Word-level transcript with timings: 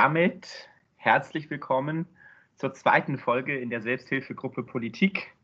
damit 0.00 0.70
herzlich 0.94 1.50
willkommen 1.50 2.06
zur 2.54 2.72
zweiten 2.72 3.18
Folge 3.18 3.58
in 3.58 3.68
der 3.68 3.80
Selbsthilfegruppe 3.80 4.62
Politik. 4.62 5.34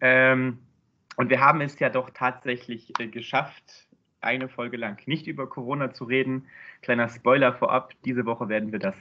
Ähm, 0.00 0.60
und 1.16 1.28
wir 1.28 1.40
haben 1.40 1.60
es 1.60 1.78
ja 1.78 1.90
doch 1.90 2.08
tatsächlich 2.08 2.98
äh, 2.98 3.08
geschafft, 3.08 3.86
eine 4.22 4.48
Folge 4.48 4.78
lang 4.78 5.06
nicht 5.06 5.26
über 5.26 5.46
Corona 5.46 5.92
zu 5.92 6.04
reden. 6.04 6.46
Kleiner 6.80 7.10
Spoiler 7.10 7.52
vorab, 7.52 7.92
diese 8.06 8.24
Woche 8.24 8.48
werden 8.48 8.72
wir 8.72 8.78
das 8.78 8.96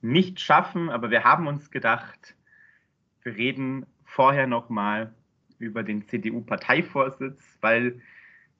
nicht 0.00 0.40
schaffen, 0.40 0.90
aber 0.90 1.12
wir 1.12 1.22
haben 1.22 1.46
uns 1.46 1.70
gedacht, 1.70 2.34
wir 3.22 3.36
reden 3.36 3.86
vorher 4.04 4.48
nochmal 4.48 5.14
über 5.60 5.84
den 5.84 6.08
CDU-Parteivorsitz, 6.08 7.40
weil 7.60 8.02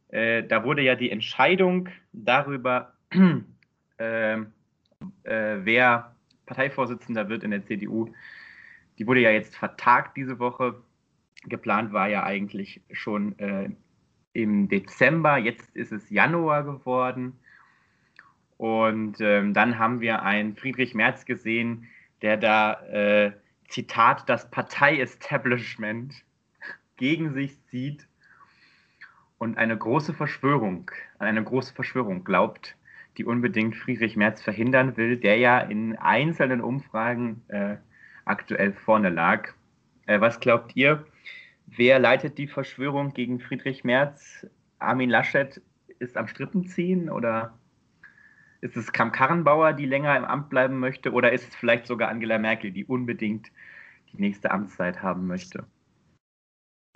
äh, 0.07 0.45
da 0.45 0.63
wurde 0.63 0.83
ja 0.83 0.95
die 0.95 1.11
Entscheidung 1.11 1.89
darüber, 2.13 2.95
äh, 3.99 4.39
äh, 5.25 5.59
wer 5.63 6.15
Parteivorsitzender 6.47 7.29
wird 7.29 7.45
in 7.45 7.51
der 7.51 7.65
CDU, 7.65 8.13
die 8.99 9.07
wurde 9.07 9.21
ja 9.21 9.31
jetzt 9.31 9.57
vertagt 9.57 10.17
diese 10.17 10.39
Woche. 10.39 10.83
Geplant 11.45 11.93
war 11.93 12.09
ja 12.09 12.25
eigentlich 12.25 12.81
schon 12.93 13.39
äh, 13.39 13.71
im 14.33 14.69
Dezember, 14.69 15.39
jetzt 15.39 15.75
ist 15.77 15.93
es 15.93 16.11
Januar 16.11 16.65
geworden. 16.65 17.39
Und 18.57 19.21
ähm, 19.21 19.53
dann 19.53 19.79
haben 19.79 20.01
wir 20.01 20.23
einen 20.23 20.57
Friedrich 20.57 20.95
Merz 20.95 21.27
gesehen, 21.27 21.89
der 22.23 22.37
da, 22.37 22.81
äh, 22.87 23.33
Zitat, 23.69 24.29
das 24.29 24.51
Partei-Establishment 24.51 26.15
gegen 26.97 27.35
sich 27.35 27.63
zieht 27.67 28.07
und 29.39 29.59
eine 29.59 29.77
große 29.77 30.15
Verschwörung, 30.15 30.91
an 31.19 31.27
eine 31.27 31.43
große 31.43 31.75
Verschwörung 31.75 32.25
glaubt, 32.25 32.77
die 33.19 33.25
unbedingt 33.25 33.77
Friedrich 33.77 34.17
Merz 34.17 34.43
verhindern 34.43 34.97
will, 34.97 35.17
der 35.17 35.37
ja 35.39 35.59
in 35.59 35.97
einzelnen 35.97 36.61
Umfragen 36.61 37.43
äh, 37.49 37.77
aktuell 38.25 38.73
vorne 38.73 39.09
lag. 39.09 39.53
Äh, 40.07 40.21
was 40.21 40.41
glaubt 40.41 40.77
ihr? 40.77 41.05
Wer 41.67 41.99
leitet 41.99 42.39
die 42.39 42.47
Verschwörung 42.47 43.13
gegen 43.13 43.41
Friedrich 43.41 43.85
Merz? 43.85 44.47
Armin 44.79 45.11
Laschet 45.11 45.61
ist 45.99 46.17
am 46.17 46.29
Strippenziehen 46.29 47.11
oder 47.11 47.59
ist 48.61 48.77
es 48.77 48.93
Kram 48.93 49.13
Karrenbauer, 49.13 49.73
die 49.73 49.87
länger 49.87 50.17
im 50.17 50.25
Amt 50.25 50.49
bleiben 50.49 50.79
möchte 50.79 51.13
oder 51.13 51.33
ist 51.33 51.49
es 51.49 51.55
vielleicht 51.55 51.87
sogar 51.87 52.09
Angela 52.09 52.39
Merkel, 52.39 52.71
die 52.71 52.85
unbedingt 52.85 53.51
die 54.13 54.21
nächste 54.21 54.51
Amtszeit 54.51 55.03
haben 55.03 55.27
möchte? 55.27 55.67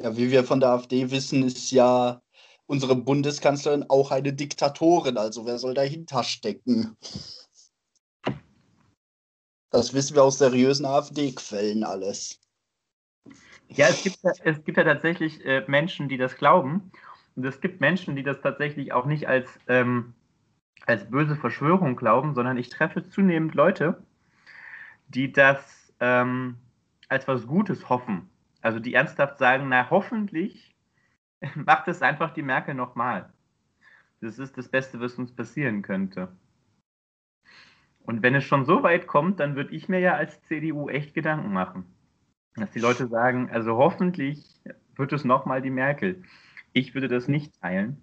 Ja, 0.01 0.17
wie 0.17 0.31
wir 0.31 0.45
von 0.45 0.61
der 0.61 0.71
AfD 0.71 1.11
wissen, 1.11 1.43
ist 1.43 1.71
ja 1.73 2.21
unsere 2.71 2.95
Bundeskanzlerin 2.95 3.87
auch 3.89 4.13
eine 4.13 4.33
Diktatorin. 4.33 5.19
Also 5.19 5.45
wer 5.45 5.59
soll 5.59 5.75
dahinter 5.75 6.23
stecken? 6.23 6.97
Das 9.71 9.93
wissen 9.93 10.15
wir 10.15 10.23
aus 10.23 10.39
seriösen 10.39 10.87
AfD-Quellen 10.87 11.83
alles. 11.83 12.41
Ja, 13.69 13.89
es 13.89 14.05
gibt, 14.05 14.19
es 14.45 14.65
gibt 14.65 14.79
ja 14.79 14.85
tatsächlich 14.85 15.45
äh, 15.45 15.65
Menschen, 15.67 16.09
die 16.09 16.17
das 16.17 16.37
glauben. 16.37 16.93
Und 17.35 17.45
es 17.45 17.61
gibt 17.61 17.81
Menschen, 17.81 18.15
die 18.15 18.23
das 18.23 18.41
tatsächlich 18.41 18.93
auch 18.93 19.07
nicht 19.07 19.27
als, 19.27 19.48
ähm, 19.67 20.15
als 20.87 21.11
böse 21.11 21.35
Verschwörung 21.35 21.97
glauben, 21.97 22.37
sondern 22.37 22.57
ich 22.57 22.69
treffe 22.69 23.09
zunehmend 23.09 23.57
Leute, 23.57 24.01
die 25.09 25.33
das 25.33 25.93
ähm, 25.98 26.57
als 27.09 27.27
was 27.27 27.48
Gutes 27.48 27.89
hoffen. 27.89 28.31
Also 28.61 28.79
die 28.79 28.95
ernsthaft 28.95 29.39
sagen, 29.39 29.69
na 29.69 29.91
hoffentlich 29.91 30.77
macht 31.55 31.88
es 31.88 32.02
einfach 32.02 32.33
die 32.33 32.42
Merkel 32.42 32.74
nochmal. 32.74 33.33
Das 34.20 34.38
ist 34.38 34.56
das 34.58 34.69
Beste, 34.69 35.00
was 35.00 35.14
uns 35.14 35.34
passieren 35.34 35.83
könnte. 35.83 36.28
Und 38.02 38.23
wenn 38.23 38.34
es 38.34 38.45
schon 38.45 38.64
so 38.64 38.83
weit 38.83 39.06
kommt, 39.06 39.40
dann 39.40 39.56
würde 39.56 39.74
ich 39.74 39.89
mir 39.89 40.00
ja 40.00 40.14
als 40.14 40.42
CDU 40.42 40.89
echt 40.89 41.14
Gedanken 41.14 41.52
machen. 41.52 41.84
Dass 42.56 42.70
die 42.73 42.80
Leute 42.80 43.06
sagen, 43.06 43.50
also 43.50 43.77
hoffentlich 43.77 44.61
wird 44.96 45.12
es 45.12 45.24
nochmal 45.24 45.62
die 45.62 45.70
Merkel. 45.70 46.23
Ich 46.73 46.95
würde 46.95 47.08
das 47.08 47.29
nicht 47.29 47.61
teilen. 47.61 48.02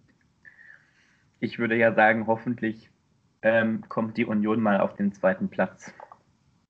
Ich 1.40 1.60
würde 1.60 1.76
ja 1.76 1.94
sagen, 1.94 2.26
hoffentlich 2.26 2.90
ähm, 3.42 3.84
kommt 3.90 4.18
die 4.18 4.26
Union 4.26 4.62
mal 4.62 4.80
auf 4.80 4.96
den 4.96 5.14
zweiten 5.14 5.50
Platz. 5.50 5.94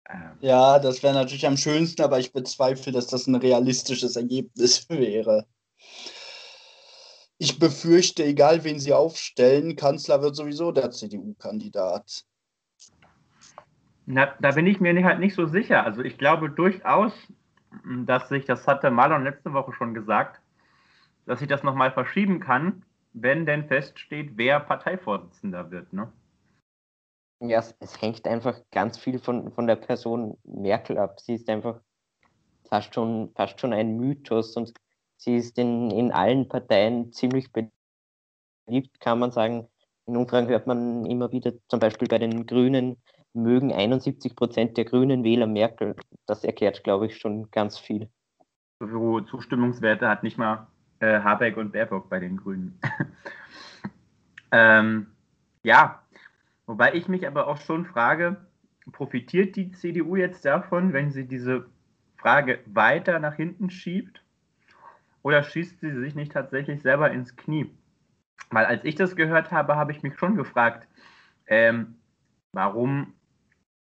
Ähm. 0.09 0.31
Ja, 0.41 0.79
das 0.79 1.03
wäre 1.03 1.13
natürlich 1.13 1.47
am 1.47 1.57
schönsten, 1.57 2.01
aber 2.01 2.19
ich 2.19 2.33
bezweifle, 2.33 2.91
dass 2.91 3.07
das 3.07 3.27
ein 3.27 3.35
realistisches 3.35 4.15
Ergebnis 4.15 4.89
wäre. 4.89 5.45
Ich 7.39 7.59
befürchte, 7.59 8.23
egal 8.23 8.63
wen 8.63 8.79
sie 8.79 8.93
aufstellen, 8.93 9.75
Kanzler 9.75 10.21
wird 10.21 10.35
sowieso 10.35 10.71
der 10.71 10.89
CDU-Kandidat. 10.89 12.25
Na, 14.07 14.33
da 14.39 14.51
bin 14.51 14.65
ich 14.65 14.79
mir 14.79 15.03
halt 15.03 15.19
nicht 15.19 15.35
so 15.35 15.45
sicher. 15.45 15.83
Also 15.83 16.01
ich 16.01 16.17
glaube 16.17 16.49
durchaus, 16.49 17.13
dass 18.05 18.29
sich, 18.29 18.45
das 18.45 18.65
hatte 18.65 18.89
Marlon 18.89 19.23
letzte 19.23 19.53
Woche 19.53 19.73
schon 19.73 19.93
gesagt, 19.93 20.41
dass 21.25 21.39
sich 21.39 21.47
das 21.47 21.61
nochmal 21.61 21.91
verschieben 21.91 22.39
kann, 22.39 22.83
wenn 23.13 23.45
denn 23.45 23.67
feststeht, 23.67 24.31
wer 24.35 24.59
Parteivorsitzender 24.59 25.69
wird. 25.69 25.93
Ne? 25.93 26.11
Ja, 27.39 27.59
es, 27.59 27.75
es, 27.79 28.01
hängt 28.01 28.27
einfach 28.27 28.59
ganz 28.71 28.97
viel 28.97 29.19
von, 29.19 29.51
von 29.51 29.67
der 29.67 29.75
Person 29.75 30.37
Merkel 30.43 30.97
ab. 30.97 31.19
Sie 31.19 31.35
ist 31.35 31.49
einfach 31.49 31.81
fast 32.69 32.95
schon, 32.95 33.31
fast 33.35 33.59
schon 33.59 33.73
ein 33.73 33.97
Mythos 33.97 34.55
und 34.55 34.73
sie 35.17 35.35
ist 35.35 35.57
in, 35.57 35.91
in 35.91 36.11
allen 36.11 36.47
Parteien 36.47 37.11
ziemlich 37.11 37.51
beliebt, 37.51 38.99
kann 38.99 39.19
man 39.19 39.31
sagen. 39.31 39.67
In 40.05 40.15
Umfragen 40.15 40.47
hört 40.47 40.67
man 40.67 41.05
immer 41.05 41.31
wieder, 41.31 41.51
zum 41.67 41.79
Beispiel 41.79 42.07
bei 42.07 42.17
den 42.17 42.45
Grünen, 42.45 42.95
mögen 43.33 43.73
71 43.73 44.35
Prozent 44.35 44.77
der 44.77 44.85
Grünen 44.85 45.23
Wähler 45.23 45.47
Merkel. 45.47 45.95
Das 46.25 46.43
erklärt, 46.43 46.83
glaube 46.83 47.07
ich, 47.07 47.17
schon 47.17 47.51
ganz 47.51 47.77
viel. 47.77 48.09
So 48.79 49.21
Zustimmungswerte 49.21 50.07
hat 50.07 50.23
nicht 50.23 50.37
mal 50.37 50.67
äh, 50.99 51.19
Habeck 51.19 51.57
und 51.57 51.73
Baerbock 51.73 52.09
bei 52.09 52.19
den 52.19 52.37
Grünen. 52.37 52.79
ähm, 54.51 55.07
ja, 55.63 56.01
wobei 56.65 56.93
ich 56.93 57.07
mich 57.07 57.27
aber 57.27 57.47
auch 57.47 57.57
schon 57.57 57.85
frage, 57.85 58.37
profitiert 58.91 59.55
die 59.55 59.71
CDU 59.71 60.15
jetzt 60.15 60.45
davon, 60.45 60.93
wenn 60.93 61.11
sie 61.11 61.27
diese 61.27 61.65
Frage 62.17 62.59
weiter 62.65 63.19
nach 63.19 63.35
hinten 63.35 63.69
schiebt? 63.69 64.21
Oder 65.27 65.43
schießt 65.43 65.81
sie 65.81 65.91
sich 65.91 66.15
nicht 66.15 66.31
tatsächlich 66.31 66.81
selber 66.81 67.11
ins 67.11 67.35
Knie? 67.35 67.69
Weil 68.49 68.63
als 68.63 68.85
ich 68.85 68.95
das 68.95 69.17
gehört 69.17 69.51
habe, 69.51 69.75
habe 69.75 69.91
ich 69.91 70.01
mich 70.01 70.17
schon 70.17 70.37
gefragt, 70.37 70.87
ähm, 71.47 71.95
warum 72.53 73.13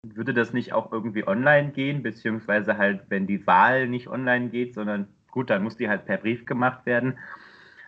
würde 0.01 0.34
das 0.34 0.53
nicht 0.53 0.72
auch 0.72 0.94
irgendwie 0.94 1.28
online 1.28 1.72
gehen, 1.72 2.03
beziehungsweise 2.03 2.78
halt, 2.78 3.09
wenn 3.09 3.28
die 3.28 3.46
Wahl 3.46 3.90
nicht 3.90 4.07
online 4.07 4.47
geht, 4.47 4.75
sondern 4.75 5.09
gut, 5.29 5.50
dann 5.50 5.62
muss 5.62 5.75
die 5.75 5.90
halt 5.90 6.06
per 6.06 6.19
Brief 6.19 6.46
gemacht 6.46 6.85
werden. 6.85 7.19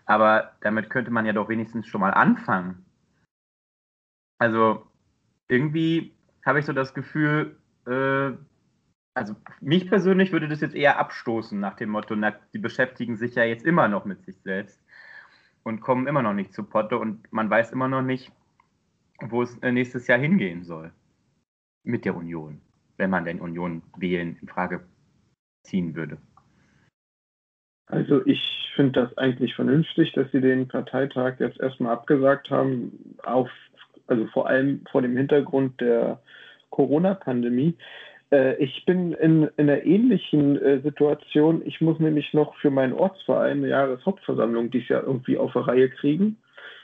Aber 0.06 0.52
damit 0.60 0.90
könnte 0.90 1.12
man 1.12 1.26
ja 1.26 1.32
doch 1.32 1.48
wenigstens 1.48 1.88
schon 1.88 2.02
mal 2.02 2.14
anfangen. 2.14 2.86
Also 4.40 4.86
irgendwie 5.48 6.14
habe 6.46 6.60
ich 6.60 6.66
so 6.66 6.74
das 6.74 6.94
Gefühl, 6.94 7.56
äh, 7.86 8.32
also 9.18 9.36
mich 9.62 9.90
persönlich 9.90 10.32
würde 10.32 10.48
das 10.48 10.62
jetzt 10.62 10.76
eher 10.76 11.00
abstoßen 11.00 11.60
nach 11.60 11.76
dem 11.76 11.90
Motto, 11.90 12.16
na, 12.16 12.36
die 12.54 12.60
beschäftigen 12.60 13.18
sich 13.18 13.34
ja 13.34 13.44
jetzt 13.44 13.66
immer 13.66 13.88
noch 13.88 14.06
mit 14.06 14.24
sich 14.24 14.38
selbst 14.42 14.80
und 15.64 15.82
kommen 15.82 16.08
immer 16.08 16.22
noch 16.22 16.34
nicht 16.34 16.54
zu 16.54 16.64
Potte 16.64 17.00
und 17.00 17.32
man 17.34 17.50
weiß 17.50 17.72
immer 17.72 17.88
noch 17.88 18.04
nicht, 18.04 18.32
wo 19.20 19.42
es 19.42 19.58
äh, 19.60 19.72
nächstes 19.72 20.06
Jahr 20.06 20.20
hingehen 20.20 20.64
soll 20.64 20.92
mit 21.84 22.06
der 22.06 22.16
Union, 22.16 22.62
wenn 22.98 23.10
man 23.10 23.26
denn 23.26 23.42
Union 23.42 23.82
wählen 23.98 24.38
in 24.40 24.48
Frage 24.48 24.86
ziehen 25.64 25.96
würde. 25.96 26.20
Also 27.88 28.24
ich 28.26 28.72
finde 28.76 29.02
das 29.02 29.18
eigentlich 29.18 29.56
vernünftig, 29.56 30.12
dass 30.12 30.32
sie 30.32 30.42
den 30.42 30.68
Parteitag 30.68 31.40
jetzt 31.40 31.60
erstmal 31.60 31.94
abgesagt 31.94 32.52
haben, 32.52 33.18
auf, 33.24 33.50
also 34.06 34.28
vor 34.28 34.48
allem 34.48 34.86
vor 34.92 35.02
dem 35.02 35.18
Hintergrund 35.18 35.82
der 35.82 36.22
Corona-Pandemie. 36.70 37.76
Äh, 38.32 38.56
ich 38.56 38.86
bin 38.86 39.14
in, 39.14 39.44
in 39.58 39.70
einer 39.70 39.84
ähnlichen 39.84 40.62
äh, 40.62 40.82
Situation. 40.82 41.62
Ich 41.66 41.82
muss 41.82 42.00
nämlich 42.00 42.34
noch 42.34 42.56
für 42.58 42.70
meinen 42.72 42.94
Ortsverein 42.94 43.58
eine 43.58 43.70
Jahreshauptversammlung 43.70 44.72
dieses 44.72 44.90
Jahr 44.90 45.04
irgendwie 45.04 45.38
auf 45.38 45.54
der 45.54 45.68
Reihe 45.68 45.90
kriegen 45.90 46.38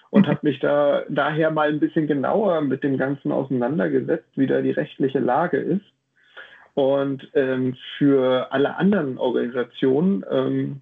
und 0.10 0.28
habe 0.28 0.40
mich 0.44 0.60
da 0.60 1.04
daher 1.10 1.52
mal 1.52 1.70
ein 1.70 1.80
bisschen 1.80 2.08
genauer 2.08 2.62
mit 2.62 2.84
dem 2.84 2.98
Ganzen 2.98 3.32
auseinandergesetzt, 3.32 4.30
wie 4.36 4.48
da 4.48 4.62
die 4.62 4.72
rechtliche 4.72 5.20
Lage 5.20 5.58
ist. 5.58 5.86
Und 6.76 7.30
ähm, 7.34 7.76
für 7.98 8.52
alle 8.52 8.76
anderen 8.78 9.18
Organisationen 9.18 10.26
ähm, 10.30 10.82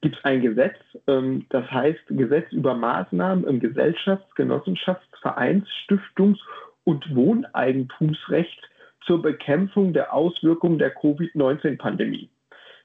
gibt 0.00 0.16
es 0.16 0.24
ein 0.24 0.40
Gesetz, 0.40 0.76
ähm, 1.06 1.44
das 1.50 1.70
heißt 1.70 2.00
Gesetz 2.08 2.50
über 2.52 2.74
Maßnahmen 2.74 3.44
im 3.44 3.60
Gesellschafts-, 3.60 4.34
Genossenschafts-, 4.34 5.20
Vereins-, 5.20 5.68
Stiftungs- 5.84 6.40
und 6.84 7.14
Wohneigentumsrecht 7.14 8.69
zur 9.06 9.22
Bekämpfung 9.22 9.92
der 9.92 10.14
Auswirkungen 10.14 10.78
der 10.78 10.90
Covid-19-Pandemie. 10.90 12.28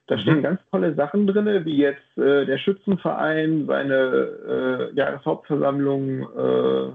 Da 0.07 0.19
stehen 0.19 0.37
mhm. 0.37 0.43
ganz 0.43 0.61
tolle 0.69 0.93
Sachen 0.93 1.25
drin, 1.25 1.65
wie 1.65 1.77
jetzt 1.77 2.17
äh, 2.17 2.45
der 2.45 2.57
Schützenverein 2.57 3.65
seine 3.65 4.91
äh, 4.93 4.95
Jahreshauptversammlung 4.95 6.21
äh, 6.21 6.91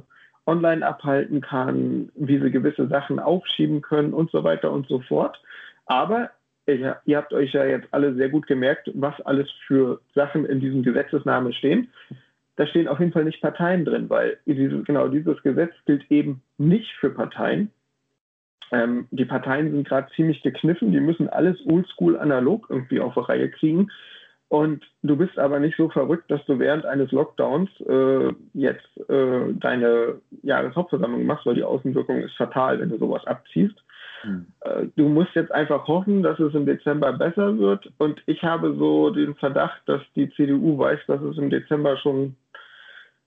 online 0.46 0.86
abhalten 0.86 1.40
kann, 1.40 2.10
wie 2.14 2.38
sie 2.38 2.50
gewisse 2.50 2.86
Sachen 2.88 3.18
aufschieben 3.18 3.82
können 3.82 4.12
und 4.12 4.30
so 4.30 4.44
weiter 4.44 4.70
und 4.70 4.86
so 4.88 5.00
fort. 5.00 5.40
Aber 5.86 6.30
ihr, 6.66 6.96
ihr 7.04 7.16
habt 7.16 7.32
euch 7.32 7.52
ja 7.52 7.64
jetzt 7.64 7.88
alle 7.90 8.14
sehr 8.14 8.28
gut 8.28 8.46
gemerkt, 8.46 8.90
was 8.94 9.20
alles 9.22 9.50
für 9.66 10.00
Sachen 10.14 10.44
in 10.46 10.60
diesem 10.60 10.82
Gesetzesnamen 10.82 11.52
stehen. 11.52 11.88
Da 12.56 12.66
stehen 12.66 12.88
auf 12.88 13.00
jeden 13.00 13.12
Fall 13.12 13.24
nicht 13.24 13.40
Parteien 13.40 13.84
drin, 13.84 14.08
weil 14.08 14.38
dieses, 14.46 14.84
genau 14.84 15.08
dieses 15.08 15.42
Gesetz 15.42 15.72
gilt 15.86 16.08
eben 16.10 16.42
nicht 16.58 16.92
für 17.00 17.10
Parteien. 17.10 17.70
Ähm, 18.72 19.08
die 19.10 19.24
Parteien 19.24 19.70
sind 19.70 19.88
gerade 19.88 20.08
ziemlich 20.14 20.42
gekniffen, 20.42 20.92
die 20.92 21.00
müssen 21.00 21.28
alles 21.28 21.58
oldschool 21.66 22.18
analog 22.18 22.66
irgendwie 22.68 23.00
auf 23.00 23.14
die 23.14 23.20
Reihe 23.20 23.50
kriegen. 23.50 23.90
Und 24.48 24.84
du 25.04 25.16
bist 25.16 25.38
aber 25.38 25.60
nicht 25.60 25.76
so 25.76 25.88
verrückt, 25.90 26.28
dass 26.28 26.44
du 26.46 26.58
während 26.58 26.84
eines 26.84 27.12
Lockdowns 27.12 27.70
äh, 27.88 28.32
jetzt 28.52 29.08
äh, 29.08 29.52
deine 29.52 30.20
Jahreshauptversammlung 30.42 31.24
machst, 31.24 31.46
weil 31.46 31.54
die 31.54 31.62
Außenwirkung 31.62 32.18
ist 32.22 32.34
fatal, 32.36 32.80
wenn 32.80 32.88
du 32.88 32.98
sowas 32.98 33.24
abziehst. 33.26 33.76
Mhm. 34.24 34.46
Äh, 34.62 34.86
du 34.96 35.08
musst 35.08 35.36
jetzt 35.36 35.52
einfach 35.52 35.86
hoffen, 35.86 36.24
dass 36.24 36.40
es 36.40 36.52
im 36.54 36.66
Dezember 36.66 37.12
besser 37.12 37.58
wird. 37.58 37.92
Und 37.98 38.20
ich 38.26 38.42
habe 38.42 38.74
so 38.74 39.10
den 39.10 39.36
Verdacht, 39.36 39.80
dass 39.86 40.02
die 40.16 40.30
CDU 40.30 40.76
weiß, 40.78 40.98
dass 41.06 41.22
es 41.22 41.38
im 41.38 41.50
Dezember 41.50 41.96
schon 41.96 42.34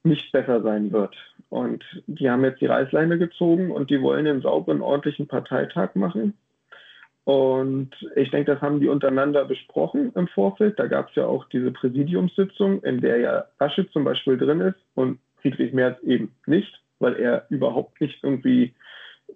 nicht 0.03 0.31
besser 0.31 0.61
sein 0.61 0.91
wird. 0.91 1.15
Und 1.50 1.83
die 2.07 2.29
haben 2.29 2.44
jetzt 2.44 2.61
die 2.61 2.65
Reißleine 2.65 3.17
gezogen 3.17 3.71
und 3.71 3.89
die 3.89 4.01
wollen 4.01 4.27
einen 4.27 4.41
sauberen, 4.41 4.81
ordentlichen 4.81 5.27
Parteitag 5.27 5.95
machen. 5.95 6.33
Und 7.25 7.91
ich 8.15 8.31
denke, 8.31 8.53
das 8.53 8.61
haben 8.61 8.81
die 8.81 8.89
untereinander 8.89 9.45
besprochen 9.45 10.11
im 10.15 10.27
Vorfeld. 10.27 10.77
Da 10.77 10.88
gab 10.88 11.09
es 11.09 11.15
ja 11.15 11.25
auch 11.25 11.45
diese 11.50 11.71
Präsidiumssitzung, 11.71 12.83
in 12.83 13.00
der 13.00 13.17
ja 13.19 13.45
Laschet 13.59 13.89
zum 13.91 14.03
Beispiel 14.03 14.38
drin 14.38 14.59
ist 14.59 14.79
und 14.95 15.19
Friedrich 15.41 15.71
Merz 15.73 16.01
eben 16.03 16.35
nicht, 16.45 16.81
weil 17.00 17.15
er 17.15 17.45
überhaupt 17.50 18.01
nicht 18.01 18.21
irgendwie 18.23 18.73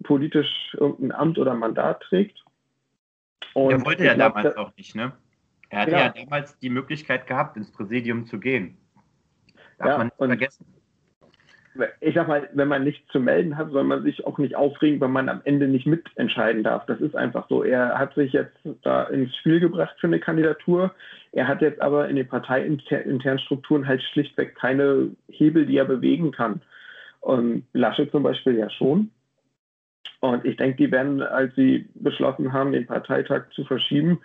politisch 0.02 0.76
irgendein 0.78 1.12
Amt 1.12 1.38
oder 1.38 1.54
Mandat 1.54 2.02
trägt. 2.02 2.44
Und 3.54 3.70
er 3.70 3.86
wollte 3.86 4.04
ja 4.04 4.14
damals 4.14 4.56
auch 4.56 4.76
nicht, 4.76 4.94
ne? 4.94 5.12
Er 5.70 5.80
hatte 5.80 5.92
ja. 5.92 5.98
ja 5.98 6.08
damals 6.10 6.58
die 6.58 6.70
Möglichkeit 6.70 7.26
gehabt, 7.26 7.56
ins 7.56 7.72
Präsidium 7.72 8.26
zu 8.26 8.38
gehen. 8.38 8.76
Darf 9.78 9.88
ja, 9.88 9.98
man 9.98 10.06
nicht 10.06 10.16
vergessen 10.16 10.66
ich 12.00 12.14
sag 12.14 12.28
mal, 12.28 12.48
wenn 12.52 12.68
man 12.68 12.84
nichts 12.84 13.06
zu 13.12 13.20
melden 13.20 13.56
hat, 13.56 13.70
soll 13.70 13.84
man 13.84 14.02
sich 14.02 14.26
auch 14.26 14.38
nicht 14.38 14.56
aufregen, 14.56 15.00
wenn 15.00 15.12
man 15.12 15.28
am 15.28 15.40
Ende 15.44 15.68
nicht 15.68 15.86
mitentscheiden 15.86 16.62
darf. 16.64 16.86
Das 16.86 17.00
ist 17.00 17.14
einfach 17.14 17.48
so. 17.48 17.62
Er 17.62 17.98
hat 17.98 18.14
sich 18.14 18.32
jetzt 18.32 18.56
da 18.82 19.04
ins 19.04 19.34
Spiel 19.36 19.60
gebracht 19.60 19.94
für 20.00 20.06
eine 20.06 20.18
Kandidatur. 20.18 20.92
Er 21.32 21.46
hat 21.46 21.62
jetzt 21.62 21.80
aber 21.80 22.08
in 22.08 22.16
den 22.16 22.26
parteiinternen 22.26 23.38
Strukturen 23.38 23.86
halt 23.86 24.02
schlichtweg 24.02 24.56
keine 24.56 25.10
Hebel, 25.28 25.66
die 25.66 25.76
er 25.76 25.84
bewegen 25.84 26.32
kann. 26.32 26.62
Und 27.20 27.64
Lasche 27.72 28.10
zum 28.10 28.22
Beispiel 28.22 28.56
ja 28.56 28.70
schon. 28.70 29.10
Und 30.20 30.44
ich 30.44 30.56
denke, 30.56 30.76
die 30.76 30.90
werden, 30.90 31.22
als 31.22 31.54
sie 31.54 31.88
beschlossen 31.94 32.52
haben, 32.52 32.72
den 32.72 32.86
Parteitag 32.86 33.50
zu 33.54 33.64
verschieben, 33.64 34.20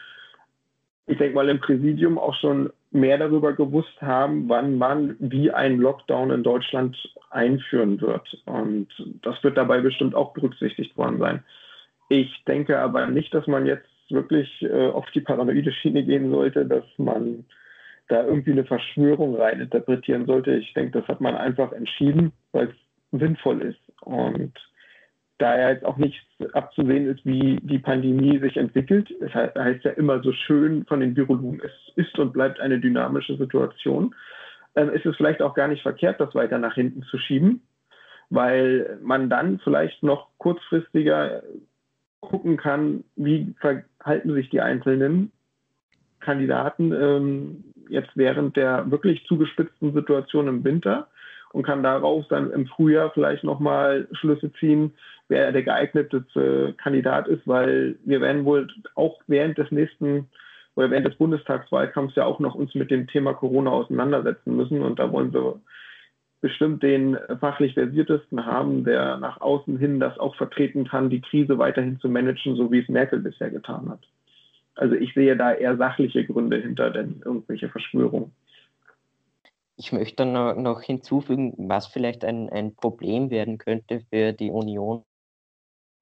ich 1.05 1.17
denke 1.17 1.35
mal 1.35 1.49
im 1.49 1.59
Präsidium 1.59 2.17
auch 2.17 2.35
schon 2.35 2.71
mehr 2.91 3.17
darüber 3.17 3.53
gewusst 3.53 4.01
haben, 4.01 4.47
wann 4.47 4.77
man 4.77 5.15
wie 5.19 5.51
ein 5.51 5.77
Lockdown 5.77 6.31
in 6.31 6.43
Deutschland 6.43 6.95
einführen 7.29 7.99
wird. 7.99 8.41
Und 8.45 8.87
das 9.21 9.43
wird 9.43 9.57
dabei 9.57 9.81
bestimmt 9.81 10.15
auch 10.15 10.33
berücksichtigt 10.33 10.95
worden 10.97 11.19
sein. 11.19 11.43
Ich 12.09 12.43
denke 12.45 12.79
aber 12.79 13.07
nicht, 13.07 13.33
dass 13.33 13.47
man 13.47 13.65
jetzt 13.65 13.87
wirklich 14.09 14.61
äh, 14.61 14.89
auf 14.89 15.09
die 15.11 15.21
paranoide 15.21 15.71
Schiene 15.71 16.03
gehen 16.03 16.29
sollte, 16.29 16.65
dass 16.65 16.85
man 16.97 17.45
da 18.07 18.25
irgendwie 18.25 18.51
eine 18.51 18.65
Verschwörung 18.65 19.35
reininterpretieren 19.35 20.25
sollte. 20.25 20.55
Ich 20.55 20.73
denke, 20.73 20.99
das 20.99 21.07
hat 21.07 21.21
man 21.21 21.35
einfach 21.35 21.71
entschieden, 21.71 22.31
weil 22.51 22.67
es 22.67 23.19
sinnvoll 23.19 23.61
ist. 23.61 24.01
Und 24.01 24.53
da 25.37 25.57
ja 25.57 25.69
jetzt 25.69 25.85
auch 25.85 25.97
nicht 25.97 26.21
abzusehen 26.53 27.07
ist, 27.07 27.25
wie 27.25 27.57
die 27.61 27.79
Pandemie 27.79 28.39
sich 28.39 28.57
entwickelt. 28.57 29.09
Es 29.19 29.33
heißt 29.33 29.83
ja 29.83 29.91
immer 29.91 30.21
so 30.21 30.31
schön 30.31 30.85
von 30.85 30.99
den 30.99 31.15
Virologen, 31.15 31.61
es 31.63 31.71
ist 31.95 32.17
und 32.19 32.33
bleibt 32.33 32.59
eine 32.59 32.79
dynamische 32.79 33.37
Situation. 33.37 34.15
Ähm, 34.75 34.89
ist 34.89 35.05
es 35.05 35.15
vielleicht 35.15 35.41
auch 35.41 35.53
gar 35.53 35.67
nicht 35.67 35.81
verkehrt, 35.81 36.19
das 36.19 36.33
weiter 36.35 36.57
nach 36.57 36.75
hinten 36.75 37.03
zu 37.03 37.17
schieben, 37.17 37.61
weil 38.29 38.97
man 39.01 39.29
dann 39.29 39.59
vielleicht 39.59 40.03
noch 40.03 40.29
kurzfristiger 40.37 41.43
gucken 42.21 42.57
kann, 42.57 43.03
wie 43.15 43.53
verhalten 43.59 44.33
sich 44.33 44.49
die 44.49 44.61
einzelnen 44.61 45.31
Kandidaten 46.19 46.93
ähm, 46.93 47.63
jetzt 47.89 48.11
während 48.15 48.55
der 48.55 48.89
wirklich 48.89 49.25
zugespitzten 49.27 49.93
Situation 49.93 50.47
im 50.47 50.63
Winter 50.63 51.07
und 51.51 51.63
kann 51.63 51.83
daraus 51.83 52.27
dann 52.29 52.51
im 52.51 52.65
Frühjahr 52.65 53.11
vielleicht 53.13 53.43
nochmal 53.43 54.07
Schlüsse 54.13 54.51
ziehen, 54.53 54.93
wer 55.33 55.51
der 55.51 55.63
geeignete 55.63 56.75
Kandidat 56.77 57.27
ist, 57.27 57.47
weil 57.47 57.95
wir 58.05 58.21
werden 58.21 58.45
wohl 58.45 58.67
auch 58.93 59.19
während 59.25 59.57
des 59.57 59.71
nächsten 59.71 60.29
oder 60.75 60.91
während 60.91 61.07
des 61.07 61.15
Bundestagswahlkampfs 61.15 62.15
ja 62.15 62.25
auch 62.25 62.39
noch 62.39 62.55
uns 62.55 62.75
mit 62.75 62.91
dem 62.91 63.07
Thema 63.07 63.33
Corona 63.33 63.71
auseinandersetzen 63.71 64.55
müssen 64.55 64.81
und 64.81 64.99
da 64.99 65.11
wollen 65.11 65.33
wir 65.33 65.59
bestimmt 66.41 66.83
den 66.83 67.17
fachlich 67.39 67.73
versiertesten 67.73 68.45
haben, 68.45 68.83
der 68.83 69.17
nach 69.17 69.41
außen 69.41 69.77
hin 69.77 69.99
das 69.99 70.19
auch 70.19 70.35
vertreten 70.35 70.85
kann, 70.85 71.09
die 71.09 71.21
Krise 71.21 71.57
weiterhin 71.57 71.99
zu 71.99 72.09
managen, 72.09 72.55
so 72.55 72.71
wie 72.71 72.79
es 72.79 72.89
Merkel 72.89 73.19
bisher 73.19 73.49
getan 73.49 73.89
hat. 73.89 74.01
Also 74.75 74.95
ich 74.95 75.13
sehe 75.13 75.37
da 75.37 75.53
eher 75.53 75.77
sachliche 75.77 76.25
Gründe 76.25 76.57
hinter, 76.57 76.91
denn 76.91 77.21
irgendwelche 77.23 77.69
Verschwörungen. 77.69 78.31
Ich 79.77 79.91
möchte 79.91 80.25
noch, 80.25 80.55
noch 80.55 80.81
hinzufügen, 80.81 81.53
was 81.57 81.87
vielleicht 81.87 82.23
ein, 82.25 82.49
ein 82.49 82.75
Problem 82.75 83.29
werden 83.31 83.57
könnte 83.57 84.01
für 84.09 84.33
die 84.33 84.51
Union, 84.51 85.03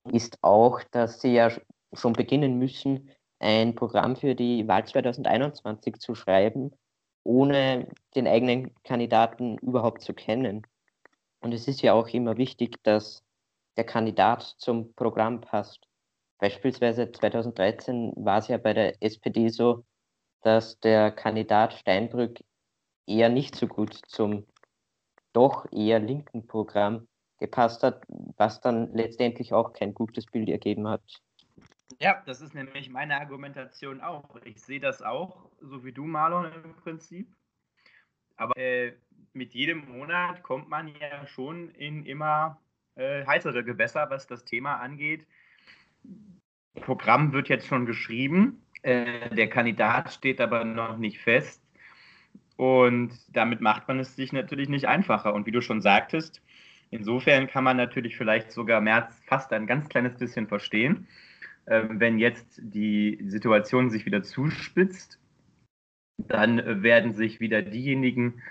ist 0.09 0.43
auch, 0.43 0.83
dass 0.91 1.21
sie 1.21 1.33
ja 1.33 1.51
schon 1.93 2.13
beginnen 2.13 2.57
müssen, 2.57 3.09
ein 3.39 3.75
Programm 3.75 4.15
für 4.15 4.35
die 4.35 4.67
Wahl 4.67 4.85
2021 4.85 5.99
zu 5.99 6.15
schreiben, 6.15 6.71
ohne 7.23 7.87
den 8.15 8.27
eigenen 8.27 8.73
Kandidaten 8.83 9.57
überhaupt 9.59 10.01
zu 10.01 10.13
kennen. 10.13 10.65
Und 11.41 11.53
es 11.53 11.67
ist 11.67 11.81
ja 11.81 11.93
auch 11.93 12.07
immer 12.09 12.37
wichtig, 12.37 12.81
dass 12.83 13.23
der 13.77 13.85
Kandidat 13.85 14.43
zum 14.57 14.93
Programm 14.93 15.41
passt. 15.41 15.87
Beispielsweise 16.37 17.11
2013 17.11 18.13
war 18.15 18.39
es 18.39 18.47
ja 18.47 18.57
bei 18.57 18.73
der 18.73 19.01
SPD 19.01 19.49
so, 19.49 19.83
dass 20.41 20.79
der 20.79 21.11
Kandidat 21.11 21.73
Steinbrück 21.73 22.43
eher 23.07 23.29
nicht 23.29 23.55
so 23.55 23.67
gut 23.67 23.99
zum 24.07 24.45
doch 25.33 25.65
eher 25.71 25.99
linken 25.99 26.45
Programm 26.45 27.07
gepasst 27.37 27.83
hat, 27.83 28.03
was 28.41 28.59
dann 28.59 28.91
letztendlich 28.95 29.53
auch 29.53 29.71
kein 29.71 29.93
gutes 29.93 30.25
Bild 30.25 30.49
ergeben 30.49 30.87
hat. 30.87 31.03
Ja, 31.99 32.23
das 32.25 32.41
ist 32.41 32.55
nämlich 32.55 32.89
meine 32.89 33.19
Argumentation 33.19 34.01
auch. 34.01 34.35
Ich 34.45 34.59
sehe 34.59 34.79
das 34.79 35.03
auch, 35.03 35.51
so 35.61 35.85
wie 35.85 35.91
du, 35.91 36.05
Marlon, 36.05 36.51
im 36.63 36.75
Prinzip. 36.75 37.27
Aber 38.37 38.57
äh, 38.57 38.93
mit 39.33 39.53
jedem 39.53 39.87
Monat 39.87 40.41
kommt 40.41 40.69
man 40.69 40.87
ja 40.87 41.27
schon 41.27 41.69
in 41.75 42.03
immer 42.03 42.59
äh, 42.95 43.23
heißere 43.27 43.63
Gewässer, 43.63 44.09
was 44.09 44.25
das 44.25 44.43
Thema 44.43 44.77
angeht. 44.77 45.27
Programm 46.73 47.33
wird 47.33 47.47
jetzt 47.47 47.67
schon 47.67 47.85
geschrieben. 47.85 48.65
Äh, 48.81 49.29
der 49.35 49.49
Kandidat 49.49 50.11
steht 50.13 50.41
aber 50.41 50.65
noch 50.65 50.97
nicht 50.97 51.19
fest. 51.19 51.61
Und 52.57 53.11
damit 53.35 53.61
macht 53.61 53.87
man 53.87 53.99
es 53.99 54.15
sich 54.15 54.33
natürlich 54.33 54.67
nicht 54.67 54.87
einfacher. 54.87 55.35
Und 55.35 55.45
wie 55.45 55.51
du 55.51 55.61
schon 55.61 55.81
sagtest, 55.81 56.41
insofern 56.91 57.47
kann 57.47 57.63
man 57.63 57.77
natürlich 57.77 58.15
vielleicht 58.15 58.51
sogar 58.51 58.81
März 58.81 59.19
fast 59.25 59.51
ein 59.53 59.67
ganz 59.67 59.89
kleines 59.89 60.17
bisschen 60.17 60.47
verstehen, 60.47 61.07
äh, 61.65 61.83
wenn 61.89 62.19
jetzt 62.19 62.59
die 62.61 63.19
Situation 63.25 63.89
sich 63.89 64.05
wieder 64.05 64.23
zuspitzt, 64.23 65.19
dann 66.17 66.83
werden 66.83 67.13
sich 67.13 67.39
wieder 67.39 67.61
diejenigen 67.61 68.41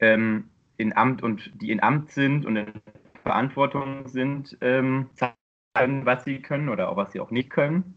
ähm, 0.00 0.50
in 0.76 0.96
Amt 0.96 1.22
und 1.22 1.50
die 1.60 1.70
in 1.70 1.82
Amt 1.82 2.10
sind 2.10 2.44
und 2.44 2.56
in 2.56 2.72
Verantwortung 3.22 4.08
sind, 4.08 4.56
ähm, 4.60 5.08
zeigen, 5.14 6.04
was 6.04 6.24
sie 6.24 6.40
können 6.40 6.68
oder 6.68 6.88
auch 6.88 6.96
was 6.96 7.12
sie 7.12 7.20
auch 7.20 7.30
nicht 7.30 7.50
können. 7.50 7.94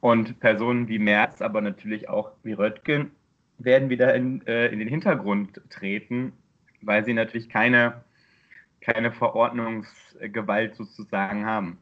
Und 0.00 0.38
Personen 0.38 0.88
wie 0.88 0.98
Merz, 0.98 1.42
aber 1.42 1.60
natürlich 1.60 2.08
auch 2.08 2.32
wie 2.42 2.52
Röttgen, 2.52 3.10
werden 3.58 3.90
wieder 3.90 4.14
in, 4.14 4.46
äh, 4.46 4.68
in 4.68 4.78
den 4.78 4.88
Hintergrund 4.88 5.60
treten, 5.70 6.32
weil 6.82 7.04
sie 7.04 7.14
natürlich 7.14 7.48
keine, 7.48 8.04
keine 8.80 9.12
Verordnungsgewalt 9.12 10.76
sozusagen 10.76 11.46
haben. 11.46 11.78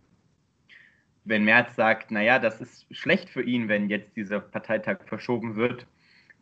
Wenn 1.24 1.44
Merz 1.44 1.74
sagt, 1.74 2.10
naja, 2.10 2.38
das 2.38 2.60
ist 2.60 2.86
schlecht 2.94 3.28
für 3.28 3.42
ihn, 3.42 3.68
wenn 3.68 3.88
jetzt 3.88 4.16
dieser 4.16 4.40
Parteitag 4.40 4.98
verschoben 5.06 5.56
wird, 5.56 5.86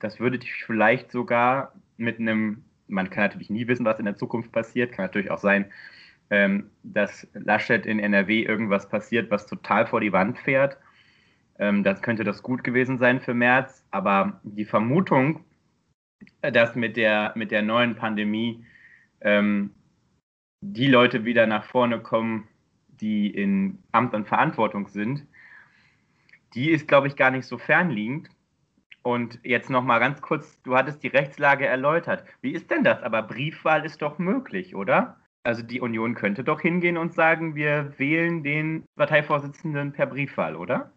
das 0.00 0.20
würde 0.20 0.38
vielleicht 0.66 1.11
sogar 1.11 1.73
mit 1.96 2.18
einem, 2.18 2.64
man 2.88 3.08
kann 3.08 3.25
natürlich 3.25 3.50
nie 3.50 3.66
wissen, 3.66 3.87
was 3.87 3.99
in 3.99 4.04
der 4.04 4.16
Zukunft 4.16 4.52
passiert, 4.52 4.92
kann 4.92 5.06
natürlich 5.06 5.30
auch 5.30 5.38
sein, 5.38 5.73
ähm, 6.30 6.70
dass 6.82 7.26
Laschet 7.32 7.87
in 7.87 7.99
NRW 7.99 8.42
irgendwas 8.42 8.88
passiert, 8.88 9.30
was 9.30 9.46
total 9.46 9.87
vor 9.87 10.00
die 10.00 10.12
Wand 10.12 10.38
fährt 10.38 10.78
ähm, 11.58 11.84
das 11.84 12.02
könnte 12.02 12.25
das 12.25 12.42
gut 12.42 12.64
gewesen 12.64 12.99
sein 12.99 13.20
für 13.20 13.34
März. 13.34 13.84
Aber 13.90 14.40
die 14.42 14.64
Vermutung, 14.64 15.44
dass 16.40 16.75
mit 16.75 16.96
der, 16.96 17.32
mit 17.37 17.50
der 17.50 17.62
neuen 17.62 17.96
Pandemie 17.96 18.64
ähm, 19.20 19.70
die 20.73 20.87
Leute 20.87 21.25
wieder 21.25 21.47
nach 21.47 21.64
vorne 21.64 22.00
kommen, 22.00 22.49
die 22.88 23.28
in 23.28 23.78
Amt 23.92 24.14
und 24.14 24.26
Verantwortung 24.26 24.88
sind, 24.88 25.26
die 26.54 26.71
ist, 26.71 26.88
glaube 26.88 27.06
ich, 27.09 27.16
gar 27.16 27.30
nicht 27.30 27.47
so 27.47 27.59
fernliegend. 27.59 28.28
Und 29.02 29.38
jetzt 29.42 29.68
noch 29.68 29.83
mal 29.83 29.99
ganz 29.99 30.23
kurz, 30.23 30.62
du 30.62 30.75
hattest 30.75 31.02
die 31.02 31.09
Rechtslage 31.09 31.66
erläutert. 31.66 32.25
Wie 32.40 32.52
ist 32.52 32.71
denn 32.71 32.85
das? 32.85 33.02
Aber 33.02 33.23
Briefwahl 33.23 33.85
ist 33.85 34.00
doch 34.00 34.18
möglich, 34.18 34.75
oder? 34.75 35.16
Also 35.42 35.62
die 35.62 35.83
Union 35.83 36.14
könnte 36.14 36.42
doch 36.42 36.61
hingehen 36.62 36.97
und 36.97 37.12
sagen, 37.12 37.54
wir 37.54 37.92
wählen 37.99 38.42
den 38.42 38.85
Parteivorsitzenden 38.97 39.92
per 39.92 40.06
Briefwahl, 40.06 40.56
oder? 40.56 40.90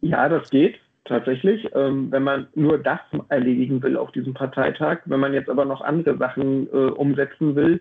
Ja, 0.00 0.28
das 0.28 0.48
geht 0.50 0.78
tatsächlich, 1.06 1.68
ähm, 1.74 2.12
wenn 2.12 2.22
man 2.22 2.46
nur 2.54 2.78
das 2.78 3.00
erledigen 3.30 3.82
will 3.82 3.96
auf 3.96 4.12
diesem 4.12 4.34
Parteitag. 4.34 5.00
Wenn 5.06 5.18
man 5.18 5.34
jetzt 5.34 5.48
aber 5.48 5.64
noch 5.64 5.80
andere 5.80 6.16
Sachen 6.18 6.68
äh, 6.68 6.90
umsetzen 6.90 7.56
will, 7.56 7.80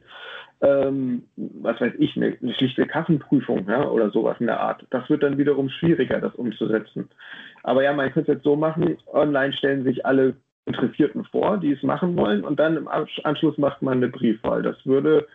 ähm, 0.61 1.23
was 1.35 1.79
weiß 1.79 1.93
ich, 1.99 2.15
eine, 2.15 2.37
eine 2.41 2.53
schlichte 2.53 2.85
Kassenprüfung 2.85 3.67
ja, 3.67 3.87
oder 3.87 4.09
sowas 4.09 4.37
in 4.39 4.47
der 4.47 4.59
Art, 4.59 4.85
das 4.89 5.09
wird 5.09 5.23
dann 5.23 5.37
wiederum 5.37 5.69
schwieriger, 5.69 6.19
das 6.19 6.35
umzusetzen. 6.35 7.09
Aber 7.63 7.83
ja, 7.83 7.93
man 7.93 8.11
könnte 8.11 8.31
es 8.31 8.37
jetzt 8.37 8.43
so 8.43 8.55
machen, 8.55 8.97
online 9.13 9.53
stellen 9.53 9.83
sich 9.83 10.05
alle 10.05 10.35
Interessierten 10.65 11.23
vor, 11.25 11.57
die 11.57 11.71
es 11.71 11.83
machen 11.83 12.17
wollen, 12.17 12.43
und 12.43 12.59
dann 12.59 12.77
im 12.77 12.87
Anschluss 12.87 13.57
macht 13.57 13.81
man 13.81 13.97
eine 13.97 14.09
Briefwahl. 14.09 14.61
Das 14.61 14.77
würde 14.85 15.27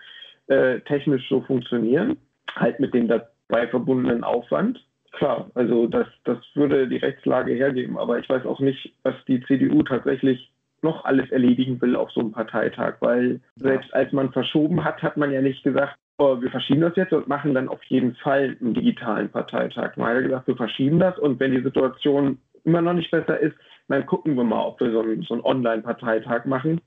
äh, 0.49 0.81
technisch 0.81 1.29
so 1.29 1.41
funktionieren, 1.43 2.17
halt 2.55 2.81
mit 2.81 2.93
dem 2.93 3.09
dabei 3.09 3.69
verbundenen 3.69 4.25
Aufwand 4.25 4.79
klar, 5.13 5.51
also 5.55 5.87
das, 5.87 6.07
das 6.25 6.39
würde 6.55 6.89
die 6.89 6.97
Rechtslage 6.97 7.53
hergeben, 7.53 7.99
aber 7.99 8.19
ich 8.19 8.29
weiß 8.29 8.45
auch 8.47 8.61
nicht, 8.61 8.95
was 9.03 9.15
die 9.29 9.43
CDU 9.45 9.83
tatsächlich 9.83 10.52
noch 10.83 11.05
alles 11.05 11.31
erledigen 11.31 11.81
will 11.81 11.97
auf 11.97 12.11
so 12.11 12.21
einem 12.21 12.33
Parteitag, 12.33 12.97
weil 13.01 13.41
selbst 13.57 13.93
als 13.95 14.13
man 14.13 14.33
verschoben 14.33 14.85
hat, 14.85 15.03
hat 15.03 15.17
man 15.17 15.33
ja 15.33 15.41
nicht 15.41 15.63
gesagt, 15.63 15.97
oh, 16.19 16.41
wir 16.41 16.51
verschieben 16.51 16.81
das 16.81 16.97
jetzt 16.97 17.13
und 17.13 17.29
machen 17.29 17.55
dann 17.55 17.69
auf 17.69 17.83
jeden 17.85 18.15
Fall 18.17 18.57
einen 18.61 18.75
digitalen 18.75 19.29
Parteitag. 19.29 19.97
Man 19.97 20.09
hat 20.09 20.17
ja 20.17 20.23
gesagt, 20.23 20.47
wir 20.49 20.57
verschieben 20.57 20.99
das 20.99 21.19
und 21.19 21.41
wenn 21.41 21.53
die 21.53 21.63
Situation 21.63 22.39
immer 22.65 22.83
noch 22.83 22.95
nicht 22.95 23.11
besser 23.11 23.39
ist, 23.39 23.57
dann 23.89 24.07
gucken 24.07 24.37
wir 24.37 24.45
mal, 24.45 24.65
ob 24.65 24.81
wir 24.81 24.93
so 24.93 25.01
einen, 25.01 25.23
so 25.23 25.35
einen 25.35 25.45
Online-Parteitag 25.45 26.45
machen. 26.45 26.81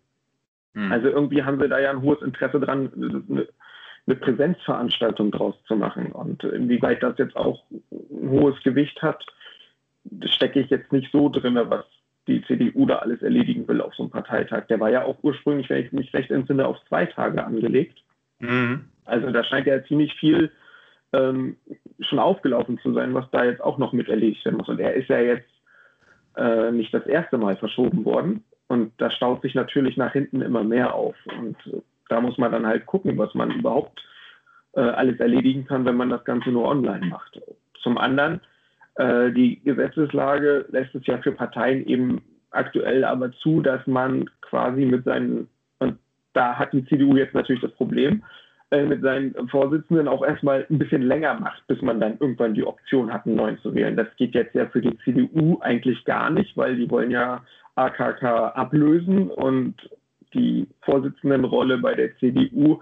Hm. 0.73 0.91
Also 0.91 1.07
irgendwie 1.09 1.43
haben 1.43 1.59
wir 1.59 1.67
da 1.67 1.79
ja 1.79 1.91
ein 1.91 2.01
hohes 2.01 2.21
Interesse 2.21 2.59
dran, 2.59 2.91
eine 4.07 4.15
Präsenzveranstaltung 4.15 5.31
draus 5.31 5.55
zu 5.67 5.75
machen. 5.75 6.11
Und 6.11 6.43
inwieweit 6.43 7.03
das 7.03 7.17
jetzt 7.17 7.35
auch 7.35 7.63
ein 7.91 8.29
hohes 8.29 8.61
Gewicht 8.63 9.01
hat, 9.01 9.25
stecke 10.25 10.59
ich 10.59 10.69
jetzt 10.69 10.91
nicht 10.91 11.11
so 11.11 11.29
drin, 11.29 11.55
was 11.55 11.85
die 12.27 12.43
CDU 12.43 12.85
da 12.85 12.97
alles 12.97 13.21
erledigen 13.21 13.67
will 13.67 13.81
auf 13.81 13.93
so 13.95 14.03
einem 14.03 14.11
Parteitag. 14.11 14.67
Der 14.67 14.79
war 14.79 14.89
ja 14.89 15.03
auch 15.03 15.17
ursprünglich, 15.21 15.69
wenn 15.69 15.85
ich 15.85 15.91
mich 15.91 16.13
recht 16.13 16.31
entsinne, 16.31 16.67
auf 16.67 16.77
zwei 16.87 17.05
Tage 17.05 17.43
angelegt. 17.43 18.01
Mhm. 18.39 18.85
Also 19.05 19.31
da 19.31 19.43
scheint 19.43 19.67
ja 19.67 19.83
ziemlich 19.85 20.13
viel 20.15 20.51
ähm, 21.13 21.57
schon 21.99 22.19
aufgelaufen 22.19 22.79
zu 22.79 22.93
sein, 22.93 23.13
was 23.13 23.29
da 23.31 23.45
jetzt 23.45 23.61
auch 23.61 23.77
noch 23.77 23.93
mit 23.93 24.09
erledigt 24.09 24.43
werden 24.45 24.57
muss. 24.57 24.69
Und 24.69 24.79
er 24.79 24.93
ist 24.93 25.09
ja 25.09 25.19
jetzt 25.19 25.49
äh, 26.35 26.71
nicht 26.71 26.93
das 26.93 27.05
erste 27.05 27.37
Mal 27.37 27.55
verschoben 27.55 28.05
worden. 28.05 28.43
Und 28.67 28.93
da 28.97 29.11
staut 29.11 29.41
sich 29.41 29.53
natürlich 29.53 29.95
nach 29.95 30.13
hinten 30.13 30.41
immer 30.41 30.63
mehr 30.63 30.95
auf. 30.95 31.15
Und 31.37 31.57
da 32.09 32.19
muss 32.21 32.37
man 32.37 32.51
dann 32.51 32.65
halt 32.65 32.85
gucken, 32.85 33.17
was 33.17 33.33
man 33.35 33.51
überhaupt 33.51 34.03
äh, 34.73 34.81
alles 34.81 35.19
erledigen 35.19 35.65
kann, 35.65 35.85
wenn 35.85 35.97
man 35.97 36.09
das 36.09 36.25
Ganze 36.25 36.49
nur 36.49 36.65
online 36.65 37.05
macht. 37.05 37.39
Zum 37.81 37.97
anderen, 37.97 38.41
die 38.97 39.61
Gesetzeslage 39.63 40.65
lässt 40.69 40.95
es 40.95 41.05
ja 41.05 41.17
für 41.17 41.33
Parteien 41.33 41.85
eben 41.85 42.21
aktuell 42.55 43.03
aber 43.03 43.31
zu, 43.33 43.61
dass 43.61 43.85
man 43.85 44.29
quasi 44.41 44.85
mit 44.85 45.03
seinen, 45.03 45.47
und 45.79 45.97
da 46.33 46.57
hat 46.57 46.73
die 46.73 46.85
CDU 46.85 47.15
jetzt 47.15 47.33
natürlich 47.33 47.61
das 47.61 47.73
Problem, 47.73 48.23
äh, 48.71 48.83
mit 48.83 49.01
seinen 49.01 49.35
Vorsitzenden 49.49 50.07
auch 50.07 50.25
erstmal 50.25 50.65
ein 50.69 50.79
bisschen 50.79 51.03
länger 51.03 51.39
macht, 51.39 51.65
bis 51.67 51.81
man 51.81 51.99
dann 51.99 52.17
irgendwann 52.19 52.55
die 52.55 52.65
Option 52.65 53.13
hat, 53.13 53.25
einen 53.25 53.35
neuen 53.35 53.59
zu 53.59 53.75
wählen. 53.75 53.95
Das 53.95 54.07
geht 54.17 54.33
jetzt 54.33 54.55
ja 54.55 54.65
für 54.67 54.81
die 54.81 54.97
CDU 55.03 55.59
eigentlich 55.61 56.03
gar 56.05 56.29
nicht, 56.29 56.57
weil 56.57 56.75
die 56.75 56.89
wollen 56.89 57.11
ja 57.11 57.43
AKK 57.75 58.55
ablösen 58.55 59.29
und 59.29 59.75
die 60.33 60.67
Vorsitzendenrolle 60.81 61.77
bei 61.77 61.93
der 61.93 62.17
CDU 62.17 62.81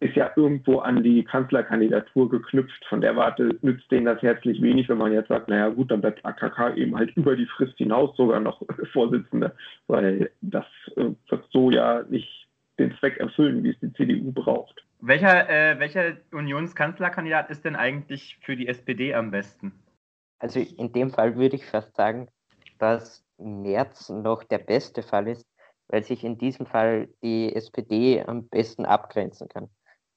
ist 0.00 0.16
ja 0.16 0.32
irgendwo 0.34 0.78
an 0.78 1.02
die 1.02 1.22
Kanzlerkandidatur 1.24 2.30
geknüpft. 2.30 2.84
Von 2.88 3.02
der 3.02 3.16
Warte 3.16 3.58
nützt 3.60 3.90
denen 3.90 4.06
das 4.06 4.22
herzlich 4.22 4.60
wenig, 4.62 4.88
wenn 4.88 4.98
man 4.98 5.12
jetzt 5.12 5.28
sagt, 5.28 5.48
naja 5.48 5.68
gut, 5.68 5.90
dann 5.90 6.00
bleibt 6.00 6.24
AKK 6.24 6.74
eben 6.76 6.96
halt 6.96 7.14
über 7.16 7.36
die 7.36 7.46
Frist 7.46 7.76
hinaus 7.76 8.16
sogar 8.16 8.40
noch 8.40 8.62
Vorsitzende, 8.92 9.54
weil 9.86 10.30
das 10.40 10.64
äh, 10.96 11.10
wird 11.28 11.44
so 11.52 11.70
ja 11.70 12.02
nicht 12.08 12.48
den 12.78 12.96
Zweck 12.98 13.18
erfüllen, 13.18 13.62
wie 13.62 13.70
es 13.70 13.80
die 13.80 13.92
CDU 13.92 14.32
braucht. 14.32 14.82
Welcher, 15.02 15.48
äh, 15.48 15.78
welcher 15.78 16.16
Unionskanzlerkandidat 16.32 17.50
ist 17.50 17.64
denn 17.64 17.76
eigentlich 17.76 18.38
für 18.40 18.56
die 18.56 18.68
SPD 18.68 19.14
am 19.14 19.30
besten? 19.30 19.72
Also 20.38 20.60
in 20.60 20.92
dem 20.92 21.10
Fall 21.10 21.36
würde 21.36 21.56
ich 21.56 21.66
fast 21.66 21.94
sagen, 21.94 22.28
dass 22.78 23.22
Merz 23.38 24.08
noch 24.08 24.42
der 24.44 24.58
beste 24.58 25.02
Fall 25.02 25.28
ist, 25.28 25.46
weil 25.88 26.02
sich 26.02 26.24
in 26.24 26.38
diesem 26.38 26.64
Fall 26.64 27.08
die 27.22 27.54
SPD 27.54 28.22
am 28.22 28.48
besten 28.48 28.86
abgrenzen 28.86 29.48
kann. 29.48 29.68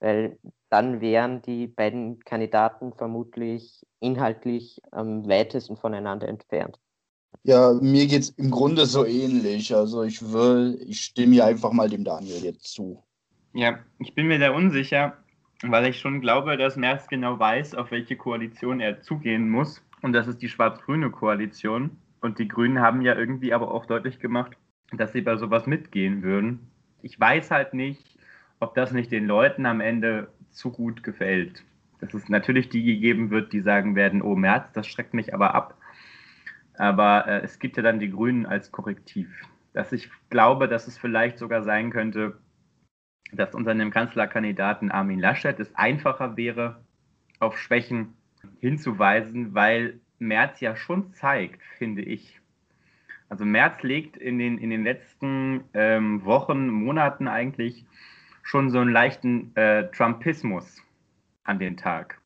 Weil 0.04 0.38
dann 0.70 1.00
wären 1.00 1.42
die 1.44 1.66
beiden 1.66 2.20
Kandidaten 2.20 2.92
vermutlich 2.92 3.86
inhaltlich 4.02 4.82
am 4.92 5.26
weitesten 5.30 5.78
voneinander 5.78 6.28
entfernt. 6.28 6.78
Ja, 7.44 7.72
mir 7.72 8.06
geht 8.08 8.24
es 8.24 8.30
im 8.32 8.52
Grunde 8.52 8.86
so 8.86 9.06
ähnlich. 9.06 9.74
Also 9.74 10.04
ich 10.04 10.22
will, 10.34 10.78
ich 10.86 11.00
stimme 11.00 11.36
hier 11.36 11.46
einfach 11.46 11.72
mal 11.72 11.90
dem 11.90 12.04
Daniel 12.04 12.44
jetzt 12.44 12.74
zu. 12.74 13.02
Ja, 13.54 13.80
ich 14.00 14.14
bin 14.14 14.28
mir 14.28 14.40
da 14.40 14.52
unsicher, 14.52 15.14
weil 15.62 15.86
ich 15.86 16.02
schon 16.02 16.20
glaube, 16.20 16.58
dass 16.58 16.76
Merz 16.76 17.08
genau 17.08 17.40
weiß, 17.40 17.74
auf 17.74 17.92
welche 17.92 18.18
Koalition 18.18 18.82
er 18.82 19.02
zugehen 19.02 19.50
muss. 19.50 19.82
Und 20.02 20.12
das 20.12 20.28
ist 20.28 20.42
die 20.42 20.50
schwarz-grüne 20.50 21.12
Koalition. 21.12 21.96
Und 22.20 22.40
die 22.40 22.50
Grünen 22.50 22.82
haben 22.82 23.02
ja 23.04 23.16
irgendwie 23.16 23.54
aber 23.54 23.74
auch 23.74 23.86
deutlich 23.86 24.20
gemacht, 24.20 24.58
dass 24.92 25.14
sie 25.14 25.22
bei 25.22 25.38
sowas 25.38 25.66
mitgehen 25.66 26.24
würden. 26.24 26.68
Ich 27.02 27.18
weiß 27.18 27.52
halt 27.52 27.74
nicht, 27.74 28.13
ob 28.64 28.76
das 28.76 28.94
nicht 28.94 29.12
den 29.12 29.28
Leuten 29.28 29.66
am 29.66 29.82
Ende 29.82 30.30
zu 30.52 30.72
gut 30.72 31.04
gefällt. 31.04 31.64
Dass 32.00 32.14
es 32.14 32.30
natürlich 32.30 32.70
die 32.70 32.84
gegeben 32.84 33.30
wird, 33.30 33.52
die 33.52 33.60
sagen 33.60 33.96
werden, 33.96 34.22
oh 34.22 34.36
März, 34.36 34.72
das 34.74 34.88
schreckt 34.88 35.14
mich 35.14 35.34
aber 35.34 35.54
ab. 35.54 35.78
Aber 36.78 37.28
äh, 37.28 37.42
es 37.42 37.60
gibt 37.60 37.76
ja 37.78 37.84
dann 37.84 38.00
die 38.00 38.10
Grünen 38.10 38.46
als 38.46 38.72
Korrektiv. 38.72 39.30
Dass 39.74 39.92
ich 39.92 40.10
glaube, 40.30 40.68
dass 40.70 40.88
es 40.88 40.98
vielleicht 40.98 41.38
sogar 41.38 41.64
sein 41.64 41.92
könnte, 41.92 42.40
dass 43.34 43.54
unter 43.54 43.76
dem 43.76 43.92
Kanzlerkandidaten 43.92 44.92
Armin 44.92 45.20
Laschet 45.20 45.60
es 45.60 45.76
einfacher 45.76 46.38
wäre, 46.38 46.84
auf 47.40 47.58
Schwächen 47.58 48.14
hinzuweisen, 48.60 49.54
weil 49.54 50.00
Merz 50.20 50.62
ja 50.62 50.76
schon 50.78 51.14
zeigt, 51.14 51.62
finde 51.78 52.02
ich, 52.02 52.40
also 53.28 53.46
Merz 53.46 53.82
legt 53.82 54.16
in 54.16 54.38
den, 54.38 54.58
in 54.60 54.70
den 54.70 54.84
letzten 54.84 55.64
ähm, 55.74 56.24
Wochen, 56.24 56.70
Monaten 56.70 57.28
eigentlich 57.28 57.86
schon 58.44 58.70
so 58.70 58.80
einen 58.80 58.92
leichten 58.92 59.56
äh, 59.56 59.90
Trumpismus 59.90 60.82
an 61.44 61.58
den 61.58 61.78
Tag. 61.78 62.22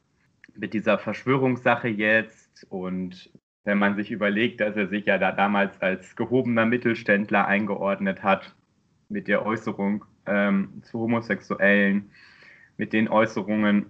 Mit 0.55 0.73
dieser 0.73 0.99
Verschwörungssache 0.99 1.87
jetzt 1.87 2.65
und 2.69 3.31
wenn 3.63 3.77
man 3.77 3.95
sich 3.95 4.11
überlegt, 4.11 4.59
dass 4.59 4.75
er 4.75 4.87
sich 4.87 5.05
ja 5.05 5.17
da 5.17 5.31
damals 5.31 5.81
als 5.81 6.15
gehobener 6.15 6.65
Mittelständler 6.65 7.47
eingeordnet 7.47 8.23
hat, 8.23 8.55
mit 9.07 9.27
der 9.29 9.45
Äußerung 9.45 10.03
ähm, 10.25 10.81
zu 10.83 10.99
Homosexuellen, 10.99 12.11
mit 12.77 12.91
den 12.91 13.07
Äußerungen, 13.07 13.87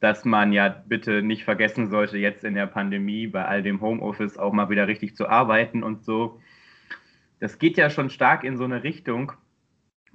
dass 0.00 0.24
man 0.24 0.52
ja 0.52 0.68
bitte 0.68 1.22
nicht 1.22 1.44
vergessen 1.44 1.88
sollte, 1.88 2.18
jetzt 2.18 2.44
in 2.44 2.54
der 2.54 2.66
Pandemie 2.66 3.28
bei 3.28 3.44
all 3.44 3.62
dem 3.62 3.80
Homeoffice 3.80 4.38
auch 4.38 4.52
mal 4.52 4.70
wieder 4.70 4.88
richtig 4.88 5.14
zu 5.14 5.28
arbeiten 5.28 5.82
und 5.82 6.04
so 6.04 6.40
das 7.40 7.58
geht 7.58 7.76
ja 7.76 7.90
schon 7.90 8.10
stark 8.10 8.44
in 8.44 8.56
so 8.56 8.64
eine 8.64 8.82
Richtung, 8.82 9.32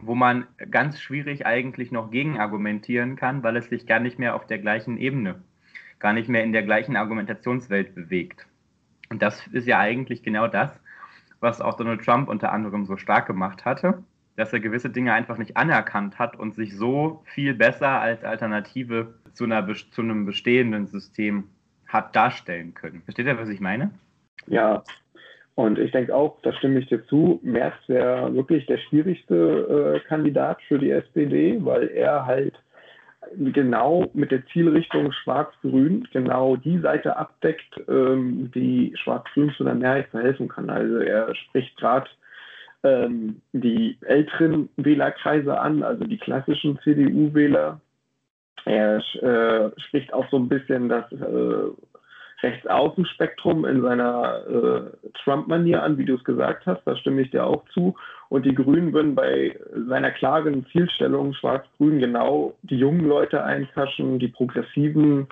wo 0.01 0.15
man 0.15 0.47
ganz 0.69 0.99
schwierig 0.99 1.45
eigentlich 1.45 1.91
noch 1.91 2.11
gegen 2.11 2.39
argumentieren 2.39 3.15
kann, 3.15 3.43
weil 3.43 3.57
es 3.57 3.69
sich 3.69 3.85
gar 3.85 3.99
nicht 3.99 4.19
mehr 4.19 4.35
auf 4.35 4.47
der 4.47 4.59
gleichen 4.59 4.97
Ebene, 4.97 5.41
gar 5.99 6.13
nicht 6.13 6.29
mehr 6.29 6.43
in 6.43 6.53
der 6.53 6.63
gleichen 6.63 6.95
Argumentationswelt 6.95 7.95
bewegt. 7.95 8.47
Und 9.09 9.21
das 9.21 9.45
ist 9.47 9.67
ja 9.67 9.79
eigentlich 9.79 10.23
genau 10.23 10.47
das, 10.47 10.79
was 11.39 11.61
auch 11.61 11.75
Donald 11.75 12.03
Trump 12.03 12.29
unter 12.29 12.51
anderem 12.51 12.85
so 12.85 12.97
stark 12.97 13.27
gemacht 13.27 13.65
hatte, 13.65 14.03
dass 14.35 14.53
er 14.53 14.59
gewisse 14.59 14.89
Dinge 14.89 15.13
einfach 15.13 15.37
nicht 15.37 15.57
anerkannt 15.57 16.17
hat 16.17 16.37
und 16.37 16.55
sich 16.55 16.75
so 16.75 17.23
viel 17.25 17.53
besser 17.53 17.99
als 17.99 18.23
Alternative 18.23 19.13
zu, 19.33 19.43
einer, 19.43 19.67
zu 19.91 20.01
einem 20.01 20.25
bestehenden 20.25 20.87
System 20.87 21.49
hat 21.87 22.15
darstellen 22.15 22.73
können. 22.73 23.01
Versteht 23.03 23.25
ihr, 23.25 23.37
was 23.37 23.49
ich 23.49 23.59
meine? 23.59 23.91
Ja, 24.47 24.83
und 25.55 25.79
ich 25.79 25.91
denke 25.91 26.15
auch, 26.15 26.37
da 26.43 26.53
stimme 26.53 26.79
ich 26.79 26.87
dir 26.87 27.05
zu, 27.07 27.39
Merz 27.43 27.75
wäre 27.87 28.33
wirklich 28.33 28.65
der 28.67 28.77
schwierigste 28.77 29.95
äh, 29.95 30.07
Kandidat 30.07 30.61
für 30.67 30.79
die 30.79 30.91
SPD, 30.91 31.57
weil 31.63 31.89
er 31.89 32.25
halt 32.25 32.53
genau 33.35 34.09
mit 34.13 34.31
der 34.31 34.45
Zielrichtung 34.47 35.11
Schwarz-Grün 35.11 36.07
genau 36.11 36.55
die 36.55 36.79
Seite 36.79 37.17
abdeckt, 37.17 37.81
ähm, 37.87 38.51
die 38.53 38.93
Schwarz-Grün 38.95 39.51
zu 39.55 39.63
einer 39.63 39.75
Mehrheit 39.75 40.07
verhelfen 40.07 40.47
kann. 40.47 40.69
Also 40.69 40.97
er 40.97 41.33
spricht 41.35 41.77
gerade 41.77 42.09
ähm, 42.83 43.41
die 43.53 43.97
älteren 44.01 44.69
Wählerkreise 44.77 45.59
an, 45.59 45.83
also 45.83 46.03
die 46.05 46.17
klassischen 46.17 46.79
CDU-Wähler, 46.79 47.79
Er 48.65 48.97
äh, 48.97 49.81
spricht 49.81 50.13
auch 50.13 50.29
so 50.29 50.37
ein 50.37 50.49
bisschen 50.49 50.89
das 50.89 51.11
äh, 51.11 51.71
Rechtsaußenspektrum 52.43 53.65
in 53.65 53.81
seiner 53.81 54.41
äh, 54.47 55.09
Trump-Manier 55.23 55.83
an, 55.83 55.97
wie 55.97 56.05
du 56.05 56.15
es 56.15 56.23
gesagt 56.23 56.65
hast. 56.65 56.81
Da 56.85 56.95
stimme 56.95 57.21
ich 57.21 57.31
dir 57.31 57.45
auch 57.45 57.63
zu. 57.73 57.95
Und 58.29 58.45
die 58.45 58.55
Grünen 58.55 58.93
würden 58.93 59.15
bei 59.15 59.57
seiner 59.87 60.11
klaren 60.11 60.65
Zielstellung 60.71 61.33
Schwarz-Grün 61.33 61.99
genau 61.99 62.55
die 62.63 62.77
jungen 62.77 63.07
Leute 63.07 63.43
einkaschen, 63.43 64.19
die 64.19 64.29
Progressiven. 64.29 65.27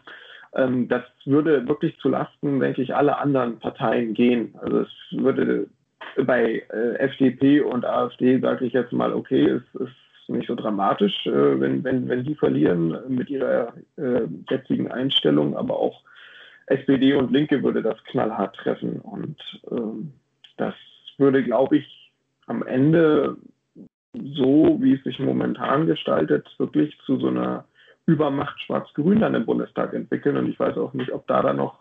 Ähm, 0.53 0.87
das 0.87 1.03
würde 1.25 1.67
wirklich 1.67 1.97
zu 1.99 2.09
Lasten, 2.09 2.59
denke 2.59 2.81
ich, 2.81 2.95
aller 2.95 3.19
anderen 3.19 3.59
Parteien 3.59 4.13
gehen. 4.13 4.53
Also 4.61 4.81
es 4.81 4.91
würde 5.11 5.67
bei 6.25 6.63
äh, 6.71 6.95
FDP 6.99 7.61
und 7.61 7.85
AfD, 7.85 8.39
sage 8.39 8.65
ich 8.65 8.73
jetzt 8.73 8.91
mal, 8.91 9.13
okay, 9.13 9.45
es 9.45 9.81
ist 9.81 10.29
nicht 10.29 10.47
so 10.47 10.55
dramatisch, 10.55 11.25
äh, 11.25 11.59
wenn, 11.59 11.83
wenn, 11.83 12.07
wenn 12.07 12.23
die 12.23 12.35
verlieren 12.35 12.97
mit 13.07 13.29
ihrer 13.29 13.73
äh, 13.97 14.21
jetzigen 14.49 14.91
Einstellung, 14.91 15.55
aber 15.55 15.79
auch 15.79 16.01
SPD 16.69 17.13
und 17.13 17.31
Linke 17.31 17.63
würde 17.63 17.81
das 17.81 18.01
knallhart 18.05 18.55
treffen. 18.55 18.99
Und 18.99 19.37
ähm, 19.71 20.13
das 20.57 20.75
würde, 21.17 21.43
glaube 21.43 21.77
ich, 21.77 22.11
am 22.47 22.65
Ende 22.65 23.37
so, 24.13 24.77
wie 24.81 24.93
es 24.93 25.03
sich 25.03 25.19
momentan 25.19 25.85
gestaltet, 25.85 26.47
wirklich 26.57 26.97
zu 27.05 27.19
so 27.19 27.27
einer 27.27 27.65
Übermacht 28.05 28.59
Schwarz-Grün 28.61 29.19
dann 29.19 29.35
im 29.35 29.45
Bundestag 29.45 29.93
entwickeln. 29.93 30.37
Und 30.37 30.49
ich 30.49 30.59
weiß 30.59 30.77
auch 30.77 30.93
nicht, 30.93 31.11
ob 31.11 31.27
da 31.27 31.41
dann 31.41 31.57
noch 31.57 31.79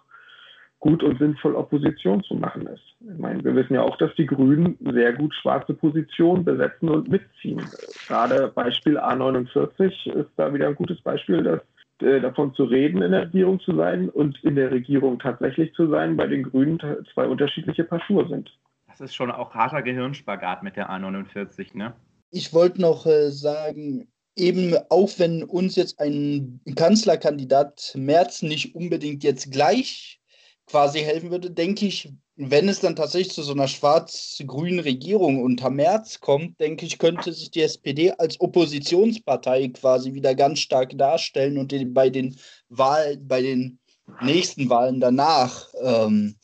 gut 0.80 1.02
und 1.02 1.18
sinnvoll 1.18 1.56
Opposition 1.56 2.22
zu 2.22 2.34
machen 2.34 2.66
ist. 2.66 2.82
Ich 3.00 3.18
meine, 3.18 3.42
wir 3.42 3.54
wissen 3.54 3.74
ja 3.74 3.82
auch, 3.82 3.96
dass 3.96 4.14
die 4.14 4.26
Grünen 4.26 4.78
sehr 4.92 5.12
gut 5.12 5.34
schwarze 5.34 5.74
Positionen 5.74 6.44
besetzen 6.44 6.88
und 6.88 7.08
mitziehen. 7.08 7.62
Gerade 8.06 8.52
Beispiel 8.54 8.98
A49 8.98 10.12
ist 10.12 10.30
da 10.36 10.52
wieder 10.54 10.68
ein 10.68 10.76
gutes 10.76 11.00
Beispiel, 11.00 11.42
dass 11.42 11.60
äh, 12.02 12.20
davon 12.20 12.54
zu 12.54 12.64
reden, 12.64 13.02
in 13.02 13.12
der 13.12 13.22
Regierung 13.22 13.60
zu 13.60 13.74
sein 13.74 14.08
und 14.08 14.42
in 14.44 14.54
der 14.54 14.70
Regierung 14.70 15.18
tatsächlich 15.18 15.72
zu 15.74 15.88
sein, 15.88 16.16
bei 16.16 16.26
den 16.26 16.44
Grünen 16.44 16.78
zwei 17.12 17.26
unterschiedliche 17.26 17.84
Paar 17.84 18.00
Schuhe 18.00 18.28
sind. 18.28 18.50
Das 18.86 19.00
ist 19.00 19.14
schon 19.14 19.30
auch 19.30 19.54
harter 19.54 19.82
Gehirnspagat 19.82 20.62
mit 20.62 20.76
der 20.76 20.90
A49, 20.90 21.76
ne? 21.76 21.94
Ich 22.30 22.52
wollte 22.52 22.80
noch 22.80 23.06
äh, 23.06 23.30
sagen, 23.30 24.08
eben 24.36 24.74
auch 24.90 25.10
wenn 25.18 25.42
uns 25.42 25.76
jetzt 25.76 26.00
ein 26.00 26.60
Kanzlerkandidat 26.76 27.92
Merz 27.96 28.42
nicht 28.42 28.74
unbedingt 28.74 29.24
jetzt 29.24 29.50
gleich 29.50 30.20
quasi 30.66 31.00
helfen 31.00 31.30
würde, 31.30 31.50
denke 31.50 31.86
ich, 31.86 32.12
wenn 32.40 32.68
es 32.68 32.78
dann 32.78 32.94
tatsächlich 32.94 33.34
zu 33.34 33.42
so 33.42 33.52
einer 33.52 33.66
schwarz-grünen 33.66 34.78
Regierung 34.78 35.42
unter 35.42 35.70
März 35.70 36.20
kommt, 36.20 36.60
denke 36.60 36.86
ich, 36.86 36.98
könnte 36.98 37.32
sich 37.32 37.50
die 37.50 37.62
SPD 37.62 38.12
als 38.12 38.40
Oppositionspartei 38.40 39.68
quasi 39.70 40.14
wieder 40.14 40.36
ganz 40.36 40.60
stark 40.60 40.96
darstellen 40.96 41.58
und 41.58 41.74
bei 41.92 42.10
den 42.10 42.36
Wahlen, 42.68 43.26
bei 43.26 43.42
den 43.42 43.80
nächsten 44.22 44.70
Wahlen 44.70 45.00
danach 45.00 45.66
ähm, 45.82 46.36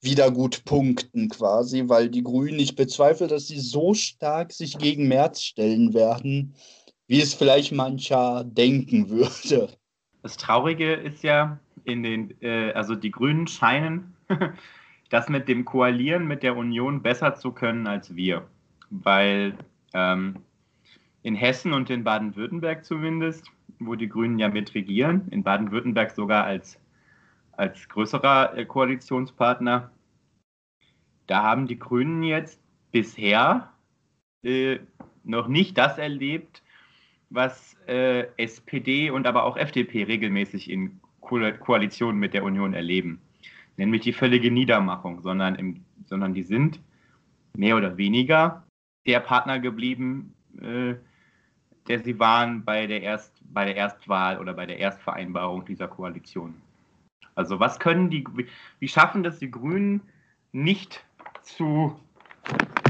wieder 0.00 0.30
gut 0.30 0.64
punkten 0.64 1.28
quasi, 1.28 1.84
weil 1.86 2.08
die 2.08 2.24
Grünen, 2.24 2.58
ich 2.58 2.74
bezweifle, 2.74 3.26
dass 3.26 3.46
sie 3.46 3.60
so 3.60 3.92
stark 3.92 4.52
sich 4.52 4.78
gegen 4.78 5.06
März 5.06 5.42
stellen 5.42 5.92
werden, 5.92 6.54
wie 7.08 7.20
es 7.20 7.34
vielleicht 7.34 7.72
mancher 7.72 8.42
denken 8.44 9.10
würde. 9.10 9.68
Das 10.22 10.38
Traurige 10.38 10.94
ist 10.94 11.22
ja, 11.22 11.60
in 11.84 12.02
den, 12.02 12.34
äh, 12.40 12.72
also 12.72 12.94
die 12.94 13.10
Grünen 13.10 13.46
scheinen 13.46 14.16
das 15.10 15.28
mit 15.28 15.48
dem 15.48 15.64
Koalieren 15.64 16.26
mit 16.26 16.42
der 16.42 16.56
Union 16.56 17.02
besser 17.02 17.34
zu 17.34 17.52
können 17.52 17.86
als 17.86 18.14
wir. 18.14 18.46
Weil 18.90 19.58
ähm, 19.92 20.36
in 21.22 21.34
Hessen 21.34 21.72
und 21.72 21.90
in 21.90 22.04
Baden-Württemberg 22.04 22.84
zumindest, 22.84 23.50
wo 23.80 23.96
die 23.96 24.08
Grünen 24.08 24.38
ja 24.38 24.48
mit 24.48 24.74
regieren, 24.74 25.28
in 25.30 25.42
Baden-Württemberg 25.42 26.12
sogar 26.12 26.44
als, 26.44 26.80
als 27.52 27.88
größerer 27.88 28.56
äh, 28.56 28.64
Koalitionspartner, 28.64 29.90
da 31.26 31.42
haben 31.42 31.66
die 31.66 31.78
Grünen 31.78 32.22
jetzt 32.22 32.60
bisher 32.92 33.72
äh, 34.42 34.78
noch 35.24 35.48
nicht 35.48 35.76
das 35.76 35.98
erlebt, 35.98 36.62
was 37.30 37.76
äh, 37.86 38.26
SPD 38.36 39.10
und 39.10 39.26
aber 39.26 39.44
auch 39.44 39.56
FDP 39.56 40.04
regelmäßig 40.04 40.70
in 40.70 41.00
Koalition 41.20 42.16
mit 42.16 42.34
der 42.34 42.42
Union 42.42 42.74
erleben 42.74 43.20
nämlich 43.80 44.02
die 44.02 44.12
völlige 44.12 44.50
Niedermachung, 44.50 45.22
sondern, 45.22 45.54
im, 45.54 45.84
sondern 46.04 46.34
die 46.34 46.42
sind 46.42 46.78
mehr 47.56 47.78
oder 47.78 47.96
weniger 47.96 48.62
der 49.06 49.20
Partner 49.20 49.58
geblieben, 49.58 50.34
äh, 50.60 50.94
der 51.88 52.00
sie 52.00 52.18
waren 52.18 52.62
bei 52.62 52.86
der, 52.86 53.00
Erst, 53.00 53.40
bei 53.42 53.64
der 53.64 53.76
Erstwahl 53.76 54.38
oder 54.38 54.52
bei 54.52 54.66
der 54.66 54.78
Erstvereinbarung 54.78 55.64
dieser 55.64 55.88
Koalition. 55.88 56.54
Also 57.34 57.58
was 57.58 57.78
können 57.78 58.10
die, 58.10 58.22
wie 58.80 58.88
schaffen 58.88 59.22
das 59.22 59.38
die 59.38 59.50
Grünen 59.50 60.02
nicht 60.52 61.02
zu, 61.40 61.98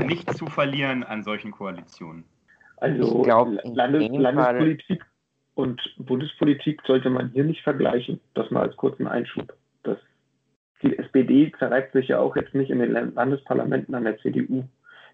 nicht 0.05 0.37
zu 0.37 0.47
verlieren 0.47 1.05
an 1.05 1.23
solchen 1.23 1.53
Koalitionen? 1.53 2.25
Also 2.79 3.23
glaub, 3.23 3.49
Landes, 3.63 4.09
Landespolitik 4.11 5.07
und 5.55 5.81
Bundespolitik 5.99 6.83
sollte 6.85 7.11
man 7.11 7.31
hier 7.31 7.45
nicht 7.45 7.63
vergleichen. 7.63 8.19
Das 8.35 8.51
mal 8.51 8.63
als 8.63 8.77
kurzen 8.77 9.07
Einschub 9.07 9.55
die 10.83 10.99
SPD 10.99 11.53
zerreibt 11.59 11.93
sich 11.93 12.09
ja 12.09 12.19
auch 12.19 12.37
jetzt 12.37 12.55
nicht 12.55 12.71
in 12.71 12.79
den 12.79 12.93
Landesparlamenten 12.93 13.95
an 13.95 14.05
der 14.05 14.19
CDU. 14.19 14.65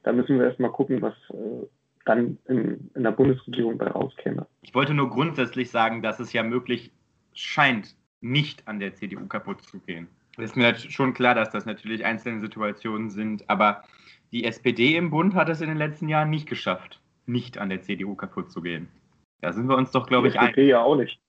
Da 0.03 0.13
müssen 0.13 0.39
wir 0.39 0.47
erstmal 0.47 0.71
gucken, 0.71 1.03
was 1.03 1.15
äh, 1.31 1.67
dann 2.05 2.39
in, 2.47 2.91
in 2.95 3.03
der 3.03 3.11
Bundesregierung 3.11 3.77
bei 3.77 3.89
rauskäme. 3.89 4.47
Ich 4.63 4.75
wollte 4.75 4.95
nur 4.95 5.11
grundsätzlich 5.11 5.71
sagen, 5.71 6.03
dass 6.03 6.21
es 6.21 6.33
ja 6.33 6.43
möglich 6.43 6.93
scheint, 7.35 7.97
nicht 8.21 8.67
an 8.67 8.81
der 8.81 8.95
CDU 8.95 9.27
kaputt 9.27 9.63
zu 9.63 9.81
gehen. 9.81 10.09
Es 10.39 10.51
ist 10.51 10.57
mir 10.57 10.75
schon 10.77 11.15
klar, 11.15 11.35
dass 11.35 11.51
das 11.51 11.67
natürlich 11.67 12.05
einzelne 12.05 12.41
Situationen 12.41 13.11
sind, 13.11 13.49
aber 13.49 13.83
die 14.33 14.45
SPD 14.45 14.97
im 14.97 15.11
Bund 15.11 15.35
hat 15.35 15.49
es 15.49 15.61
in 15.61 15.69
den 15.69 15.79
letzten 15.79 16.09
Jahren 16.09 16.31
nicht 16.31 16.49
geschafft, 16.49 17.01
nicht 17.27 17.59
an 17.59 17.69
der 17.69 17.83
CDU 17.83 18.15
kaputt 18.15 18.51
zu 18.51 18.63
gehen. 18.63 18.89
Da 19.41 19.53
sind 19.53 19.69
wir 19.69 19.77
uns 19.77 19.91
doch, 19.91 20.07
glaube 20.07 20.29
ich, 20.29 20.39
einig. 20.39 20.55
Die 20.55 20.61
FDP 20.61 20.71
ja 20.71 20.83
auch 20.83 20.97
nicht. 20.97 21.21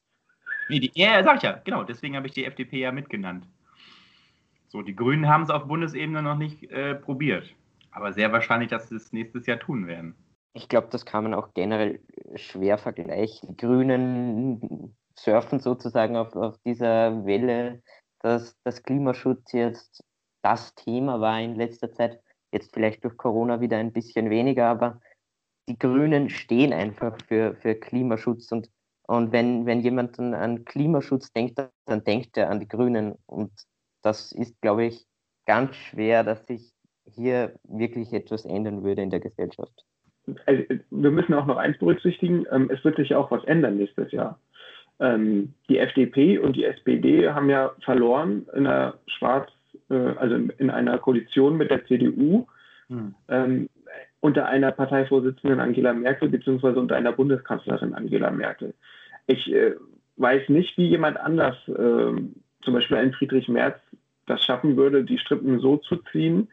Nee, 0.70 0.80
die, 0.80 0.92
ja, 0.94 1.24
sag 1.24 1.38
ich 1.38 1.44
ja, 1.44 1.62
genau, 1.64 1.84
deswegen 1.84 2.16
habe 2.16 2.28
ich 2.28 2.34
die 2.34 2.46
FDP 2.46 2.80
ja 2.80 2.92
mitgenannt. 2.92 3.46
So, 4.70 4.82
die 4.82 4.96
Grünen 4.96 5.28
haben 5.28 5.44
es 5.44 5.50
auf 5.50 5.66
Bundesebene 5.68 6.22
noch 6.22 6.38
nicht 6.38 6.64
äh, 6.72 6.96
probiert. 6.96 7.54
Aber 7.92 8.14
sehr 8.14 8.32
wahrscheinlich, 8.32 8.70
dass 8.70 8.90
sie 8.90 8.96
es 8.96 9.14
nächstes 9.14 9.46
Jahr 9.46 9.60
tun 9.60 9.88
werden. 9.88 10.16
Ich 10.54 10.70
glaube, 10.70 10.88
das 10.92 11.06
kann 11.06 11.24
man 11.24 11.34
auch 11.34 11.54
generell 11.54 12.00
schwer 12.36 12.78
vergleichen. 12.78 13.50
Die 13.50 13.58
Grünen 13.58 14.96
surfen 15.16 15.60
sozusagen 15.60 16.16
auf, 16.16 16.36
auf 16.36 16.58
dieser 16.66 17.26
Welle, 17.26 17.82
dass 18.20 18.58
das 18.64 18.84
Klimaschutz 18.84 19.52
jetzt 19.54 20.04
das 20.42 20.76
Thema 20.76 21.22
war 21.22 21.40
in 21.40 21.56
letzter 21.56 21.92
Zeit. 21.92 22.20
Jetzt 22.52 22.74
vielleicht 22.74 23.04
durch 23.04 23.18
Corona 23.18 23.62
wieder 23.62 23.78
ein 23.78 23.94
bisschen 23.94 24.30
weniger, 24.30 24.68
aber 24.68 25.00
die 25.68 25.78
Grünen 25.78 26.30
stehen 26.30 26.74
einfach 26.74 27.18
für, 27.28 27.56
für 27.56 27.76
Klimaschutz 27.76 28.52
und, 28.52 28.70
und 29.08 29.32
wenn, 29.32 29.66
wenn 29.66 29.82
jemand 29.82 30.18
an 30.20 30.64
Klimaschutz 30.66 31.32
denkt, 31.34 31.60
dann 31.86 32.04
denkt 32.04 32.38
er 32.38 32.50
an 32.50 32.60
die 32.60 32.68
Grünen 32.68 33.16
und 33.26 33.52
das 34.02 34.32
ist, 34.32 34.62
glaube 34.62 34.86
ich, 34.86 35.06
ganz 35.46 35.76
schwer, 35.76 36.24
dass 36.24 36.46
sich 36.46 36.74
hier 37.06 37.54
wirklich 37.64 38.14
etwas 38.14 38.46
ändern 38.46 38.84
würde 38.84 39.02
in 39.02 39.10
der 39.10 39.20
Gesellschaft. 39.20 39.86
Also, 40.46 40.64
wir 40.90 41.12
müssen 41.12 41.34
auch 41.34 41.46
noch 41.46 41.58
eins 41.58 41.78
berücksichtigen, 41.78 42.46
ähm, 42.52 42.70
es 42.72 42.84
wird 42.84 42.98
sich 42.98 43.16
auch 43.16 43.32
was 43.32 43.44
ändern 43.46 43.78
nächstes 43.78 44.12
Jahr. 44.12 44.40
Ähm, 45.00 45.54
die 45.70 45.78
FDP 45.78 46.40
und 46.40 46.56
die 46.56 46.66
SPD 46.66 47.30
haben 47.30 47.50
ja 47.50 47.72
verloren 47.84 48.46
in 48.54 48.68
einer 48.68 48.96
Schwarz, 49.06 49.50
äh, 49.90 49.94
also 49.94 50.36
in 50.36 50.70
einer 50.70 50.98
Koalition 50.98 51.58
mit 51.58 51.72
der 51.72 51.86
CDU 51.86 52.46
hm. 52.90 53.16
Ähm, 53.28 53.70
unter 54.22 54.48
einer 54.48 54.72
Parteivorsitzenden 54.72 55.60
Angela 55.60 55.94
Merkel 55.94 56.30
beziehungsweise 56.30 56.80
unter 56.80 56.96
einer 56.96 57.12
Bundeskanzlerin 57.12 57.94
Angela 57.94 58.32
Merkel. 58.32 58.74
Ich 59.28 59.52
äh, 59.52 59.76
weiß 60.16 60.48
nicht, 60.48 60.78
wie 60.78 60.88
jemand 60.88 61.20
anders 61.20 61.58
zum 61.66 62.74
Beispiel 62.74 62.98
ein 62.98 63.14
Friedrich 63.14 63.48
Merz 63.48 63.80
das 64.28 64.44
schaffen 64.44 64.78
würde, 64.78 65.04
die 65.04 65.18
Strippen 65.18 65.60
so 65.60 65.78
zu 65.78 65.98
ziehen, 66.12 66.50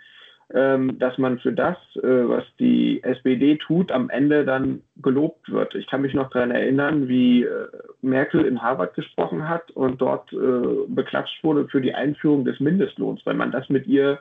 ähm, 0.52 0.98
dass 0.98 1.16
man 1.16 1.38
für 1.38 1.52
das, 1.52 1.76
äh, 1.96 2.28
was 2.28 2.44
die 2.58 3.02
SPD 3.02 3.56
tut, 3.56 3.90
am 3.90 4.10
Ende 4.10 4.44
dann 4.44 4.82
gelobt 4.96 5.50
wird. 5.50 5.74
Ich 5.74 5.87
kann 5.87 6.02
mich 6.02 6.12
noch 6.12 6.30
daran 6.30 6.50
erinnern, 6.50 7.08
wie 7.08 7.44
äh, 7.44 7.68
Merkel 8.02 8.44
in 8.44 8.60
Harvard 8.60 8.94
gesprochen 8.94 9.48
hat 9.48 9.70
und 9.70 10.02
dort 10.02 10.32
äh, 10.32 10.87
beklatscht 10.87 11.42
wurde 11.42 11.66
für 11.68 11.80
die 11.80 11.94
Einführung 11.94 12.44
des 12.44 12.60
Mindestlohns, 12.60 13.24
weil 13.24 13.34
man 13.34 13.52
das 13.52 13.68
mit 13.70 13.87
ihr 13.87 14.20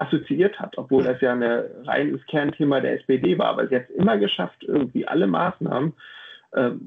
assoziiert 0.00 0.58
hat, 0.58 0.76
obwohl 0.76 1.04
das 1.04 1.20
ja 1.20 1.32
ein 1.32 1.42
reines 1.84 2.20
Kernthema 2.26 2.80
der 2.80 3.00
SPD 3.00 3.38
war. 3.38 3.46
Aber 3.46 3.68
sie 3.68 3.76
hat 3.76 3.84
es 3.88 3.94
immer 3.94 4.18
geschafft, 4.18 4.64
irgendwie 4.64 5.06
alle 5.06 5.28
Maßnahmen 5.28 5.92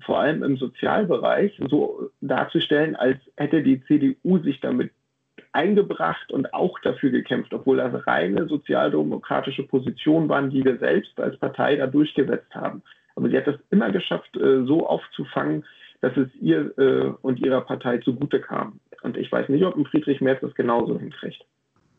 vor 0.05 0.19
allem 0.19 0.43
im 0.43 0.55
Sozialbereich 0.55 1.59
so 1.69 2.09
darzustellen, 2.21 2.95
als 2.95 3.17
hätte 3.35 3.63
die 3.63 3.83
CDU 3.83 4.37
sich 4.39 4.61
damit 4.61 4.91
eingebracht 5.53 6.31
und 6.31 6.53
auch 6.53 6.79
dafür 6.79 7.09
gekämpft, 7.09 7.53
obwohl 7.53 7.77
das 7.77 8.05
reine 8.07 8.47
sozialdemokratische 8.47 9.63
Positionen 9.63 10.29
waren, 10.29 10.49
die 10.49 10.63
wir 10.63 10.77
selbst 10.77 11.19
als 11.19 11.37
Partei 11.37 11.75
da 11.75 11.87
durchgesetzt 11.87 12.53
haben. 12.53 12.81
Aber 13.15 13.29
sie 13.29 13.37
hat 13.37 13.47
das 13.47 13.55
immer 13.71 13.91
geschafft, 13.91 14.35
äh, 14.37 14.63
so 14.65 14.87
aufzufangen, 14.87 15.65
dass 16.01 16.15
es 16.15 16.27
ihr 16.41 16.77
äh, 16.77 17.13
und 17.21 17.39
ihrer 17.39 17.61
Partei 17.61 17.97
zugute 17.99 18.39
kam. 18.39 18.79
Und 19.01 19.17
ich 19.17 19.31
weiß 19.31 19.49
nicht, 19.49 19.63
ob 19.65 19.75
ein 19.75 19.85
Friedrich 19.85 20.21
Merz 20.21 20.39
das 20.41 20.53
genauso 20.53 20.99
hinkriegt. 20.99 21.43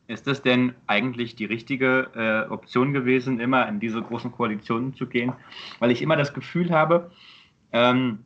Ist 0.07 0.25
das 0.25 0.41
denn 0.41 0.73
eigentlich 0.87 1.35
die 1.35 1.45
richtige 1.45 2.07
äh, 2.15 2.51
Option 2.51 2.93
gewesen, 2.93 3.39
immer 3.39 3.67
in 3.67 3.79
diese 3.79 4.01
großen 4.01 4.31
Koalitionen 4.31 4.93
zu 4.93 5.05
gehen? 5.05 5.33
Weil 5.79 5.91
ich 5.91 6.01
immer 6.01 6.15
das 6.15 6.33
Gefühl 6.33 6.71
habe, 6.71 7.11
ähm, 7.71 8.19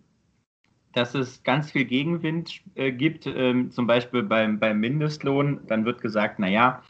dass 0.93 1.15
es 1.15 1.43
ganz 1.43 1.71
viel 1.71 1.85
Gegenwind 1.85 2.61
äh, 2.75 2.91
gibt, 2.91 3.25
ähm, 3.25 3.71
zum 3.71 3.87
Beispiel 3.87 4.23
beim, 4.23 4.59
beim 4.59 4.79
Mindestlohn. 4.79 5.59
Dann 5.67 5.85
wird 5.85 6.01
gesagt, 6.01 6.39
naja, 6.39 6.83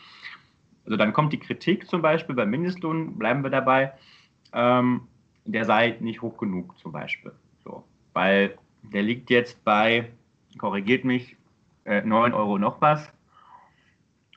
also 0.85 0.97
dann 0.97 1.13
kommt 1.13 1.33
die 1.33 1.39
Kritik 1.39 1.87
zum 1.87 2.01
Beispiel 2.01 2.35
beim 2.35 2.49
Mindestlohn, 2.49 3.17
bleiben 3.17 3.43
wir 3.43 3.49
dabei, 3.49 3.93
ähm, 4.51 5.07
der 5.45 5.65
sei 5.65 5.97
nicht 5.99 6.21
hoch 6.21 6.37
genug 6.37 6.77
zum 6.79 6.91
Beispiel. 6.91 7.31
So, 7.63 7.83
weil 8.13 8.57
der 8.81 9.03
liegt 9.03 9.29
jetzt 9.29 9.63
bei, 9.63 10.11
korrigiert 10.57 11.05
mich, 11.05 11.37
äh, 11.85 12.01
9 12.01 12.33
Euro 12.33 12.57
noch 12.57 12.81
was. 12.81 13.11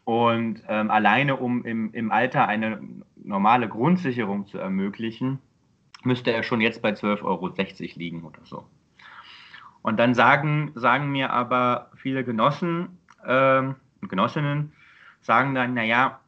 Und 0.05 0.62
ähm, 0.68 0.92
alleine 0.92 1.37
um 1.37 1.64
im, 1.64 1.92
im 1.92 2.12
Alter 2.12 2.46
eine 2.46 2.81
normale 3.16 3.68
Grundsicherung 3.68 4.46
zu 4.46 4.59
ermöglichen, 4.59 5.40
müsste 6.05 6.33
er 6.33 6.44
schon 6.44 6.61
jetzt 6.61 6.81
bei 6.81 6.90
12,60 6.90 7.24
Euro 7.24 7.52
liegen 7.96 8.22
oder 8.22 8.38
so. 8.44 8.64
Und 9.87 9.99
dann 9.99 10.14
sagen, 10.14 10.72
sagen 10.75 11.12
mir 11.12 11.31
aber 11.31 11.92
viele 11.94 12.25
Genossen 12.25 12.99
ähm, 13.25 13.77
und 14.03 14.09
Genossinnen, 14.09 14.72
sagen 15.20 15.55
dann, 15.55 15.75
naja, 15.75 16.18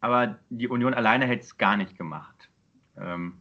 aber 0.00 0.38
die 0.48 0.66
Union 0.66 0.94
alleine 0.94 1.26
hätte 1.26 1.42
es 1.42 1.58
gar 1.58 1.76
nicht 1.76 1.98
gemacht. 1.98 2.48
Ähm, 2.98 3.34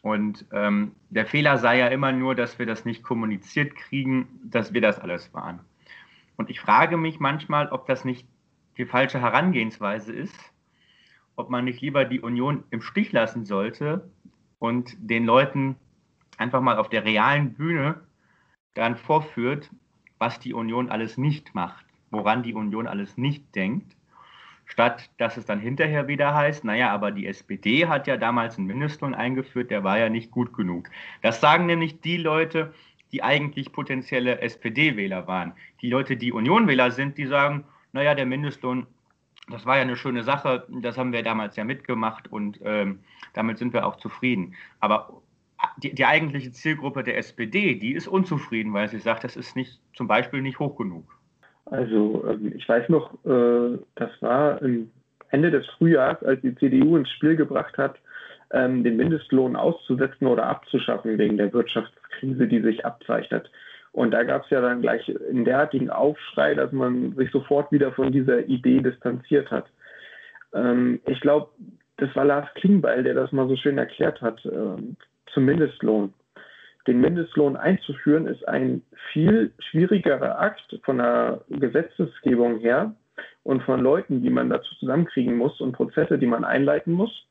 und 0.00 0.46
ähm, 0.52 0.92
der 1.10 1.26
Fehler 1.26 1.58
sei 1.58 1.80
ja 1.80 1.88
immer 1.88 2.12
nur, 2.12 2.34
dass 2.34 2.58
wir 2.58 2.64
das 2.64 2.86
nicht 2.86 3.02
kommuniziert 3.02 3.74
kriegen, 3.74 4.40
dass 4.42 4.72
wir 4.72 4.80
das 4.80 4.98
alles 4.98 5.34
waren. 5.34 5.60
Und 6.38 6.48
ich 6.48 6.58
frage 6.58 6.96
mich 6.96 7.20
manchmal, 7.20 7.68
ob 7.68 7.86
das 7.86 8.06
nicht 8.06 8.26
die 8.78 8.86
falsche 8.86 9.20
Herangehensweise 9.20 10.14
ist, 10.14 10.34
ob 11.36 11.50
man 11.50 11.66
nicht 11.66 11.82
lieber 11.82 12.06
die 12.06 12.22
Union 12.22 12.64
im 12.70 12.80
Stich 12.80 13.12
lassen 13.12 13.44
sollte 13.44 14.10
und 14.58 14.96
den 14.98 15.26
Leuten 15.26 15.76
einfach 16.38 16.62
mal 16.62 16.78
auf 16.78 16.88
der 16.88 17.04
realen 17.04 17.52
Bühne 17.52 18.00
dann 18.74 18.96
vorführt, 18.96 19.70
was 20.18 20.38
die 20.38 20.54
Union 20.54 20.90
alles 20.90 21.18
nicht 21.18 21.54
macht, 21.54 21.84
woran 22.10 22.42
die 22.42 22.54
Union 22.54 22.86
alles 22.86 23.16
nicht 23.16 23.54
denkt 23.54 23.96
statt 24.72 25.10
dass 25.18 25.36
es 25.36 25.44
dann 25.44 25.60
hinterher 25.60 26.08
wieder 26.08 26.34
heißt, 26.34 26.64
naja, 26.64 26.90
aber 26.90 27.10
die 27.10 27.26
SPD 27.26 27.86
hat 27.86 28.06
ja 28.06 28.16
damals 28.16 28.56
einen 28.56 28.66
Mindestlohn 28.66 29.14
eingeführt, 29.14 29.70
der 29.70 29.84
war 29.84 29.98
ja 29.98 30.08
nicht 30.08 30.30
gut 30.30 30.54
genug. 30.54 30.88
Das 31.20 31.40
sagen 31.40 31.66
nämlich 31.66 32.00
die 32.00 32.16
Leute, 32.16 32.72
die 33.12 33.22
eigentlich 33.22 33.72
potenzielle 33.72 34.40
SPD-Wähler 34.40 35.26
waren. 35.26 35.52
Die 35.82 35.90
Leute, 35.90 36.16
die 36.16 36.32
Union-Wähler 36.32 36.90
sind, 36.90 37.18
die 37.18 37.26
sagen, 37.26 37.64
naja, 37.92 38.14
der 38.14 38.24
Mindestlohn, 38.24 38.86
das 39.50 39.66
war 39.66 39.76
ja 39.76 39.82
eine 39.82 39.96
schöne 39.96 40.22
Sache, 40.22 40.66
das 40.68 40.96
haben 40.96 41.12
wir 41.12 41.22
damals 41.22 41.56
ja 41.56 41.64
mitgemacht 41.64 42.32
und 42.32 42.58
ähm, 42.64 43.00
damit 43.34 43.58
sind 43.58 43.74
wir 43.74 43.86
auch 43.86 43.96
zufrieden. 43.96 44.54
Aber 44.80 45.20
die, 45.82 45.94
die 45.94 46.04
eigentliche 46.04 46.52
Zielgruppe 46.52 47.02
der 47.02 47.18
SPD, 47.18 47.74
die 47.74 47.92
ist 47.92 48.08
unzufrieden, 48.08 48.72
weil 48.72 48.88
sie 48.88 48.98
sagt, 48.98 49.24
das 49.24 49.36
ist 49.36 49.56
nicht, 49.56 49.80
zum 49.94 50.08
Beispiel 50.08 50.42
nicht 50.42 50.58
hoch 50.58 50.76
genug. 50.76 51.04
Also 51.66 52.24
ähm, 52.28 52.52
ich 52.56 52.68
weiß 52.68 52.88
noch, 52.88 53.14
äh, 53.24 53.78
das 53.94 54.10
war 54.20 54.60
Ende 55.30 55.50
des 55.50 55.66
Frühjahrs, 55.78 56.22
als 56.22 56.40
die 56.42 56.54
CDU 56.54 56.96
ins 56.96 57.10
Spiel 57.10 57.36
gebracht 57.36 57.78
hat, 57.78 57.98
ähm, 58.52 58.84
den 58.84 58.96
Mindestlohn 58.96 59.56
auszusetzen 59.56 60.26
oder 60.26 60.44
abzuschaffen 60.44 61.18
wegen 61.18 61.38
der 61.38 61.52
Wirtschaftskrise, 61.52 62.46
die 62.46 62.60
sich 62.60 62.84
abzeichnet. 62.84 63.50
Und 63.92 64.10
da 64.12 64.22
gab 64.24 64.44
es 64.44 64.50
ja 64.50 64.60
dann 64.60 64.80
gleich 64.80 65.10
einen 65.28 65.44
derartigen 65.44 65.90
Aufschrei, 65.90 66.54
dass 66.54 66.72
man 66.72 67.14
sich 67.14 67.30
sofort 67.30 67.70
wieder 67.72 67.92
von 67.92 68.10
dieser 68.10 68.46
Idee 68.46 68.80
distanziert 68.80 69.50
hat. 69.50 69.66
Ähm, 70.54 71.00
ich 71.06 71.20
glaube, 71.20 71.48
das 71.98 72.14
war 72.16 72.24
Lars 72.24 72.48
Klingbeil, 72.54 73.02
der 73.02 73.14
das 73.14 73.32
mal 73.32 73.48
so 73.48 73.56
schön 73.56 73.78
erklärt 73.78 74.20
hat, 74.20 74.44
zum 75.32 75.44
Mindestlohn 75.44 76.12
den 76.86 77.00
Mindestlohn 77.00 77.56
einzuführen, 77.56 78.26
ist 78.26 78.46
ein 78.48 78.82
viel 79.12 79.52
schwierigerer 79.58 80.40
Akt 80.40 80.78
von 80.84 80.98
der 80.98 81.42
Gesetzesgebung 81.48 82.58
her 82.58 82.94
und 83.44 83.62
von 83.62 83.80
Leuten, 83.80 84.22
die 84.22 84.30
man 84.30 84.50
dazu 84.50 84.74
zusammenkriegen 84.76 85.36
muss 85.36 85.60
und 85.60 85.72
Prozesse, 85.72 86.18
die 86.18 86.26
man 86.26 86.44
einleiten 86.44 86.92
muss, 86.92 87.28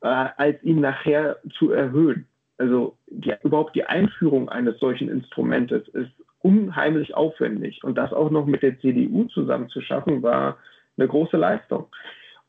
äh, 0.00 0.08
als 0.08 0.62
ihn 0.62 0.80
nachher 0.80 1.38
zu 1.58 1.70
erhöhen. 1.70 2.26
Also 2.58 2.96
die, 3.08 3.34
überhaupt 3.42 3.74
die 3.76 3.84
Einführung 3.84 4.48
eines 4.48 4.78
solchen 4.78 5.08
Instrumentes 5.08 5.86
ist 5.88 6.12
unheimlich 6.40 7.14
aufwendig 7.14 7.82
und 7.84 7.96
das 7.96 8.12
auch 8.12 8.30
noch 8.30 8.46
mit 8.46 8.62
der 8.62 8.78
CDU 8.80 9.24
zusammen 9.24 9.68
zu 9.68 9.80
schaffen, 9.80 10.22
war 10.22 10.58
eine 10.96 11.06
große 11.06 11.36
Leistung. 11.36 11.86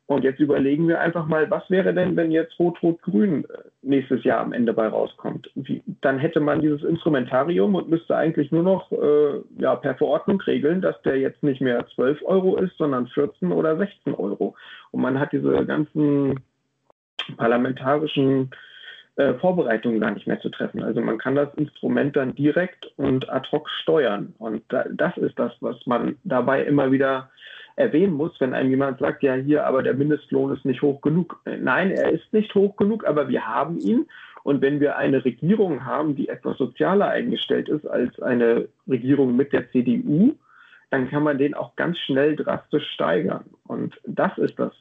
Und 0.06 0.24
jetzt 0.26 0.40
überlegen 0.40 0.88
wir 0.88 1.00
einfach 1.00 1.28
mal, 1.28 1.50
was 1.50 1.70
wäre 1.70 1.94
denn, 1.94 2.18
wenn 2.18 2.30
jetzt 2.32 2.60
Rot-Rot-Grün 2.60 3.46
äh, 3.46 3.58
nächstes 3.84 4.24
Jahr 4.26 4.42
am 4.42 4.52
Ende 4.52 4.74
bei 4.74 4.88
rauskommt? 4.88 5.50
Wie, 5.56 5.82
dann 6.02 6.20
hätte 6.20 6.42
man 6.42 6.62
dieses 6.62 6.84
Instrumentarium 6.84 7.76
und 7.76 7.90
müsste 7.90 8.16
eigentlich 8.16 8.52
nur 8.52 8.64
noch 8.64 8.92
äh, 8.92 9.42
ja, 9.58 9.76
per 9.76 9.96
Verordnung 9.96 10.42
regeln, 10.42 10.82
dass 10.82 11.02
der 11.04 11.18
jetzt 11.20 11.42
nicht 11.42 11.62
mehr 11.62 11.86
12 11.96 12.22
Euro 12.26 12.58
ist, 12.58 12.78
sondern 12.78 13.08
14 13.08 13.52
oder 13.54 13.78
16 13.78 14.14
Euro. 14.14 14.56
Und 14.92 15.02
man 15.02 15.20
hat 15.20 15.32
diese 15.32 15.66
ganzen 15.66 16.42
parlamentarischen 17.38 18.52
äh, 19.16 19.36
Vorbereitungen 19.36 20.02
gar 20.02 20.12
nicht 20.12 20.28
mehr 20.28 20.42
zu 20.42 20.50
treffen. 20.50 20.84
Also 20.84 21.00
man 21.00 21.18
kann 21.18 21.36
das 21.36 21.54
Instrument 21.56 22.16
dann 22.16 22.36
direkt 22.36 22.92
und 22.98 23.30
ad 23.30 23.48
hoc 23.52 23.70
steuern. 23.70 24.34
Und 24.40 24.64
da, 24.68 24.86
das 24.92 25.16
ist 25.18 25.40
das, 25.40 25.54
was 25.62 25.78
man 25.86 26.18
dabei 26.24 26.64
immer 26.64 26.92
wieder 26.92 27.30
erwähnen 27.76 28.14
muss, 28.14 28.40
wenn 28.40 28.54
einem 28.54 28.70
jemand 28.70 29.00
sagt, 29.00 29.24
ja 29.24 29.34
hier, 29.34 29.66
aber 29.66 29.84
der 29.84 29.94
Mindestlohn 29.94 30.54
ist 30.54 30.66
nicht 30.66 30.82
hoch 30.82 31.02
genug. 31.02 31.40
Nein, 31.46 31.92
er 31.92 32.12
ist 32.12 32.32
nicht 32.34 32.54
hoch 32.56 32.76
genug, 32.76 33.06
aber 33.06 33.28
wir 33.30 33.48
haben 33.48 33.80
ihn. 33.80 34.06
Und 34.44 34.62
wenn 34.62 34.80
wir 34.80 34.98
eine 34.98 35.24
Regierung 35.24 35.86
haben, 35.86 36.16
die 36.16 36.28
etwas 36.28 36.58
sozialer 36.58 37.08
eingestellt 37.08 37.70
ist 37.70 37.86
als 37.86 38.20
eine 38.22 38.68
Regierung 38.88 39.36
mit 39.36 39.54
der 39.54 39.72
CDU, 39.72 40.36
dann 40.92 41.10
kann 41.10 41.24
man 41.24 41.38
den 41.38 41.54
auch 41.56 41.76
ganz 41.76 41.98
schnell 42.00 42.36
drastisch 42.36 42.88
steigern. 42.92 43.46
Und 43.66 44.00
das 44.06 44.38
ist 44.38 44.60
das 44.60 44.74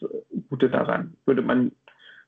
Gute 0.50 0.68
daran. 0.68 1.14
Würde 1.24 1.42
man 1.42 1.72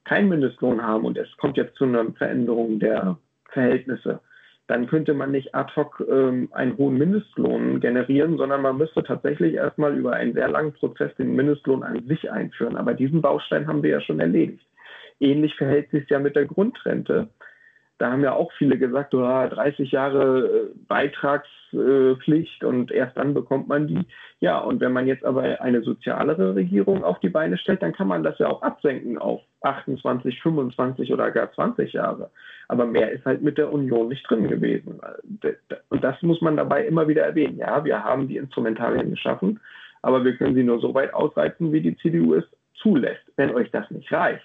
keinen 0.05 0.29
Mindestlohn 0.29 0.83
haben 0.83 1.05
und 1.05 1.19
es 1.19 1.29
kommt 1.37 1.57
jetzt 1.57 1.77
zu 1.77 1.85
einer 1.85 2.05
Veränderung 2.13 2.79
der 2.79 3.19
Verhältnisse, 3.51 4.21
dann 4.67 4.87
könnte 4.87 5.13
man 5.13 5.31
nicht 5.31 5.55
ad 5.55 5.73
hoc 5.77 6.03
ähm, 6.09 6.49
einen 6.53 6.77
hohen 6.79 6.97
Mindestlohn 6.97 7.81
generieren, 7.81 8.39
sondern 8.39 8.63
man 8.63 8.79
müsste 8.79 9.03
tatsächlich 9.03 9.55
erstmal 9.55 9.97
über 9.97 10.15
einen 10.15 10.33
sehr 10.33 10.49
langen 10.49 10.73
Prozess 10.73 11.15
den 11.17 11.35
Mindestlohn 11.37 11.83
an 11.83 12.07
sich 12.07 12.31
einführen. 12.31 12.77
Aber 12.77 12.95
diesen 12.95 13.21
Baustein 13.21 13.67
haben 13.67 13.83
wir 13.83 13.91
ja 13.91 14.01
schon 14.01 14.21
erledigt. 14.21 14.67
Ähnlich 15.21 15.55
verhält 15.57 15.91
sich 15.91 16.09
ja 16.09 16.19
mit 16.19 16.35
der 16.35 16.47
Grundrente. 16.47 17.29
Da 17.99 18.11
haben 18.11 18.23
ja 18.23 18.33
auch 18.33 18.51
viele 18.59 18.77
gesagt, 18.77 19.15
oh, 19.15 19.21
30 19.21 19.93
Jahre 19.93 20.47
äh, 20.47 20.79
Beitragspflicht 20.89 22.65
und 22.65 22.91
erst 22.91 23.17
dann 23.17 23.35
bekommt 23.35 23.69
man 23.69 23.87
die. 23.87 24.01
Ja, 24.41 24.59
und 24.59 24.81
wenn 24.81 24.93
man 24.93 25.07
jetzt 25.07 25.25
aber 25.25 25.61
eine 25.61 25.83
sozialere 25.83 26.57
Regierung 26.57 27.05
auf 27.05 27.21
die 27.21 27.29
Beine 27.29 27.57
stellt, 27.57 27.83
dann 27.83 27.93
kann 27.93 28.09
man 28.09 28.25
das 28.25 28.39
ja 28.39 28.49
auch 28.49 28.63
absenken 28.63 29.17
auf 29.17 29.43
28, 29.63 30.43
25 30.43 31.13
oder 31.13 31.31
gar 31.31 31.53
20 31.53 31.93
Jahre. 31.93 32.31
Aber 32.67 32.85
mehr 32.85 33.13
ist 33.13 33.25
halt 33.25 33.43
mit 33.43 33.59
der 33.59 33.73
Union 33.73 34.09
nicht 34.09 34.29
drin 34.29 34.49
gewesen. 34.49 35.01
Und 35.89 36.03
das 36.03 36.21
muss 36.23 36.41
man 36.41 36.57
dabei 36.57 36.87
immer 36.87 37.07
wieder 37.07 37.23
erwähnen. 37.23 37.59
Ja, 37.59 37.85
wir 37.85 38.03
haben 38.03 38.27
die 38.27 38.39
Instrumentarien 38.39 39.11
geschaffen, 39.11 39.61
aber 40.03 40.25
wir 40.25 40.37
können 40.37 40.55
sie 40.55 40.65
nur 40.65 40.81
so 40.81 40.95
weit 40.95 41.15
ausreizen, 41.15 41.73
wie 41.73 41.81
die 41.81 41.97
CDU 41.99 42.35
es 42.35 42.45
zulässt. 42.75 43.23
Wenn 43.37 43.55
euch 43.55 43.71
das 43.71 43.89
nicht 43.91 44.11
reicht, 44.13 44.45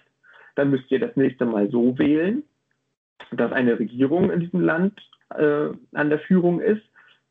dann 0.56 0.70
müsst 0.70 0.92
ihr 0.92 1.00
das 1.00 1.16
nächste 1.16 1.46
Mal 1.46 1.70
so 1.72 1.98
wählen, 1.98 2.44
dass 3.32 3.52
eine 3.52 3.80
Regierung 3.80 4.32
in 4.32 4.40
diesem 4.40 4.62
Land 4.62 5.00
äh, 5.36 5.70
an 5.94 6.10
der 6.10 6.20
Führung 6.20 6.60
ist, 6.60 6.82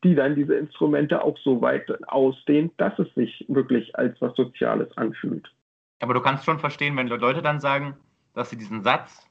die 0.03 0.15
dann 0.15 0.35
diese 0.35 0.55
Instrumente 0.55 1.23
auch 1.23 1.37
so 1.39 1.61
weit 1.61 1.91
ausdehnt, 2.07 2.73
dass 2.77 2.97
es 2.99 3.13
sich 3.15 3.45
wirklich 3.49 3.95
als 3.97 4.19
was 4.21 4.35
Soziales 4.35 4.95
anfühlt. 4.97 5.51
Aber 5.99 6.13
du 6.13 6.21
kannst 6.21 6.45
schon 6.45 6.59
verstehen, 6.59 6.95
wenn 6.95 7.07
Leute 7.07 7.41
dann 7.41 7.59
sagen, 7.59 7.95
dass 8.33 8.49
sie 8.49 8.57
diesen 8.57 8.81
Satz 8.81 9.27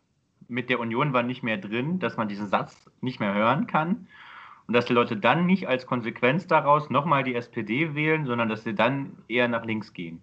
mit 0.49 0.69
der 0.71 0.81
Union 0.81 1.13
war 1.13 1.23
nicht 1.23 1.43
mehr 1.43 1.57
drin, 1.57 1.99
dass 1.99 2.17
man 2.17 2.29
diesen 2.29 2.47
Satz 2.47 2.91
nicht 3.01 3.21
mehr 3.21 3.35
hören 3.35 3.67
kann 3.67 4.07
und 4.67 4.75
dass 4.75 4.85
die 4.85 4.93
Leute 4.93 5.17
dann 5.17 5.47
nicht 5.47 5.67
als 5.67 5.87
Konsequenz 5.87 6.47
daraus 6.47 6.91
nochmal 6.91 7.25
die 7.25 7.35
SPD 7.35 7.95
wählen, 7.95 8.27
sondern 8.27 8.49
dass 8.49 8.65
sie 8.65 8.75
dann 8.75 9.17
eher 9.29 9.49
nach 9.49 9.65
links 9.65 9.93
gehen. 9.93 10.21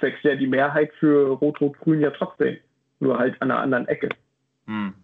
Wächst 0.00 0.24
ja 0.24 0.36
die 0.36 0.46
Mehrheit 0.46 0.92
für 0.98 1.28
Rot-Rot-Grün 1.28 2.00
ja 2.00 2.10
trotzdem, 2.10 2.56
nur 3.00 3.18
halt 3.18 3.40
an 3.42 3.50
einer 3.50 3.60
anderen 3.60 3.88
Ecke. 3.88 4.08
Hm. 4.66 4.94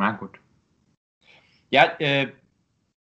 Na 0.00 0.12
gut. 0.12 0.40
Ja, 1.68 1.92
äh, 1.98 2.28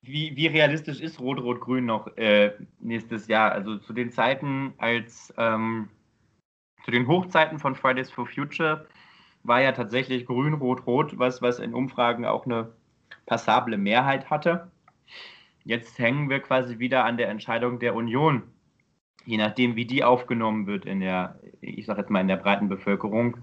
wie, 0.02 0.34
wie 0.34 0.48
realistisch 0.48 1.00
ist 1.00 1.20
Rot-Rot-Grün 1.20 1.86
noch 1.86 2.08
äh, 2.16 2.54
nächstes 2.80 3.28
Jahr? 3.28 3.52
Also 3.52 3.78
zu 3.78 3.92
den 3.92 4.10
Zeiten, 4.10 4.74
als 4.78 5.32
ähm, 5.38 5.90
zu 6.84 6.90
den 6.90 7.06
Hochzeiten 7.06 7.60
von 7.60 7.76
Fridays 7.76 8.10
for 8.10 8.26
Future 8.26 8.88
war 9.44 9.60
ja 9.60 9.70
tatsächlich 9.70 10.26
Grün-Rot-Rot, 10.26 11.20
was, 11.20 11.40
was 11.40 11.60
in 11.60 11.72
Umfragen 11.72 12.24
auch 12.24 12.46
eine 12.46 12.72
passable 13.26 13.78
Mehrheit 13.78 14.28
hatte. 14.28 14.68
Jetzt 15.62 16.00
hängen 16.00 16.28
wir 16.28 16.40
quasi 16.40 16.80
wieder 16.80 17.04
an 17.04 17.16
der 17.16 17.28
Entscheidung 17.28 17.78
der 17.78 17.94
Union, 17.94 18.42
je 19.24 19.36
nachdem, 19.36 19.76
wie 19.76 19.86
die 19.86 20.02
aufgenommen 20.02 20.66
wird 20.66 20.84
in 20.84 20.98
der, 20.98 21.38
ich 21.60 21.86
sage 21.86 22.00
jetzt 22.00 22.10
mal 22.10 22.22
in 22.22 22.28
der 22.28 22.38
breiten 22.38 22.68
Bevölkerung, 22.68 23.36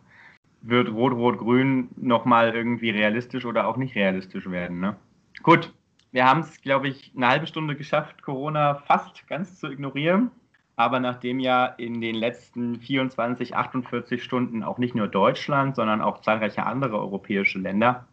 wird 0.67 0.89
Rot-Rot-Grün 0.89 1.89
nochmal 1.95 2.55
irgendwie 2.55 2.89
realistisch 2.89 3.45
oder 3.45 3.67
auch 3.67 3.77
nicht 3.77 3.95
realistisch 3.95 4.49
werden. 4.49 4.79
Ne? 4.79 4.95
Gut, 5.43 5.73
wir 6.11 6.25
haben 6.25 6.41
es, 6.41 6.61
glaube 6.61 6.87
ich, 6.87 7.11
eine 7.15 7.27
halbe 7.27 7.47
Stunde 7.47 7.75
geschafft, 7.75 8.21
Corona 8.23 8.75
fast 8.75 9.27
ganz 9.27 9.59
zu 9.59 9.71
ignorieren. 9.71 10.31
Aber 10.77 10.99
nachdem 10.99 11.39
ja 11.39 11.65
in 11.65 12.01
den 12.01 12.15
letzten 12.15 12.81
24, 12.81 13.55
48 13.55 14.21
Stunden 14.21 14.61
auch 14.61 14.77
nicht 14.77 14.93
nur 14.93 15.07
Deutschland, 15.07 15.75
sondern 15.75 16.01
auch 16.01 16.19
zahlreiche 16.19 16.65
andere 16.65 16.99
europäische 16.99 17.59
Länder 17.59 18.05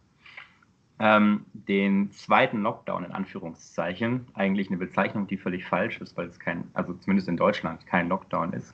ähm, 0.99 1.45
den 1.53 2.11
zweiten 2.11 2.61
Lockdown 2.61 3.05
in 3.05 3.11
Anführungszeichen, 3.11 4.27
eigentlich 4.33 4.69
eine 4.69 4.77
Bezeichnung, 4.77 5.27
die 5.27 5.37
völlig 5.37 5.65
falsch 5.65 5.99
ist, 5.99 6.15
weil 6.15 6.27
es 6.27 6.39
kein, 6.39 6.69
also 6.73 6.93
zumindest 6.93 7.27
in 7.27 7.35
Deutschland 7.35 7.85
kein 7.87 8.07
Lockdown 8.07 8.53
ist, 8.53 8.73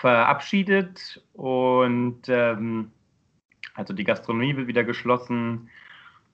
verabschiedet 0.00 1.22
und 1.34 2.22
ähm, 2.28 2.90
also 3.74 3.94
die 3.94 4.04
Gastronomie 4.04 4.56
wird 4.56 4.66
wieder 4.66 4.84
geschlossen, 4.84 5.70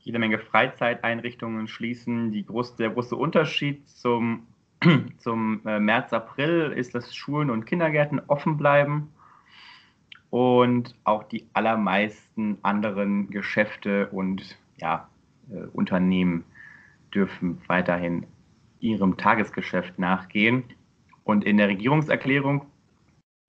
jede 0.00 0.18
Menge 0.18 0.38
Freizeiteinrichtungen 0.38 1.68
schließen. 1.68 2.33
Groß, 2.46 2.76
der 2.76 2.90
große 2.90 3.16
Unterschied 3.16 3.88
zum, 3.88 4.46
zum 5.18 5.61
äh, 5.66 5.80
März, 5.80 6.12
April 6.12 6.72
ist, 6.76 6.94
dass 6.94 7.14
Schulen 7.14 7.50
und 7.50 7.64
Kindergärten 7.66 8.20
offen 8.28 8.57
bleiben 8.57 9.11
und 10.30 10.94
auch 11.04 11.24
die 11.24 11.46
allermeisten 11.52 12.59
anderen 12.62 13.30
Geschäfte 13.30 14.09
und 14.09 14.59
ja, 14.78 15.09
äh, 15.50 15.66
Unternehmen 15.72 16.44
dürfen 17.14 17.61
weiterhin 17.68 18.26
ihrem 18.80 19.16
Tagesgeschäft 19.16 19.98
nachgehen. 19.98 20.64
Und 21.22 21.44
in 21.44 21.57
der 21.57 21.68
Regierungserklärung 21.68 22.66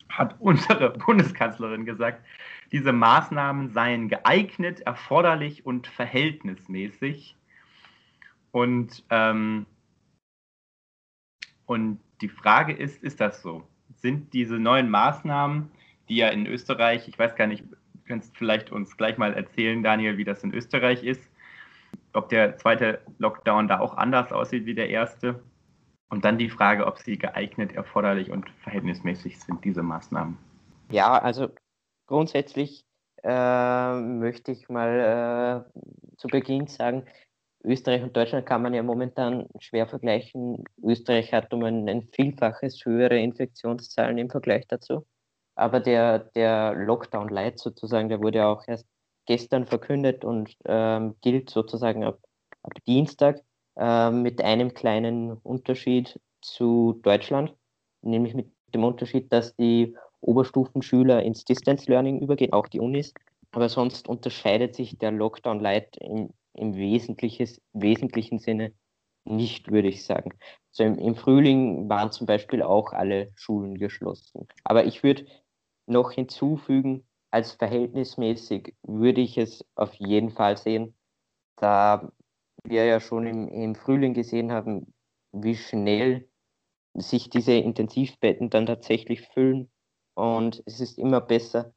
hat 0.09 0.35
unsere 0.39 0.91
Bundeskanzlerin 0.91 1.85
gesagt, 1.85 2.25
diese 2.71 2.91
Maßnahmen 2.91 3.69
seien 3.69 4.09
geeignet, 4.09 4.81
erforderlich 4.81 5.65
und 5.65 5.87
verhältnismäßig. 5.87 7.35
Und, 8.51 9.03
ähm, 9.09 9.65
und 11.65 11.99
die 12.21 12.29
Frage 12.29 12.73
ist, 12.73 13.03
ist 13.03 13.19
das 13.19 13.41
so? 13.41 13.67
Sind 13.95 14.33
diese 14.33 14.55
neuen 14.55 14.89
Maßnahmen, 14.89 15.69
die 16.09 16.17
ja 16.17 16.29
in 16.29 16.45
Österreich, 16.45 17.07
ich 17.07 17.17
weiß 17.19 17.35
gar 17.35 17.47
nicht, 17.47 17.63
kannst 18.07 18.37
vielleicht 18.37 18.71
uns 18.71 18.97
gleich 18.97 19.17
mal 19.17 19.33
erzählen, 19.33 19.83
Daniel, 19.83 20.17
wie 20.17 20.23
das 20.23 20.43
in 20.43 20.53
Österreich 20.53 21.03
ist. 21.03 21.29
Ob 22.13 22.29
der 22.29 22.57
zweite 22.57 23.01
Lockdown 23.17 23.67
da 23.67 23.79
auch 23.79 23.97
anders 23.97 24.31
aussieht 24.31 24.65
wie 24.65 24.75
der 24.75 24.89
erste. 24.89 25.43
Und 26.09 26.23
dann 26.23 26.37
die 26.37 26.49
Frage, 26.49 26.85
ob 26.85 26.99
sie 26.99 27.17
geeignet, 27.17 27.73
erforderlich 27.73 28.31
und 28.31 28.49
verhältnismäßig 28.61 29.39
sind, 29.39 29.63
diese 29.65 29.81
Maßnahmen. 29.81 30.37
Ja, 30.91 31.17
also 31.17 31.49
grundsätzlich 32.05 32.85
äh, 33.23 33.99
möchte 33.99 34.51
ich 34.51 34.69
mal 34.69 35.65
äh, 35.75 35.79
zu 36.17 36.27
Beginn 36.27 36.67
sagen, 36.67 37.05
Österreich 37.63 38.03
und 38.03 38.15
Deutschland 38.15 38.45
kann 38.45 38.61
man 38.61 38.73
ja 38.73 38.83
momentan 38.83 39.47
schwer 39.59 39.87
vergleichen. 39.87 40.63
Österreich 40.83 41.33
hat 41.33 41.51
um 41.53 41.63
ein, 41.63 41.89
ein 41.89 42.03
Vielfaches 42.13 42.85
höhere 42.85 43.17
Infektionszahlen 43.17 44.17
im 44.19 44.29
Vergleich 44.29 44.67
dazu. 44.67 45.05
Aber 45.55 45.79
der, 45.79 46.19
der 46.19 46.73
Lockdown 46.75 47.29
Light 47.29 47.59
sozusagen, 47.59 48.09
der 48.09 48.21
wurde 48.21 48.45
auch 48.45 48.67
erst 48.67 48.85
gestern 49.25 49.65
verkündet 49.65 50.23
und 50.23 50.55
ähm, 50.65 51.15
gilt 51.21 51.49
sozusagen 51.49 52.03
ab, 52.03 52.19
ab 52.61 52.73
Dienstag 52.85 53.41
äh, 53.77 54.11
mit 54.11 54.41
einem 54.43 54.73
kleinen 54.73 55.33
Unterschied 55.33 56.19
zu 56.41 56.99
Deutschland, 57.03 57.53
nämlich 58.01 58.33
mit 58.33 58.51
dem 58.73 58.83
Unterschied, 58.83 59.31
dass 59.31 59.55
die 59.55 59.95
Oberstufenschüler 60.21 61.23
ins 61.23 61.45
Distance 61.45 61.89
Learning 61.89 62.19
übergehen, 62.19 62.53
auch 62.53 62.67
die 62.67 62.79
Unis. 62.79 63.13
Aber 63.51 63.69
sonst 63.69 64.09
unterscheidet 64.09 64.75
sich 64.75 64.97
der 64.97 65.11
Lockdown 65.11 65.59
Light 65.59 65.95
im, 65.97 66.31
im 66.53 66.75
wesentlichen 66.75 68.39
Sinne 68.39 68.73
nicht, 69.23 69.71
würde 69.71 69.87
ich 69.87 70.05
sagen. 70.05 70.31
Also 70.71 70.83
im, 70.83 70.97
im 70.99 71.15
Frühling 71.15 71.89
waren 71.89 72.11
zum 72.11 72.27
Beispiel 72.27 72.61
auch 72.61 72.93
alle 72.93 73.31
Schulen 73.35 73.75
geschlossen. 73.75 74.47
Aber 74.63 74.85
ich 74.85 75.03
würde 75.03 75.25
noch 75.87 76.11
hinzufügen, 76.11 77.05
als 77.31 77.53
verhältnismäßig 77.53 78.75
würde 78.83 79.21
ich 79.21 79.37
es 79.37 79.65
auf 79.75 79.93
jeden 79.95 80.31
Fall 80.31 80.57
sehen, 80.57 80.95
da 81.57 82.11
wir 82.69 82.85
ja 82.85 82.99
schon 82.99 83.27
im, 83.27 83.47
im 83.47 83.75
Frühling 83.75 84.13
gesehen 84.13 84.51
haben, 84.51 84.93
wie 85.31 85.55
schnell 85.55 86.27
sich 86.93 87.29
diese 87.29 87.53
Intensivbetten 87.53 88.49
dann 88.49 88.65
tatsächlich 88.65 89.27
füllen. 89.33 89.69
Und 90.13 90.63
es 90.65 90.79
ist 90.79 90.97
immer 90.97 91.21
besser, 91.21 91.73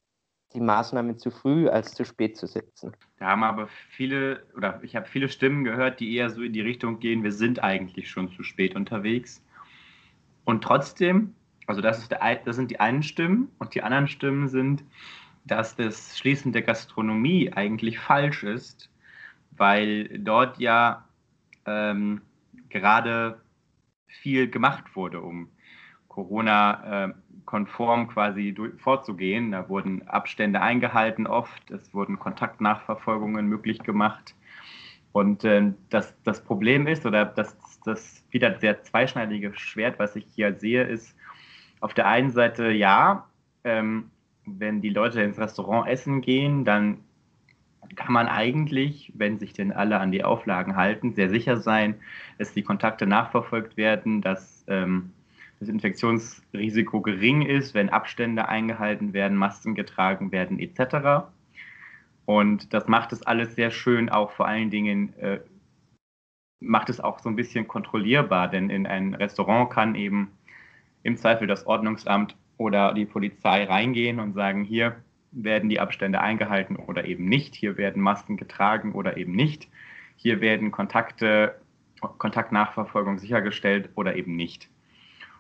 die 0.55 0.61
Maßnahmen 0.61 1.18
zu 1.18 1.31
früh 1.31 1.68
als 1.68 1.92
zu 1.92 2.05
spät 2.05 2.37
zu 2.37 2.46
setzen. 2.46 2.92
Da 3.18 3.27
haben 3.27 3.42
aber 3.42 3.66
viele, 3.66 4.46
oder 4.57 4.81
ich 4.83 4.96
habe 4.96 5.07
viele 5.07 5.29
Stimmen 5.29 5.64
gehört, 5.64 6.01
die 6.01 6.14
eher 6.14 6.31
so 6.31 6.42
in 6.42 6.53
die 6.53 6.61
Richtung 6.61 7.01
gehen, 7.01 7.22
wir 7.22 7.33
sind 7.33 7.62
eigentlich 7.62 8.09
schon 8.09 8.31
zu 8.31 8.42
spät 8.42 8.77
unterwegs. 8.77 9.44
Und 10.44 10.62
trotzdem 10.62 11.35
also 11.68 11.83
das, 11.83 12.09
der, 12.09 12.37
das 12.46 12.57
sind 12.57 12.70
die 12.70 12.81
einen 12.81 13.03
Stimmen 13.03 13.53
und 13.59 13.74
die 13.74 13.83
anderen 13.83 14.09
Stimmen 14.09 14.48
sind, 14.48 14.83
dass 15.44 15.77
das 15.77 16.16
Schließen 16.18 16.53
der 16.53 16.62
Gastronomie 16.62 17.53
eigentlich 17.53 17.98
falsch 17.98 18.42
ist, 18.42 18.90
weil 19.59 20.18
dort 20.18 20.59
ja 20.59 21.05
ähm, 21.66 22.23
viel 24.07 24.51
gemacht 24.51 24.85
wurde, 24.94 25.21
um 25.21 25.51
Corona-konform 26.09 28.09
quasi 28.09 28.55
vorzugehen. 28.79 29.53
Da 29.53 29.68
wurden 29.68 30.07
Abstände 30.09 30.61
eingehalten 30.61 31.27
oft, 31.27 31.71
es 31.71 31.92
wurden 31.94 32.18
Kontaktnachverfolgungen 32.18 33.47
möglich 33.47 33.81
gemacht. 33.81 34.35
Und 35.12 35.44
äh, 35.44 35.73
das, 35.90 36.14
das 36.25 36.42
Problem 36.42 36.87
ist, 36.87 37.07
oder 37.07 37.25
das, 37.25 37.57
das 37.85 38.25
wieder 38.31 38.59
sehr 38.59 38.83
zweischneidige 38.83 39.55
Schwert, 39.55 39.99
was 39.99 40.16
ich 40.16 40.27
hier 40.35 40.55
sehe, 40.55 40.85
ist, 40.85 41.16
auf 41.81 41.94
der 41.94 42.07
einen 42.07 42.31
Seite 42.31 42.71
ja, 42.71 43.27
ähm, 43.64 44.11
wenn 44.44 44.81
die 44.81 44.90
Leute 44.90 45.23
ins 45.23 45.38
Restaurant 45.38 45.88
essen 45.88 46.21
gehen, 46.21 46.64
dann 46.64 47.05
kann 47.97 48.12
man 48.12 48.27
eigentlich, 48.27 49.12
wenn 49.17 49.38
sich 49.38 49.53
denn 49.53 49.73
alle 49.73 49.99
an 49.99 50.12
die 50.12 50.25
Auflagen 50.25 50.77
halten, 50.77 51.14
sehr 51.14 51.31
sicher 51.31 51.57
sein, 51.57 51.95
dass 52.38 52.53
die 52.53 52.62
Kontakte 52.62 53.07
nachverfolgt 53.07 53.77
werden, 53.77 54.21
dass 54.21 54.64
ähm, 54.69 55.12
das 55.61 55.69
Infektionsrisiko 55.69 57.01
gering 57.01 57.43
ist, 57.43 57.75
wenn 57.75 57.88
Abstände 57.88 58.49
eingehalten 58.49 59.12
werden, 59.12 59.37
Masken 59.37 59.75
getragen 59.75 60.31
werden 60.31 60.59
etc. 60.59 61.27
Und 62.25 62.73
das 62.73 62.87
macht 62.88 63.12
es 63.12 63.23
alles 63.23 63.55
sehr 63.55 63.71
schön, 63.71 64.09
auch 64.09 64.31
vor 64.33 64.47
allen 64.47 64.71
Dingen 64.71 65.14
äh, 65.19 65.41
macht 66.61 66.91
es 66.91 67.01
auch 67.01 67.19
so 67.19 67.29
ein 67.29 67.37
bisschen 67.37 67.67
kontrollierbar, 67.67 68.49
denn 68.49 68.71
in 68.71 68.87
ein 68.87 69.14
Restaurant 69.14 69.71
kann 69.71 69.95
eben 69.95 70.31
im 71.03 71.17
Zweifel 71.17 71.47
das 71.47 71.67
Ordnungsamt 71.67 72.37
oder 72.57 72.93
die 72.93 73.07
Polizei 73.07 73.64
reingehen 73.64 74.21
und 74.21 74.35
sagen, 74.35 74.64
hier 74.64 74.97
werden 75.31 75.69
die 75.69 75.81
Abstände 75.81 76.21
eingehalten 76.21 76.77
oder 76.77 77.05
eben 77.05 77.27
nicht, 77.27 77.55
hier 77.55 77.77
werden 77.77 78.03
Masken 78.03 78.37
getragen 78.37 78.93
oder 78.93 79.17
eben 79.17 79.33
nicht, 79.33 79.69
hier 80.17 80.41
werden 80.41 80.71
Kontakte, 80.71 81.61
Kontaktnachverfolgung 82.01 83.19
sichergestellt 83.19 83.91
oder 83.95 84.17
eben 84.17 84.37
nicht. 84.37 84.69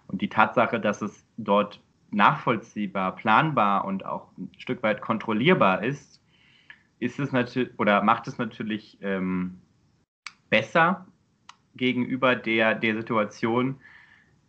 Und 0.06 0.22
die 0.22 0.28
Tatsache, 0.28 0.80
dass 0.80 1.02
es 1.02 1.26
dort 1.36 1.80
nachvollziehbar, 2.10 3.14
planbar 3.16 3.84
und 3.84 4.04
auch 4.04 4.28
ein 4.38 4.50
Stück 4.58 4.82
weit 4.82 5.00
kontrollierbar 5.00 5.82
ist, 5.82 6.22
ist 6.98 7.18
es 7.18 7.32
natürlich 7.32 7.78
oder 7.78 8.02
macht 8.02 8.26
es 8.26 8.38
natürlich 8.38 8.98
ähm, 9.02 9.60
besser 10.50 11.06
gegenüber 11.76 12.34
der, 12.34 12.74
der 12.74 12.96
Situation, 12.96 13.80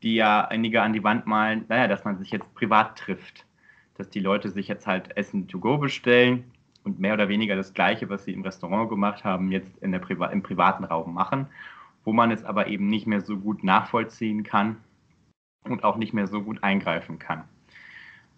die 0.02 0.15
ja 0.15 0.47
einige 0.47 0.82
an 0.82 0.93
die 0.93 1.04
Wand 1.04 1.28
malen, 1.28 1.65
naja, 1.67 1.88
dass 1.88 2.06
man 2.06 2.17
sich 2.17 2.32
jetzt 2.32 2.54
privat 2.56 2.97
trifft. 2.97 3.45
Dass 3.99 4.09
die 4.09 4.21
Leute 4.21 4.49
sich 4.49 4.69
jetzt 4.69 4.88
halt 4.88 5.15
Essen 5.17 5.49
to 5.49 5.59
go 5.59 5.77
bestellen 5.77 6.45
und 6.85 6.99
mehr 6.99 7.13
oder 7.13 7.27
weniger 7.27 7.57
das 7.57 7.73
Gleiche, 7.73 8.09
was 8.09 8.23
sie 8.23 8.31
im 8.31 8.43
Restaurant 8.43 8.89
gemacht 8.89 9.25
haben, 9.25 9.51
jetzt 9.51 9.77
in 9.83 9.91
der 9.91 9.99
Priva 9.99 10.27
im 10.27 10.41
privaten 10.41 10.85
Raum 10.85 11.13
machen, 11.13 11.47
wo 12.05 12.13
man 12.13 12.31
es 12.31 12.45
aber 12.45 12.67
eben 12.67 12.88
nicht 12.88 13.07
mehr 13.07 13.19
so 13.19 13.38
gut 13.38 13.62
nachvollziehen 13.62 14.43
kann 14.43 14.77
und 15.65 15.83
auch 15.83 15.97
nicht 15.97 16.13
mehr 16.13 16.27
so 16.27 16.41
gut 16.41 16.63
eingreifen 16.63 17.19
kann. 17.19 17.43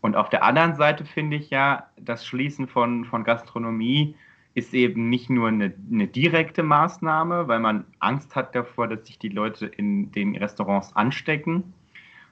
Und 0.02 0.16
auf 0.16 0.30
der 0.30 0.44
anderen 0.44 0.74
Seite 0.74 1.06
finde 1.06 1.38
ich 1.38 1.52
ja, 1.52 1.92
das 1.96 2.26
Schließen 2.26 2.68
von, 2.68 3.06
von 3.06 3.24
Gastronomie 3.24 4.16
ist 4.56 4.74
eben 4.74 5.10
nicht 5.10 5.30
nur 5.30 5.50
eine, 5.50 5.74
eine, 5.92 6.08
direkte 6.08 6.64
Maßnahme, 6.64 7.48
weil 7.48 7.60
man 7.60 7.86
Angst 8.00 8.36
hat 8.36 8.56
davor, 8.56 8.88
dass 8.88 9.06
sich 9.06 9.20
die 9.20 9.30
Leute 9.30 9.68
in 9.68 10.12
den 10.12 10.36
Restaurants 10.36 10.96
anstecken, 10.96 11.74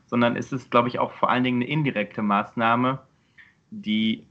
sondern 0.08 0.36
es 0.36 0.52
ist, 0.52 0.72
glaube 0.72 0.88
ich, 0.88 0.98
auch 0.98 1.12
vor 1.14 1.30
allen 1.30 1.44
Dingen 1.44 1.62
eine 1.62 1.70
indirekte 1.70 2.24
Maßnahme, 2.24 3.00
die 3.72 4.28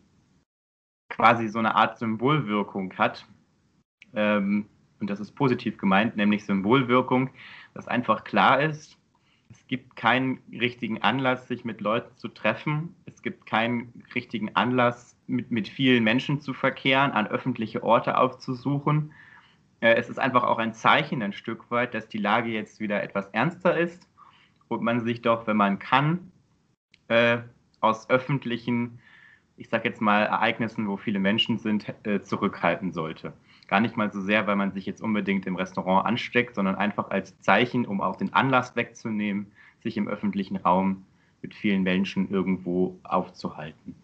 quasi 1.08 1.48
so 1.48 1.58
eine 1.58 1.74
Art 1.74 1.98
Symbolwirkung 1.98 2.92
hat. 2.96 3.26
Ähm, 4.14 4.66
und 5.00 5.08
das 5.10 5.20
ist 5.20 5.32
positiv 5.32 5.78
gemeint, 5.78 6.16
nämlich 6.16 6.44
Symbolwirkung, 6.44 7.30
dass 7.74 7.88
einfach 7.88 8.24
klar 8.24 8.60
ist, 8.60 8.98
es 9.50 9.66
gibt 9.66 9.96
keinen 9.96 10.40
richtigen 10.52 11.02
Anlass, 11.02 11.48
sich 11.48 11.64
mit 11.64 11.80
Leuten 11.80 12.14
zu 12.16 12.28
treffen. 12.28 12.94
Es 13.06 13.22
gibt 13.22 13.46
keinen 13.46 14.02
richtigen 14.14 14.54
Anlass, 14.54 15.16
mit, 15.26 15.50
mit 15.50 15.68
vielen 15.68 16.04
Menschen 16.04 16.40
zu 16.40 16.52
verkehren, 16.52 17.12
an 17.12 17.26
öffentliche 17.26 17.82
Orte 17.82 18.18
aufzusuchen. 18.18 19.12
Äh, 19.80 19.94
es 19.94 20.10
ist 20.10 20.18
einfach 20.18 20.44
auch 20.44 20.58
ein 20.58 20.74
Zeichen 20.74 21.22
ein 21.22 21.32
Stück 21.32 21.70
weit, 21.70 21.94
dass 21.94 22.08
die 22.08 22.18
Lage 22.18 22.50
jetzt 22.50 22.80
wieder 22.80 23.02
etwas 23.02 23.26
ernster 23.28 23.76
ist 23.76 24.08
und 24.68 24.82
man 24.82 25.00
sich 25.00 25.22
doch, 25.22 25.46
wenn 25.46 25.56
man 25.56 25.78
kann, 25.78 26.30
äh, 27.08 27.38
aus 27.80 28.10
öffentlichen, 28.10 29.00
ich 29.58 29.68
sage 29.68 29.88
jetzt 29.88 30.00
mal, 30.00 30.22
Ereignissen, 30.22 30.88
wo 30.88 30.96
viele 30.96 31.18
Menschen 31.18 31.58
sind, 31.58 31.92
äh, 32.04 32.22
zurückhalten 32.22 32.92
sollte. 32.92 33.32
Gar 33.66 33.80
nicht 33.80 33.96
mal 33.96 34.10
so 34.10 34.20
sehr, 34.20 34.46
weil 34.46 34.56
man 34.56 34.72
sich 34.72 34.86
jetzt 34.86 35.02
unbedingt 35.02 35.46
im 35.46 35.56
Restaurant 35.56 36.06
ansteckt, 36.06 36.54
sondern 36.54 36.76
einfach 36.76 37.10
als 37.10 37.38
Zeichen, 37.40 37.84
um 37.84 38.00
auch 38.00 38.16
den 38.16 38.32
Anlass 38.32 38.76
wegzunehmen, 38.76 39.48
sich 39.82 39.96
im 39.96 40.08
öffentlichen 40.08 40.56
Raum 40.56 41.04
mit 41.42 41.54
vielen 41.54 41.82
Menschen 41.82 42.30
irgendwo 42.30 42.98
aufzuhalten. 43.04 43.94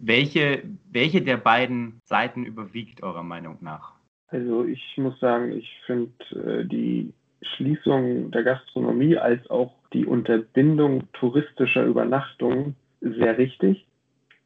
Welche, 0.00 0.64
welche 0.90 1.22
der 1.22 1.36
beiden 1.36 2.00
Seiten 2.04 2.44
überwiegt 2.44 3.02
eurer 3.02 3.22
Meinung 3.22 3.58
nach? 3.60 3.92
Also 4.28 4.64
ich 4.64 4.82
muss 4.96 5.18
sagen, 5.20 5.52
ich 5.52 5.70
finde 5.86 6.12
äh, 6.34 6.64
die 6.64 7.12
Schließung 7.42 8.30
der 8.30 8.42
Gastronomie 8.42 9.16
als 9.16 9.48
auch 9.50 9.74
die 9.92 10.06
Unterbindung 10.06 11.04
touristischer 11.12 11.84
Übernachtungen 11.84 12.74
sehr 13.00 13.36
richtig. 13.36 13.86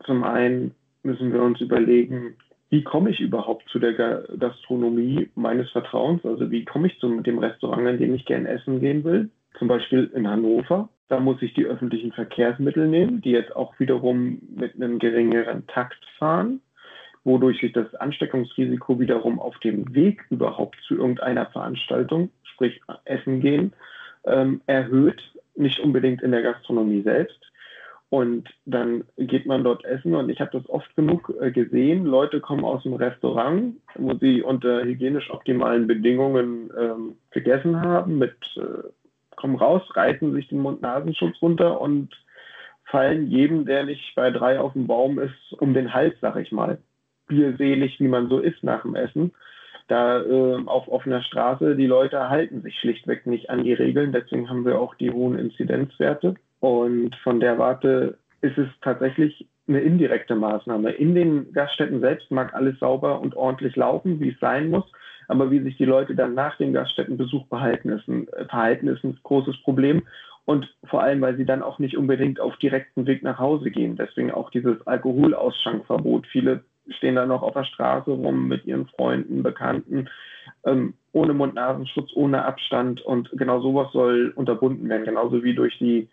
Zum 0.06 0.24
einen 0.24 0.74
müssen 1.02 1.32
wir 1.32 1.42
uns 1.42 1.60
überlegen, 1.60 2.36
wie 2.70 2.82
komme 2.82 3.10
ich 3.10 3.20
überhaupt 3.20 3.68
zu 3.68 3.78
der 3.78 3.92
Gastronomie 3.92 5.28
meines 5.34 5.70
Vertrauens? 5.70 6.24
Also 6.24 6.50
wie 6.50 6.64
komme 6.64 6.88
ich 6.88 6.98
zu 6.98 7.20
dem 7.20 7.38
Restaurant, 7.38 7.86
in 7.86 7.98
dem 7.98 8.14
ich 8.14 8.24
gerne 8.24 8.48
essen 8.48 8.80
gehen 8.80 9.04
will? 9.04 9.30
Zum 9.58 9.68
Beispiel 9.68 10.10
in 10.14 10.28
Hannover. 10.28 10.88
Da 11.08 11.20
muss 11.20 11.40
ich 11.42 11.54
die 11.54 11.64
öffentlichen 11.64 12.10
Verkehrsmittel 12.12 12.88
nehmen, 12.88 13.20
die 13.20 13.30
jetzt 13.30 13.54
auch 13.54 13.78
wiederum 13.78 14.40
mit 14.56 14.74
einem 14.74 14.98
geringeren 14.98 15.66
Takt 15.68 16.04
fahren 16.18 16.60
wodurch 17.26 17.60
sich 17.60 17.72
das 17.72 17.92
Ansteckungsrisiko 17.96 19.00
wiederum 19.00 19.40
auf 19.40 19.58
dem 19.58 19.92
Weg 19.94 20.24
überhaupt 20.30 20.76
zu 20.86 20.94
irgendeiner 20.94 21.46
Veranstaltung, 21.46 22.30
sprich 22.44 22.80
Essen 23.04 23.40
gehen, 23.40 23.72
ähm, 24.24 24.60
erhöht, 24.66 25.20
nicht 25.56 25.80
unbedingt 25.80 26.22
in 26.22 26.30
der 26.30 26.42
Gastronomie 26.42 27.02
selbst. 27.02 27.38
Und 28.08 28.48
dann 28.66 29.04
geht 29.16 29.46
man 29.46 29.64
dort 29.64 29.84
essen 29.84 30.14
und 30.14 30.28
ich 30.28 30.40
habe 30.40 30.52
das 30.52 30.68
oft 30.68 30.94
genug 30.94 31.34
äh, 31.40 31.50
gesehen. 31.50 32.04
Leute 32.04 32.40
kommen 32.40 32.64
aus 32.64 32.84
dem 32.84 32.94
Restaurant, 32.94 33.76
wo 33.96 34.14
sie 34.14 34.42
unter 34.42 34.84
hygienisch 34.84 35.30
optimalen 35.30 35.88
Bedingungen 35.88 36.70
ähm, 36.78 37.16
gegessen 37.32 37.80
haben, 37.80 38.18
mit 38.18 38.36
äh, 38.56 38.88
kommen 39.34 39.56
raus, 39.56 39.82
reißen 39.94 40.32
sich 40.32 40.48
den 40.48 40.60
Mund-Nasenschutz 40.60 41.42
runter 41.42 41.80
und 41.80 42.14
fallen 42.84 43.26
jedem, 43.26 43.66
der 43.66 43.84
nicht 43.84 44.14
bei 44.14 44.30
drei 44.30 44.60
auf 44.60 44.72
dem 44.72 44.86
Baum 44.86 45.18
ist, 45.18 45.52
um 45.58 45.74
den 45.74 45.92
Hals, 45.92 46.14
sag 46.20 46.36
ich 46.36 46.52
mal 46.52 46.78
bierselig, 47.26 47.98
wie 47.98 48.08
man 48.08 48.28
so 48.28 48.38
ist 48.38 48.62
nach 48.62 48.82
dem 48.82 48.94
Essen. 48.94 49.32
Da 49.88 50.20
äh, 50.20 50.62
auf 50.66 50.88
offener 50.88 51.22
Straße, 51.22 51.76
die 51.76 51.86
Leute 51.86 52.28
halten 52.28 52.62
sich 52.62 52.78
schlichtweg 52.78 53.26
nicht 53.26 53.50
an 53.50 53.64
die 53.64 53.72
Regeln. 53.72 54.12
Deswegen 54.12 54.48
haben 54.48 54.64
wir 54.64 54.80
auch 54.80 54.94
die 54.94 55.10
hohen 55.10 55.38
Inzidenzwerte. 55.38 56.34
Und 56.60 57.14
von 57.16 57.40
der 57.40 57.58
Warte 57.58 58.18
ist 58.40 58.58
es 58.58 58.68
tatsächlich 58.82 59.46
eine 59.68 59.80
indirekte 59.80 60.34
Maßnahme. 60.34 60.92
In 60.92 61.14
den 61.14 61.52
Gaststätten 61.52 62.00
selbst 62.00 62.30
mag 62.30 62.54
alles 62.54 62.78
sauber 62.78 63.20
und 63.20 63.36
ordentlich 63.36 63.74
laufen, 63.76 64.20
wie 64.20 64.30
es 64.30 64.40
sein 64.40 64.70
muss. 64.70 64.84
Aber 65.28 65.50
wie 65.50 65.60
sich 65.60 65.76
die 65.76 65.84
Leute 65.84 66.14
dann 66.14 66.34
nach 66.34 66.56
dem 66.56 66.72
Gaststättenbesuch 66.72 67.46
behalten, 67.48 67.90
ist 67.90 68.06
ein, 68.06 68.28
verhalten, 68.48 68.86
ist 68.88 69.02
ein 69.02 69.18
großes 69.22 69.60
Problem. 69.62 70.02
Und 70.44 70.72
vor 70.84 71.02
allem, 71.02 71.20
weil 71.20 71.36
sie 71.36 71.44
dann 71.44 71.62
auch 71.62 71.80
nicht 71.80 71.96
unbedingt 71.96 72.38
auf 72.38 72.56
direkten 72.58 73.06
Weg 73.06 73.24
nach 73.24 73.40
Hause 73.40 73.72
gehen. 73.72 73.96
Deswegen 73.96 74.30
auch 74.30 74.50
dieses 74.50 74.86
Alkoholausschankverbot. 74.86 76.28
Viele 76.28 76.62
stehen 76.88 77.16
da 77.16 77.26
noch 77.26 77.42
auf 77.42 77.54
der 77.54 77.64
Straße 77.64 78.12
rum 78.12 78.46
mit 78.46 78.64
ihren 78.64 78.86
Freunden, 78.86 79.42
Bekannten, 79.42 80.08
ähm, 80.64 80.94
ohne 81.12 81.34
Mund-Nasenschutz, 81.34 82.12
ohne 82.14 82.44
Abstand. 82.44 83.00
Und 83.00 83.28
genau 83.32 83.60
sowas 83.60 83.90
soll 83.92 84.32
unterbunden 84.36 84.88
werden, 84.88 85.04
genauso 85.04 85.42
wie 85.42 85.54
durch 85.54 85.76
die 85.78 86.08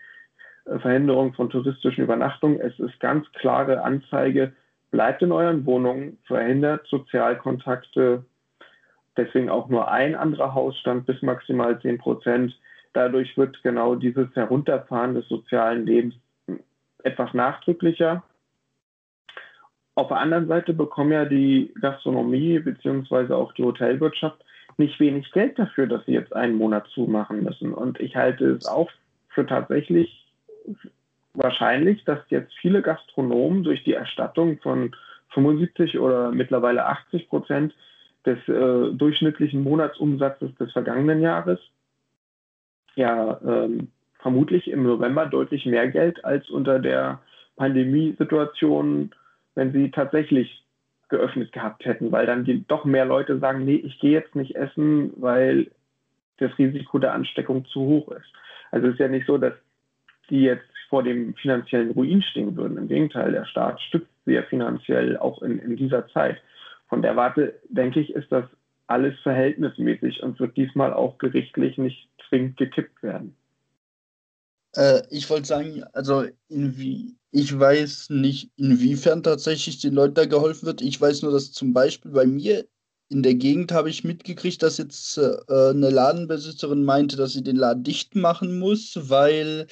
Verhinderung 0.65 1.34
von 1.34 1.49
touristischen 1.49 2.04
Übernachtungen. 2.04 2.60
Es 2.60 2.78
ist 2.80 2.99
ganz 2.99 3.30
klare 3.34 3.84
Anzeige, 3.84 4.54
bleibt 4.91 5.21
in 5.21 5.32
euren 5.32 5.65
Wohnungen, 5.65 6.17
verhindert 6.26 6.88
Sozialkontakte, 6.88 8.26
deswegen 9.17 9.49
auch 9.49 9.69
nur 9.69 9.91
ein 9.91 10.15
anderer 10.15 10.54
Hausstand 10.54 11.06
bis 11.06 11.21
maximal 11.21 11.80
10 11.82 11.97
Prozent. 11.97 12.58
Dadurch 12.93 13.38
wird 13.38 13.62
genau 13.63 13.95
dieses 13.95 14.34
Herunterfahren 14.36 15.15
des 15.15 15.28
sozialen 15.28 15.86
Lebens 15.86 16.15
etwas 17.04 17.34
nachdrücklicher 17.34 18.23
auf 19.95 20.08
der 20.08 20.17
anderen 20.17 20.47
Seite 20.47 20.73
bekommen 20.73 21.12
ja 21.12 21.26
die 21.26 21.71
Gastronomie 21.80 22.60
bzw. 22.60 23.34
auch 23.34 23.54
die 23.54 23.63
Hotelwirtschaft 23.63 24.43
nicht 24.78 24.99
wenig 24.99 25.32
Geld 25.32 25.60
dafür, 25.60 25.86
dass 25.86 26.04
sie 26.06 26.13
jetzt 26.13 26.36
einen 26.36 26.56
Monat 26.56 26.88
zumachen 26.88 27.43
müssen. 27.43 27.73
Und 27.73 27.99
ich 27.99 28.15
halte 28.15 28.45
es 28.52 28.65
auch 28.65 28.89
für 29.30 29.45
tatsächlich 29.45 30.22
wahrscheinlich, 31.34 32.04
dass 32.06 32.19
jetzt 32.30 32.54
viele 32.62 32.82
Gastronomen 32.82 33.63
durch 33.63 33.84
die 33.84 33.93
Erstattung 33.93 34.60
von 34.60 34.95
75 35.30 35.99
oder 35.99 36.32
mittlerweile 36.32 36.86
80 36.86 37.30
Prozent 37.30 37.73
des 38.26 38.38
äh, 38.47 38.93
durchschnittlichen 38.93 39.63
Monatsumsatzes 39.63 40.56
des 40.56 40.71
vergangenen 40.71 41.21
Jahres 41.21 41.60
ja 42.95 43.39
ähm, 43.45 43.89
vermutlich 44.19 44.69
im 44.69 44.84
November 44.84 45.26
deutlich 45.26 45.65
mehr 45.65 45.88
Geld 45.89 46.23
als 46.23 46.49
unter 46.49 46.80
der 46.80 47.19
Pandemiesituation 47.56 49.12
wenn 49.56 49.71
sie 49.71 49.91
tatsächlich 49.91 50.63
geöffnet 51.10 51.52
gehabt 51.52 51.86
hätten, 51.86 52.12
weil 52.12 52.26
dann 52.26 52.43
die, 52.43 52.65
doch 52.67 52.86
mehr 52.86 53.06
Leute 53.06 53.38
sagen, 53.39 53.65
nee, 53.65 53.76
ich 53.76 53.99
gehe 53.99 54.12
jetzt 54.12 54.36
nicht 54.36 54.56
essen, 54.56 55.13
weil 55.17 55.69
das 56.38 56.58
Risiko 56.58 56.97
der 56.97 57.13
Ansteckung 57.13 57.65
zu 57.65 57.82
hoch 57.82 58.12
ist. 58.12 58.26
Also 58.71 58.88
es 58.88 58.93
ist 58.93 58.99
ja 58.99 59.08
nicht 59.08 59.28
so, 59.28 59.38
dass 59.38 59.54
die 60.29 60.41
jetzt 60.41 60.65
vor 60.89 61.03
dem 61.03 61.33
finanziellen 61.36 61.91
Ruin 61.91 62.21
stehen 62.21 62.55
würden. 62.55 62.77
Im 62.77 62.88
Gegenteil, 62.88 63.31
der 63.31 63.45
Staat 63.45 63.81
stützt 63.81 64.12
sie 64.25 64.33
ja 64.33 64.43
finanziell 64.43 65.17
auch 65.17 65.41
in, 65.41 65.59
in 65.59 65.75
dieser 65.75 66.07
Zeit. 66.09 66.38
Von 66.88 67.01
der 67.01 67.15
Warte, 67.15 67.59
denke 67.69 67.99
ich, 67.99 68.13
ist 68.13 68.31
das 68.31 68.45
alles 68.88 69.17
verhältnismäßig 69.23 70.21
und 70.21 70.39
wird 70.39 70.55
diesmal 70.55 70.93
auch 70.93 71.17
gerichtlich 71.17 71.77
nicht 71.77 72.09
zwingend 72.29 72.57
gekippt 72.57 73.01
werden. 73.01 73.36
Äh, 74.75 75.01
ich 75.09 75.29
wollte 75.29 75.47
sagen, 75.47 75.83
also 75.93 76.25
inwie, 76.49 77.15
ich 77.31 77.57
weiß 77.57 78.12
nicht, 78.12 78.51
inwiefern 78.57 79.23
tatsächlich 79.23 79.79
den 79.79 79.93
Leuten 79.93 80.15
da 80.15 80.25
geholfen 80.25 80.65
wird. 80.65 80.81
Ich 80.81 80.99
weiß 80.99 81.23
nur, 81.23 81.31
dass 81.31 81.51
zum 81.51 81.73
Beispiel 81.73 82.12
bei 82.12 82.25
mir 82.25 82.65
in 83.09 83.23
der 83.23 83.36
Gegend 83.36 83.71
habe 83.71 83.89
ich 83.89 84.03
mitgekriegt, 84.03 84.63
dass 84.63 84.77
jetzt 84.77 85.17
äh, 85.17 85.38
eine 85.49 85.89
Ladenbesitzerin 85.89 86.83
meinte, 86.83 87.15
dass 87.15 87.33
sie 87.33 87.43
den 87.43 87.55
Laden 87.55 87.83
dicht 87.83 88.15
machen 88.15 88.59
muss, 88.59 88.97
weil 89.09 89.67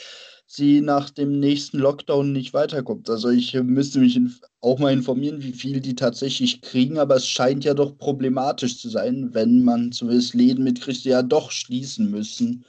sie 0.53 0.81
nach 0.81 1.09
dem 1.09 1.39
nächsten 1.39 1.79
Lockdown 1.79 2.33
nicht 2.33 2.53
weiterkommt. 2.53 3.09
Also 3.09 3.29
ich 3.29 3.53
müsste 3.53 3.99
mich 3.99 4.19
auch 4.59 4.79
mal 4.79 4.91
informieren, 4.91 5.41
wie 5.41 5.53
viel 5.53 5.79
die 5.79 5.95
tatsächlich 5.95 6.61
kriegen, 6.61 6.97
aber 6.97 7.15
es 7.15 7.27
scheint 7.27 7.63
ja 7.63 7.73
doch 7.73 7.97
problematisch 7.97 8.77
zu 8.77 8.89
sein, 8.89 9.33
wenn 9.33 9.63
man 9.63 9.91
zumindest 9.91 10.33
Läden 10.33 10.63
mitkriegt, 10.63 11.05
die 11.05 11.09
ja 11.09 11.23
doch 11.23 11.51
schließen 11.51 12.11
müssen 12.11 12.65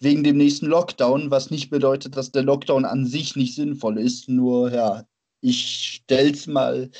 wegen 0.00 0.24
dem 0.24 0.36
nächsten 0.36 0.66
Lockdown, 0.66 1.30
was 1.30 1.50
nicht 1.50 1.70
bedeutet, 1.70 2.16
dass 2.16 2.32
der 2.32 2.42
Lockdown 2.42 2.84
an 2.84 3.06
sich 3.06 3.36
nicht 3.36 3.54
sinnvoll 3.54 3.98
ist. 3.98 4.28
Nur 4.28 4.72
ja, 4.72 5.04
ich 5.40 6.00
stell's 6.02 6.46
mal, 6.46 6.90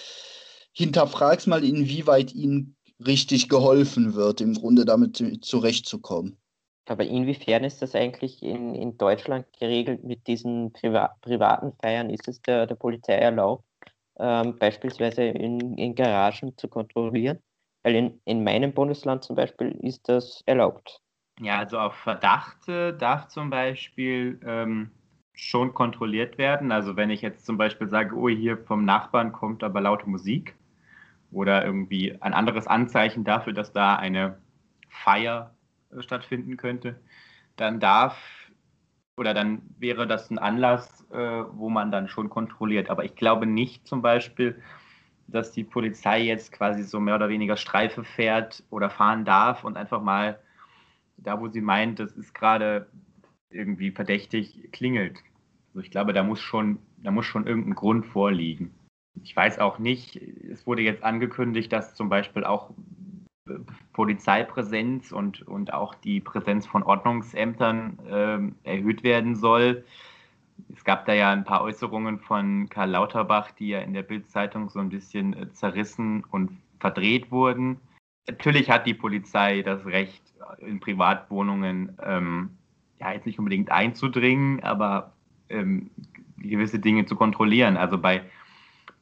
hinterfrag's 0.72 1.46
mal, 1.46 1.64
inwieweit 1.64 2.34
ihnen 2.34 2.76
richtig 3.04 3.48
geholfen 3.48 4.14
wird, 4.14 4.40
im 4.40 4.54
Grunde 4.54 4.84
damit 4.84 5.22
zurechtzukommen. 5.40 6.41
Aber 6.86 7.04
inwiefern 7.04 7.64
ist 7.64 7.80
das 7.80 7.94
eigentlich 7.94 8.42
in, 8.42 8.74
in 8.74 8.98
Deutschland 8.98 9.46
geregelt 9.58 10.02
mit 10.04 10.26
diesen 10.26 10.72
Priva 10.72 11.14
privaten 11.20 11.72
Feiern? 11.80 12.10
Ist 12.10 12.28
es 12.28 12.42
der, 12.42 12.66
der 12.66 12.74
Polizei 12.74 13.14
erlaubt, 13.14 13.64
ähm, 14.18 14.58
beispielsweise 14.58 15.22
in, 15.22 15.76
in 15.78 15.94
Garagen 15.94 16.56
zu 16.56 16.68
kontrollieren? 16.68 17.38
Weil 17.84 17.94
in, 17.94 18.20
in 18.24 18.44
meinem 18.44 18.72
Bundesland 18.72 19.24
zum 19.24 19.36
Beispiel 19.36 19.72
ist 19.82 20.08
das 20.08 20.42
erlaubt. 20.46 21.00
Ja, 21.40 21.58
also 21.58 21.78
auf 21.78 21.94
Verdacht 21.94 22.68
äh, 22.68 22.96
darf 22.96 23.28
zum 23.28 23.50
Beispiel 23.50 24.40
ähm, 24.44 24.90
schon 25.34 25.74
kontrolliert 25.74 26.38
werden. 26.38 26.72
Also 26.72 26.96
wenn 26.96 27.10
ich 27.10 27.22
jetzt 27.22 27.46
zum 27.46 27.56
Beispiel 27.56 27.88
sage, 27.88 28.14
oh, 28.14 28.28
hier 28.28 28.58
vom 28.58 28.84
Nachbarn 28.84 29.32
kommt 29.32 29.64
aber 29.64 29.80
laute 29.80 30.08
Musik 30.08 30.54
oder 31.30 31.64
irgendwie 31.64 32.20
ein 32.20 32.34
anderes 32.34 32.66
Anzeichen 32.66 33.24
dafür, 33.24 33.52
dass 33.52 33.72
da 33.72 33.96
eine 33.96 34.38
Feier 34.88 35.54
stattfinden 36.00 36.56
könnte, 36.56 37.00
dann 37.56 37.80
darf 37.80 38.16
oder 39.16 39.34
dann 39.34 39.62
wäre 39.78 40.06
das 40.06 40.30
ein 40.30 40.38
Anlass, 40.38 41.06
äh, 41.10 41.16
wo 41.16 41.68
man 41.68 41.90
dann 41.90 42.08
schon 42.08 42.30
kontrolliert. 42.30 42.88
Aber 42.90 43.04
ich 43.04 43.14
glaube 43.14 43.46
nicht 43.46 43.86
zum 43.86 44.02
Beispiel, 44.02 44.60
dass 45.28 45.52
die 45.52 45.64
Polizei 45.64 46.22
jetzt 46.22 46.52
quasi 46.52 46.82
so 46.82 46.98
mehr 47.00 47.16
oder 47.16 47.28
weniger 47.28 47.56
Streife 47.56 48.04
fährt 48.04 48.64
oder 48.70 48.90
fahren 48.90 49.24
darf 49.24 49.64
und 49.64 49.76
einfach 49.76 50.02
mal 50.02 50.40
da, 51.16 51.40
wo 51.40 51.48
sie 51.48 51.60
meint, 51.60 52.00
das 52.00 52.12
ist 52.12 52.34
gerade 52.34 52.88
irgendwie 53.50 53.90
verdächtig, 53.90 54.70
klingelt. 54.72 55.18
Also 55.68 55.80
ich 55.80 55.90
glaube, 55.90 56.12
da 56.12 56.22
muss 56.22 56.40
schon, 56.40 56.78
da 56.98 57.10
muss 57.10 57.26
schon 57.26 57.46
irgendein 57.46 57.74
Grund 57.74 58.06
vorliegen. 58.06 58.74
Ich 59.22 59.36
weiß 59.36 59.58
auch 59.58 59.78
nicht, 59.78 60.16
es 60.16 60.66
wurde 60.66 60.82
jetzt 60.82 61.04
angekündigt, 61.04 61.72
dass 61.72 61.94
zum 61.94 62.08
Beispiel 62.08 62.44
auch 62.44 62.70
äh, 62.70 62.74
Polizeipräsenz 63.92 65.12
und, 65.12 65.42
und 65.42 65.72
auch 65.72 65.94
die 65.94 66.20
Präsenz 66.20 66.66
von 66.66 66.82
Ordnungsämtern 66.82 68.54
äh, 68.64 68.70
erhöht 68.70 69.02
werden 69.02 69.34
soll. 69.34 69.84
Es 70.74 70.84
gab 70.84 71.06
da 71.06 71.12
ja 71.12 71.30
ein 71.30 71.44
paar 71.44 71.62
Äußerungen 71.62 72.20
von 72.20 72.68
Karl 72.68 72.90
Lauterbach, 72.90 73.50
die 73.50 73.68
ja 73.68 73.80
in 73.80 73.94
der 73.94 74.02
Bildzeitung 74.02 74.70
so 74.70 74.78
ein 74.78 74.90
bisschen 74.90 75.34
äh, 75.34 75.52
zerrissen 75.52 76.24
und 76.30 76.58
verdreht 76.78 77.30
wurden. 77.30 77.80
Natürlich 78.28 78.70
hat 78.70 78.86
die 78.86 78.94
Polizei 78.94 79.62
das 79.62 79.84
Recht, 79.84 80.22
in 80.58 80.80
Privatwohnungen 80.80 81.96
ähm, 82.04 82.50
ja 83.00 83.12
jetzt 83.12 83.26
nicht 83.26 83.38
unbedingt 83.38 83.70
einzudringen, 83.70 84.62
aber 84.62 85.12
ähm, 85.48 85.90
gewisse 86.38 86.78
Dinge 86.78 87.06
zu 87.06 87.16
kontrollieren. 87.16 87.76
Also 87.76 87.98
bei, 87.98 88.22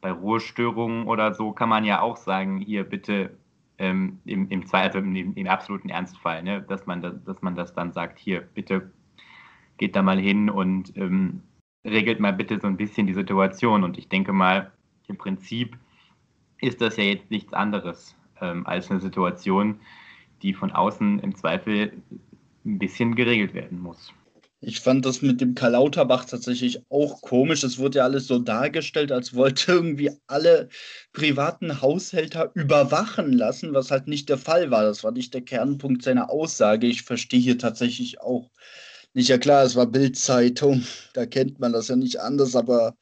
bei 0.01 0.11
Ruhestörungen 0.11 1.05
oder 1.05 1.33
so 1.33 1.51
kann 1.51 1.69
man 1.69 1.85
ja 1.85 2.01
auch 2.01 2.17
sagen, 2.17 2.57
hier 2.57 2.83
bitte 2.83 3.37
ähm, 3.81 4.19
im, 4.25 4.47
im, 4.49 4.63
also 4.71 4.99
im, 4.99 5.15
im, 5.15 5.47
absoluten 5.47 5.89
Ernstfall, 5.89 6.43
ne, 6.43 6.61
dass, 6.61 6.85
man 6.85 7.01
das, 7.01 7.15
dass 7.25 7.41
man 7.41 7.55
das 7.55 7.73
dann 7.73 7.91
sagt, 7.91 8.19
hier 8.19 8.41
bitte 8.41 8.91
geht 9.77 9.95
da 9.95 10.03
mal 10.03 10.19
hin 10.19 10.51
und 10.51 10.95
ähm, 10.95 11.41
regelt 11.83 12.19
mal 12.19 12.31
bitte 12.31 12.59
so 12.59 12.67
ein 12.67 12.77
bisschen 12.77 13.07
die 13.07 13.15
Situation. 13.15 13.83
Und 13.83 13.97
ich 13.97 14.07
denke 14.07 14.33
mal, 14.33 14.71
im 15.07 15.17
Prinzip 15.17 15.77
ist 16.59 16.79
das 16.79 16.97
ja 16.97 17.05
jetzt 17.05 17.31
nichts 17.31 17.53
anderes 17.53 18.15
ähm, 18.39 18.67
als 18.67 18.91
eine 18.91 18.99
Situation, 18.99 19.79
die 20.43 20.53
von 20.53 20.71
außen 20.71 21.17
im 21.19 21.33
Zweifel 21.33 22.03
ein 22.63 22.77
bisschen 22.77 23.15
geregelt 23.15 23.55
werden 23.55 23.81
muss. 23.81 24.13
Ich 24.63 24.79
fand 24.79 25.05
das 25.05 25.23
mit 25.23 25.41
dem 25.41 25.55
Karl 25.55 25.71
Lauterbach 25.71 26.25
tatsächlich 26.25 26.83
auch 26.89 27.21
komisch. 27.21 27.63
Es 27.63 27.79
wurde 27.79 27.97
ja 27.99 28.03
alles 28.03 28.27
so 28.27 28.37
dargestellt, 28.37 29.11
als 29.11 29.33
wollte 29.33 29.71
irgendwie 29.71 30.11
alle 30.27 30.69
privaten 31.13 31.81
Haushälter 31.81 32.51
überwachen 32.53 33.33
lassen, 33.33 33.73
was 33.73 33.89
halt 33.89 34.07
nicht 34.07 34.29
der 34.29 34.37
Fall 34.37 34.69
war. 34.69 34.83
Das 34.83 35.03
war 35.03 35.11
nicht 35.11 35.33
der 35.33 35.41
Kernpunkt 35.41 36.03
seiner 36.03 36.29
Aussage. 36.29 36.85
Ich 36.87 37.01
verstehe 37.03 37.39
hier 37.39 37.57
tatsächlich 37.57 38.21
auch 38.21 38.51
nicht. 39.13 39.29
Ja 39.29 39.39
klar, 39.39 39.63
es 39.63 39.75
war 39.75 39.87
Bildzeitung, 39.87 40.83
da 41.13 41.25
kennt 41.25 41.59
man 41.59 41.73
das 41.73 41.87
ja 41.87 41.95
nicht 41.95 42.19
anders, 42.19 42.55
aber 42.55 42.95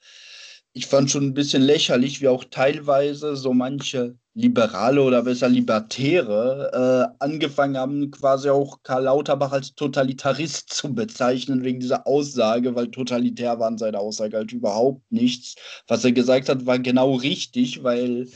ich 0.79 0.87
fand 0.87 1.11
schon 1.11 1.25
ein 1.25 1.33
bisschen 1.33 1.61
lächerlich, 1.61 2.21
wie 2.21 2.29
auch 2.29 2.45
teilweise 2.45 3.35
so 3.35 3.53
manche 3.53 4.15
Liberale 4.33 5.01
oder 5.03 5.23
besser 5.23 5.49
Libertäre 5.49 7.11
äh, 7.19 7.21
angefangen 7.21 7.75
haben, 7.75 8.11
quasi 8.11 8.49
auch 8.49 8.81
Karl 8.83 9.03
Lauterbach 9.03 9.51
als 9.51 9.75
Totalitarist 9.75 10.71
zu 10.71 10.93
bezeichnen, 10.93 11.65
wegen 11.65 11.81
dieser 11.81 12.07
Aussage, 12.07 12.75
weil 12.75 12.87
totalitär 12.91 13.59
waren 13.59 13.77
seine 13.77 13.99
Aussage 13.99 14.37
halt 14.37 14.53
überhaupt 14.53 15.01
nichts. 15.11 15.55
Was 15.89 16.05
er 16.05 16.13
gesagt 16.13 16.47
hat, 16.47 16.65
war 16.65 16.79
genau 16.79 17.15
richtig, 17.15 17.83
weil 17.83 18.29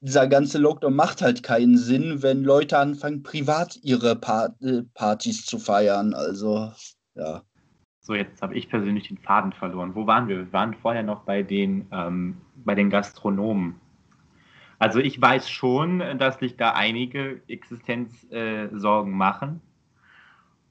dieser 0.00 0.28
ganze 0.28 0.58
Lockdown 0.58 0.94
macht 0.94 1.20
halt 1.20 1.42
keinen 1.42 1.78
Sinn, 1.78 2.22
wenn 2.22 2.44
Leute 2.44 2.78
anfangen, 2.78 3.24
privat 3.24 3.76
ihre 3.82 4.14
Part 4.14 4.62
äh, 4.62 4.82
Partys 4.94 5.44
zu 5.44 5.58
feiern. 5.58 6.14
Also, 6.14 6.70
ja. 7.16 7.42
So, 8.08 8.14
jetzt 8.14 8.40
habe 8.40 8.54
ich 8.54 8.70
persönlich 8.70 9.08
den 9.08 9.18
Faden 9.18 9.52
verloren. 9.52 9.94
Wo 9.94 10.06
waren 10.06 10.28
wir? 10.28 10.38
Wir 10.38 10.52
waren 10.54 10.72
vorher 10.72 11.02
noch 11.02 11.24
bei 11.24 11.42
den, 11.42 11.84
ähm, 11.92 12.38
bei 12.64 12.74
den 12.74 12.88
Gastronomen. 12.88 13.74
Also 14.78 14.98
ich 14.98 15.20
weiß 15.20 15.50
schon, 15.50 15.98
dass 16.18 16.38
sich 16.38 16.56
da 16.56 16.70
einige 16.70 17.42
Existenzsorgen 17.48 19.12
äh, 19.12 19.14
machen. 19.14 19.60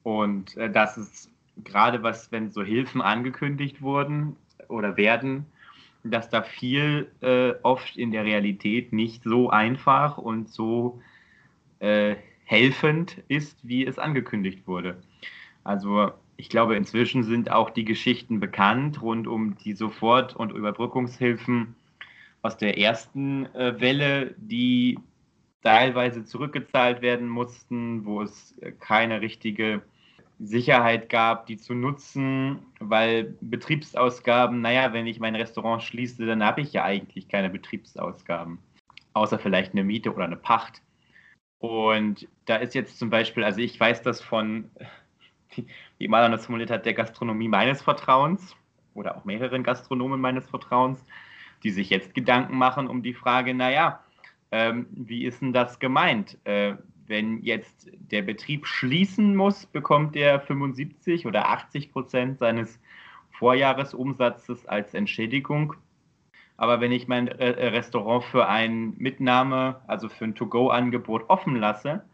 Und 0.02 0.56
äh, 0.56 0.68
dass 0.68 0.96
es 0.96 1.30
gerade 1.62 2.02
was, 2.02 2.32
wenn 2.32 2.50
so 2.50 2.64
Hilfen 2.64 3.00
angekündigt 3.00 3.82
wurden 3.82 4.34
oder 4.66 4.96
werden, 4.96 5.46
dass 6.02 6.28
da 6.30 6.42
viel 6.42 7.08
äh, 7.20 7.52
oft 7.62 7.96
in 7.96 8.10
der 8.10 8.24
Realität 8.24 8.92
nicht 8.92 9.22
so 9.22 9.48
einfach 9.48 10.18
und 10.18 10.48
so 10.48 11.00
äh, 11.78 12.16
helfend 12.42 13.22
ist, 13.28 13.60
wie 13.62 13.86
es 13.86 13.96
angekündigt 13.96 14.66
wurde. 14.66 14.96
Also 15.62 16.10
ich 16.38 16.48
glaube, 16.48 16.76
inzwischen 16.76 17.24
sind 17.24 17.50
auch 17.50 17.68
die 17.68 17.84
Geschichten 17.84 18.38
bekannt 18.38 19.02
rund 19.02 19.26
um 19.26 19.56
die 19.58 19.74
Sofort- 19.74 20.36
und 20.36 20.52
Überbrückungshilfen 20.52 21.74
aus 22.42 22.56
der 22.56 22.78
ersten 22.78 23.46
äh, 23.56 23.80
Welle, 23.80 24.36
die 24.38 25.00
teilweise 25.64 26.24
zurückgezahlt 26.24 27.02
werden 27.02 27.28
mussten, 27.28 28.06
wo 28.06 28.22
es 28.22 28.54
keine 28.78 29.20
richtige 29.20 29.82
Sicherheit 30.38 31.08
gab, 31.08 31.46
die 31.46 31.56
zu 31.56 31.74
nutzen, 31.74 32.60
weil 32.78 33.34
Betriebsausgaben, 33.40 34.60
naja, 34.60 34.92
wenn 34.92 35.08
ich 35.08 35.18
mein 35.18 35.34
Restaurant 35.34 35.82
schließe, 35.82 36.24
dann 36.24 36.44
habe 36.44 36.60
ich 36.60 36.72
ja 36.72 36.84
eigentlich 36.84 37.26
keine 37.26 37.50
Betriebsausgaben, 37.50 38.60
außer 39.12 39.40
vielleicht 39.40 39.72
eine 39.72 39.82
Miete 39.82 40.14
oder 40.14 40.24
eine 40.24 40.36
Pacht. 40.36 40.82
Und 41.58 42.28
da 42.44 42.54
ist 42.56 42.76
jetzt 42.76 42.96
zum 42.96 43.10
Beispiel, 43.10 43.42
also 43.42 43.58
ich 43.58 43.78
weiß 43.78 44.02
das 44.02 44.20
von 44.20 44.70
wie 45.98 46.08
Maler 46.08 46.30
das 46.30 46.46
formuliert 46.46 46.70
hat, 46.70 46.86
der 46.86 46.94
Gastronomie 46.94 47.48
meines 47.48 47.82
Vertrauens 47.82 48.56
oder 48.94 49.16
auch 49.16 49.24
mehreren 49.24 49.62
Gastronomen 49.62 50.20
meines 50.20 50.48
Vertrauens, 50.48 51.04
die 51.62 51.70
sich 51.70 51.90
jetzt 51.90 52.14
Gedanken 52.14 52.56
machen 52.56 52.88
um 52.88 53.02
die 53.02 53.14
Frage, 53.14 53.54
naja, 53.54 54.00
ähm, 54.50 54.86
wie 54.90 55.24
ist 55.24 55.42
denn 55.42 55.52
das 55.52 55.78
gemeint? 55.78 56.38
Äh, 56.44 56.74
wenn 57.06 57.42
jetzt 57.42 57.90
der 57.94 58.22
Betrieb 58.22 58.66
schließen 58.66 59.34
muss, 59.34 59.66
bekommt 59.66 60.14
er 60.14 60.40
75 60.40 61.26
oder 61.26 61.48
80 61.48 61.90
Prozent 61.92 62.38
seines 62.38 62.78
Vorjahresumsatzes 63.30 64.66
als 64.66 64.94
Entschädigung. 64.94 65.74
Aber 66.56 66.80
wenn 66.80 66.92
ich 66.92 67.08
mein 67.08 67.28
äh, 67.28 67.68
Restaurant 67.68 68.24
für 68.24 68.48
ein 68.48 68.94
Mitnahme, 68.98 69.80
also 69.86 70.08
für 70.08 70.24
ein 70.24 70.34
To-Go-Angebot 70.34 71.30
offen 71.30 71.56
lasse 71.56 72.04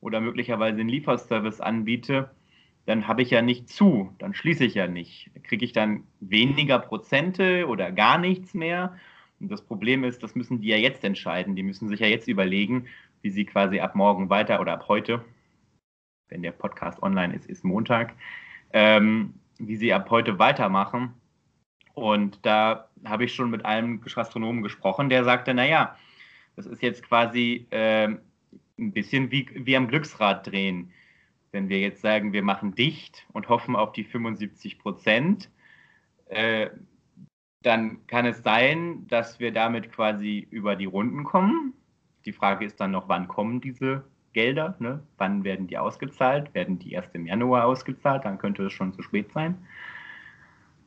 oder 0.00 0.20
möglicherweise 0.20 0.80
einen 0.80 0.88
Lieferservice 0.90 1.60
anbiete, 1.60 2.30
dann 2.86 3.08
habe 3.08 3.22
ich 3.22 3.30
ja 3.30 3.42
nicht 3.42 3.68
zu, 3.68 4.14
dann 4.18 4.32
schließe 4.32 4.64
ich 4.64 4.74
ja 4.74 4.86
nicht. 4.86 5.30
Kriege 5.42 5.64
ich 5.64 5.72
dann 5.72 6.04
weniger 6.20 6.78
Prozente 6.78 7.66
oder 7.66 7.90
gar 7.90 8.16
nichts 8.16 8.54
mehr? 8.54 8.96
Und 9.40 9.50
das 9.50 9.62
Problem 9.62 10.04
ist, 10.04 10.22
das 10.22 10.36
müssen 10.36 10.60
die 10.60 10.68
ja 10.68 10.76
jetzt 10.76 11.04
entscheiden. 11.04 11.56
Die 11.56 11.64
müssen 11.64 11.88
sich 11.88 12.00
ja 12.00 12.06
jetzt 12.06 12.28
überlegen, 12.28 12.86
wie 13.22 13.30
sie 13.30 13.44
quasi 13.44 13.80
ab 13.80 13.96
morgen 13.96 14.30
weiter 14.30 14.60
oder 14.60 14.74
ab 14.74 14.86
heute, 14.86 15.24
wenn 16.28 16.42
der 16.42 16.52
Podcast 16.52 17.02
online 17.02 17.34
ist, 17.34 17.46
ist 17.46 17.64
Montag, 17.64 18.14
ähm, 18.72 19.34
wie 19.58 19.76
sie 19.76 19.92
ab 19.92 20.08
heute 20.10 20.38
weitermachen. 20.38 21.12
Und 21.94 22.38
da 22.46 22.88
habe 23.04 23.24
ich 23.24 23.34
schon 23.34 23.50
mit 23.50 23.64
einem 23.64 24.00
Gastronomen 24.00 24.62
gesprochen, 24.62 25.08
der 25.08 25.24
sagte, 25.24 25.54
naja, 25.54 25.96
das 26.54 26.66
ist 26.66 26.82
jetzt 26.82 27.02
quasi 27.02 27.66
äh, 27.70 28.08
ein 28.78 28.92
bisschen 28.92 29.32
wie, 29.32 29.48
wie 29.54 29.76
am 29.76 29.88
Glücksrad 29.88 30.46
drehen 30.46 30.92
wenn 31.56 31.70
wir 31.70 31.80
jetzt 31.80 32.02
sagen, 32.02 32.34
wir 32.34 32.42
machen 32.42 32.74
dicht 32.74 33.26
und 33.32 33.48
hoffen 33.48 33.76
auf 33.76 33.92
die 33.92 34.04
75 34.04 34.78
Prozent, 34.78 35.50
äh, 36.26 36.68
dann 37.62 38.06
kann 38.06 38.26
es 38.26 38.42
sein, 38.42 39.06
dass 39.08 39.40
wir 39.40 39.52
damit 39.52 39.90
quasi 39.90 40.46
über 40.50 40.76
die 40.76 40.84
Runden 40.84 41.24
kommen. 41.24 41.72
Die 42.26 42.34
Frage 42.34 42.66
ist 42.66 42.78
dann 42.78 42.90
noch, 42.90 43.08
wann 43.08 43.26
kommen 43.26 43.62
diese 43.62 44.04
Gelder? 44.34 44.76
Ne? 44.80 45.02
Wann 45.16 45.44
werden 45.44 45.66
die 45.66 45.78
ausgezahlt? 45.78 46.52
Werden 46.52 46.78
die 46.78 46.92
erst 46.92 47.14
im 47.14 47.24
Januar 47.24 47.64
ausgezahlt? 47.64 48.26
Dann 48.26 48.36
könnte 48.36 48.66
es 48.66 48.74
schon 48.74 48.92
zu 48.92 49.00
spät 49.00 49.32
sein. 49.32 49.56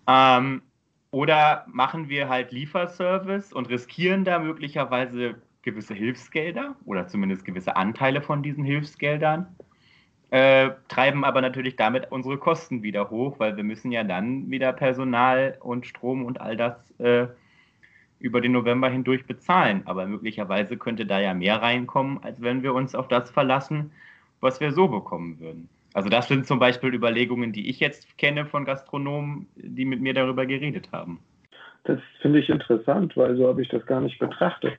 Ähm, 0.06 0.62
oder 1.10 1.66
machen 1.68 2.10
wir 2.10 2.30
halt 2.30 2.52
Lieferservice 2.52 3.54
und 3.54 3.70
riskieren 3.70 4.24
da 4.24 4.38
möglicherweise 4.38 5.42
gewisse 5.64 5.96
Hilfsgelder 5.96 6.76
oder 6.86 7.08
zumindest 7.08 7.44
gewisse 7.44 7.76
Anteile 7.76 8.22
von 8.22 8.44
diesen 8.44 8.64
Hilfsgeldern 8.64 9.48
äh, 10.32 10.70
treiben 10.88 11.24
aber 11.24 11.42
natürlich 11.42 11.76
damit 11.76 12.12
unsere 12.12 12.38
Kosten 12.38 12.84
wieder 12.84 13.10
hoch, 13.10 13.40
weil 13.40 13.58
wir 13.58 13.64
müssen 13.64 13.92
ja 13.92 14.04
dann 14.04 14.50
wieder 14.52 14.74
Personal 14.74 15.58
und 15.60 15.88
Strom 15.88 16.26
und 16.26 16.40
all 16.40 16.56
das 16.56 16.76
äh, 17.00 17.28
über 18.20 18.42
den 18.42 18.52
November 18.52 18.90
hindurch 18.90 19.26
bezahlen. 19.26 19.82
Aber 19.86 20.06
möglicherweise 20.06 20.78
könnte 20.78 21.06
da 21.06 21.20
ja 21.20 21.34
mehr 21.34 21.62
reinkommen, 21.62 22.20
als 22.24 22.42
wenn 22.42 22.62
wir 22.62 22.74
uns 22.74 22.94
auf 22.94 23.08
das 23.08 23.32
verlassen, 23.32 23.92
was 24.40 24.60
wir 24.60 24.72
so 24.72 24.88
bekommen 24.88 25.40
würden. 25.40 25.70
Also 25.94 26.10
das 26.10 26.28
sind 26.28 26.46
zum 26.46 26.60
Beispiel 26.60 26.94
Überlegungen, 26.94 27.52
die 27.52 27.70
ich 27.70 27.80
jetzt 27.80 28.18
kenne 28.18 28.46
von 28.46 28.66
Gastronomen, 28.66 29.48
die 29.56 29.86
mit 29.86 30.02
mir 30.02 30.14
darüber 30.14 30.46
geredet 30.46 30.90
haben. 30.92 31.20
Das 31.86 32.00
finde 32.22 32.40
ich 32.40 32.50
interessant, 32.50 33.18
weil 33.18 33.36
so 33.36 33.48
habe 33.48 33.62
ich 33.62 33.70
das 33.70 33.86
gar 33.86 34.02
nicht 34.02 34.20
betrachtet. 34.20 34.78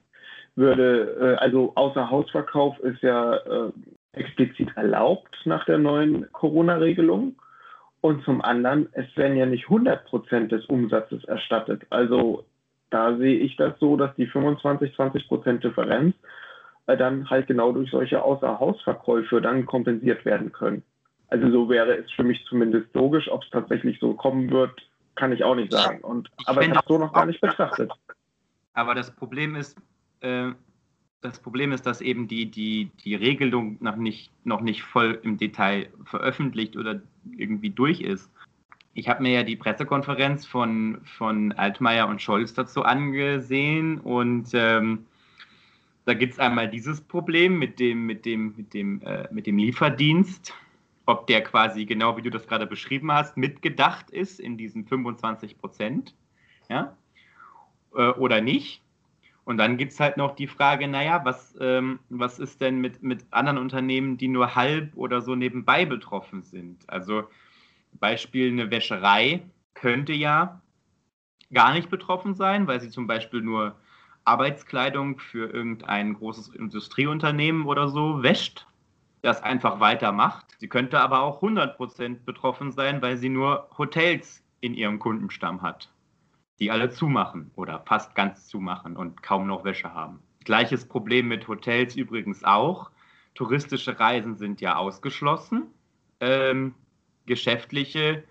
Würde, 0.54 1.36
äh, 1.38 1.42
also 1.42 1.72
außer 1.74 2.10
Hausverkauf 2.10 2.78
ist 2.80 3.02
ja 3.02 3.36
äh, 3.36 3.72
explizit 4.12 4.76
erlaubt 4.76 5.36
nach 5.44 5.64
der 5.64 5.78
neuen 5.78 6.30
Corona-Regelung. 6.32 7.36
Und 8.00 8.24
zum 8.24 8.40
anderen, 8.40 8.88
es 8.92 9.04
werden 9.16 9.36
ja 9.36 9.46
nicht 9.46 9.64
100 9.64 10.06
Prozent 10.06 10.52
des 10.52 10.64
Umsatzes 10.66 11.22
erstattet. 11.24 11.82
Also 11.90 12.44
da 12.88 13.16
sehe 13.16 13.38
ich 13.38 13.56
das 13.56 13.78
so, 13.78 13.96
dass 13.96 14.14
die 14.16 14.26
25, 14.26 14.94
20 14.94 15.28
Prozent 15.28 15.64
Differenz 15.64 16.16
äh, 16.86 16.96
dann 16.96 17.28
halt 17.28 17.46
genau 17.46 17.72
durch 17.72 17.90
solche 17.90 18.22
Außerhausverkäufe 18.22 19.40
dann 19.40 19.66
kompensiert 19.66 20.24
werden 20.24 20.50
können. 20.52 20.82
Also 21.28 21.50
so 21.50 21.68
wäre 21.68 21.96
es 21.96 22.10
für 22.12 22.24
mich 22.24 22.44
zumindest 22.48 22.92
logisch. 22.94 23.30
Ob 23.30 23.44
es 23.44 23.50
tatsächlich 23.50 24.00
so 24.00 24.14
kommen 24.14 24.50
wird, 24.50 24.72
kann 25.14 25.32
ich 25.32 25.44
auch 25.44 25.54
nicht 25.54 25.72
sagen. 25.72 26.00
Und, 26.00 26.28
aber 26.46 26.62
ich 26.62 26.70
habe 26.70 26.86
so 26.88 26.98
noch 26.98 27.12
gar 27.12 27.26
nicht 27.26 27.40
betrachtet. 27.40 27.92
Aber 28.72 28.94
das 28.94 29.14
Problem 29.14 29.54
ist, 29.54 29.76
äh, 30.20 30.50
das 31.20 31.38
Problem 31.38 31.72
ist, 31.72 31.86
dass 31.86 32.00
eben 32.00 32.28
die, 32.28 32.46
die, 32.50 32.90
die 33.04 33.14
Regelung 33.14 33.76
noch 33.80 33.96
nicht, 33.96 34.30
noch 34.44 34.60
nicht 34.60 34.82
voll 34.82 35.18
im 35.22 35.36
Detail 35.36 35.88
veröffentlicht 36.04 36.76
oder 36.76 37.00
irgendwie 37.36 37.70
durch 37.70 38.00
ist. 38.00 38.30
Ich 38.94 39.08
habe 39.08 39.22
mir 39.22 39.32
ja 39.32 39.42
die 39.42 39.56
Pressekonferenz 39.56 40.46
von, 40.46 41.00
von 41.04 41.52
Altmaier 41.52 42.08
und 42.08 42.20
Scholz 42.22 42.54
dazu 42.54 42.82
angesehen 42.82 43.98
und 44.00 44.48
ähm, 44.54 45.06
da 46.06 46.14
gibt 46.14 46.32
es 46.32 46.38
einmal 46.38 46.68
dieses 46.68 47.00
Problem 47.00 47.58
mit 47.58 47.78
dem, 47.78 48.06
mit 48.06 48.24
dem, 48.24 48.54
mit 48.56 48.74
dem, 48.74 49.02
äh, 49.02 49.28
mit 49.30 49.46
dem 49.46 49.58
Lieferdienst, 49.58 50.54
ob 51.06 51.26
der 51.26 51.42
quasi, 51.42 51.84
genau 51.84 52.16
wie 52.16 52.22
du 52.22 52.30
das 52.30 52.46
gerade 52.46 52.66
beschrieben 52.66 53.12
hast, 53.12 53.36
mitgedacht 53.36 54.10
ist 54.10 54.40
in 54.40 54.56
diesen 54.56 54.86
25 54.86 55.58
Prozent. 55.58 56.14
Ja? 56.68 56.96
Äh, 57.94 58.08
oder 58.12 58.40
nicht. 58.40 58.82
Und 59.44 59.56
dann 59.56 59.76
gibt 59.76 59.92
es 59.92 60.00
halt 60.00 60.16
noch 60.16 60.34
die 60.36 60.46
Frage, 60.46 60.86
naja, 60.86 61.24
was, 61.24 61.56
ähm, 61.60 61.98
was 62.08 62.38
ist 62.38 62.60
denn 62.60 62.80
mit, 62.80 63.02
mit 63.02 63.24
anderen 63.30 63.58
Unternehmen, 63.58 64.16
die 64.16 64.28
nur 64.28 64.54
halb 64.54 64.96
oder 64.96 65.22
so 65.22 65.34
nebenbei 65.34 65.84
betroffen 65.84 66.42
sind? 66.42 66.88
Also 66.88 67.24
Beispiel 67.92 68.52
eine 68.52 68.70
Wäscherei 68.70 69.42
könnte 69.74 70.12
ja 70.12 70.60
gar 71.52 71.72
nicht 71.72 71.90
betroffen 71.90 72.34
sein, 72.34 72.66
weil 72.66 72.80
sie 72.80 72.90
zum 72.90 73.06
Beispiel 73.06 73.40
nur 73.40 73.76
Arbeitskleidung 74.24 75.18
für 75.18 75.50
irgendein 75.50 76.14
großes 76.14 76.48
Industrieunternehmen 76.48 77.66
oder 77.66 77.88
so 77.88 78.22
wäscht, 78.22 78.66
das 79.22 79.42
einfach 79.42 79.80
weitermacht. 79.80 80.46
Sie 80.58 80.68
könnte 80.68 81.00
aber 81.00 81.22
auch 81.22 81.42
100% 81.42 82.24
betroffen 82.24 82.70
sein, 82.70 83.02
weil 83.02 83.16
sie 83.16 83.30
nur 83.30 83.68
Hotels 83.76 84.44
in 84.60 84.74
ihrem 84.74 84.98
Kundenstamm 84.98 85.62
hat 85.62 85.90
die 86.60 86.70
alle 86.70 86.90
zumachen 86.90 87.50
oder 87.56 87.80
fast 87.86 88.14
ganz 88.14 88.46
zumachen 88.46 88.96
und 88.96 89.22
kaum 89.22 89.46
noch 89.46 89.64
Wäsche 89.64 89.94
haben. 89.94 90.20
Gleiches 90.44 90.86
Problem 90.86 91.28
mit 91.28 91.48
Hotels 91.48 91.96
übrigens 91.96 92.44
auch. 92.44 92.90
Touristische 93.34 93.98
Reisen 93.98 94.36
sind 94.36 94.60
ja 94.60 94.76
ausgeschlossen. 94.76 95.68
Ähm, 96.20 96.74
geschäftliche 97.26 98.24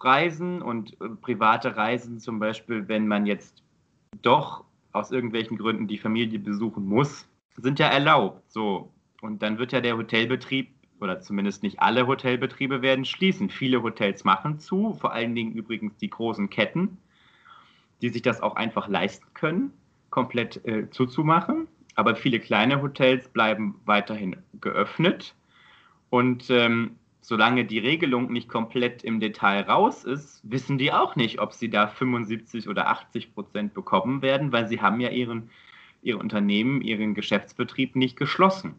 Reisen 0.00 0.62
und 0.62 0.98
äh, 1.00 1.08
private 1.08 1.76
Reisen, 1.76 2.20
zum 2.20 2.38
Beispiel, 2.38 2.88
wenn 2.88 3.06
man 3.06 3.26
jetzt 3.26 3.62
doch 4.22 4.64
aus 4.92 5.10
irgendwelchen 5.10 5.58
Gründen 5.58 5.86
die 5.86 5.98
Familie 5.98 6.38
besuchen 6.38 6.86
muss, 6.86 7.28
sind 7.56 7.78
ja 7.78 7.88
erlaubt. 7.88 8.50
So. 8.50 8.90
Und 9.20 9.42
dann 9.42 9.58
wird 9.58 9.72
ja 9.72 9.80
der 9.80 9.96
Hotelbetrieb, 9.96 10.70
oder 11.00 11.20
zumindest 11.20 11.62
nicht 11.62 11.80
alle 11.80 12.06
Hotelbetriebe 12.06 12.82
werden 12.82 13.04
schließen. 13.04 13.50
Viele 13.50 13.82
Hotels 13.82 14.24
machen 14.24 14.58
zu, 14.58 14.94
vor 14.94 15.12
allen 15.12 15.34
Dingen 15.34 15.52
übrigens 15.52 15.96
die 15.98 16.10
großen 16.10 16.50
Ketten 16.50 16.98
die 18.02 18.10
sich 18.10 18.22
das 18.22 18.40
auch 18.40 18.56
einfach 18.56 18.88
leisten 18.88 19.26
können, 19.34 19.72
komplett 20.10 20.64
äh, 20.64 20.90
zuzumachen. 20.90 21.68
Aber 21.94 22.14
viele 22.14 22.38
kleine 22.38 22.80
Hotels 22.80 23.28
bleiben 23.28 23.80
weiterhin 23.84 24.36
geöffnet. 24.60 25.34
Und 26.10 26.48
ähm, 26.48 26.96
solange 27.20 27.64
die 27.64 27.78
Regelung 27.78 28.32
nicht 28.32 28.48
komplett 28.48 29.04
im 29.04 29.20
Detail 29.20 29.62
raus 29.62 30.04
ist, 30.04 30.40
wissen 30.44 30.78
die 30.78 30.92
auch 30.92 31.16
nicht, 31.16 31.40
ob 31.40 31.52
sie 31.52 31.68
da 31.68 31.88
75 31.88 32.68
oder 32.68 32.88
80 32.88 33.34
Prozent 33.34 33.74
bekommen 33.74 34.22
werden, 34.22 34.52
weil 34.52 34.68
sie 34.68 34.80
haben 34.80 35.00
ja 35.00 35.10
ihren, 35.10 35.50
ihr 36.02 36.18
Unternehmen, 36.18 36.80
ihren 36.80 37.14
Geschäftsbetrieb 37.14 37.96
nicht 37.96 38.16
geschlossen. 38.16 38.76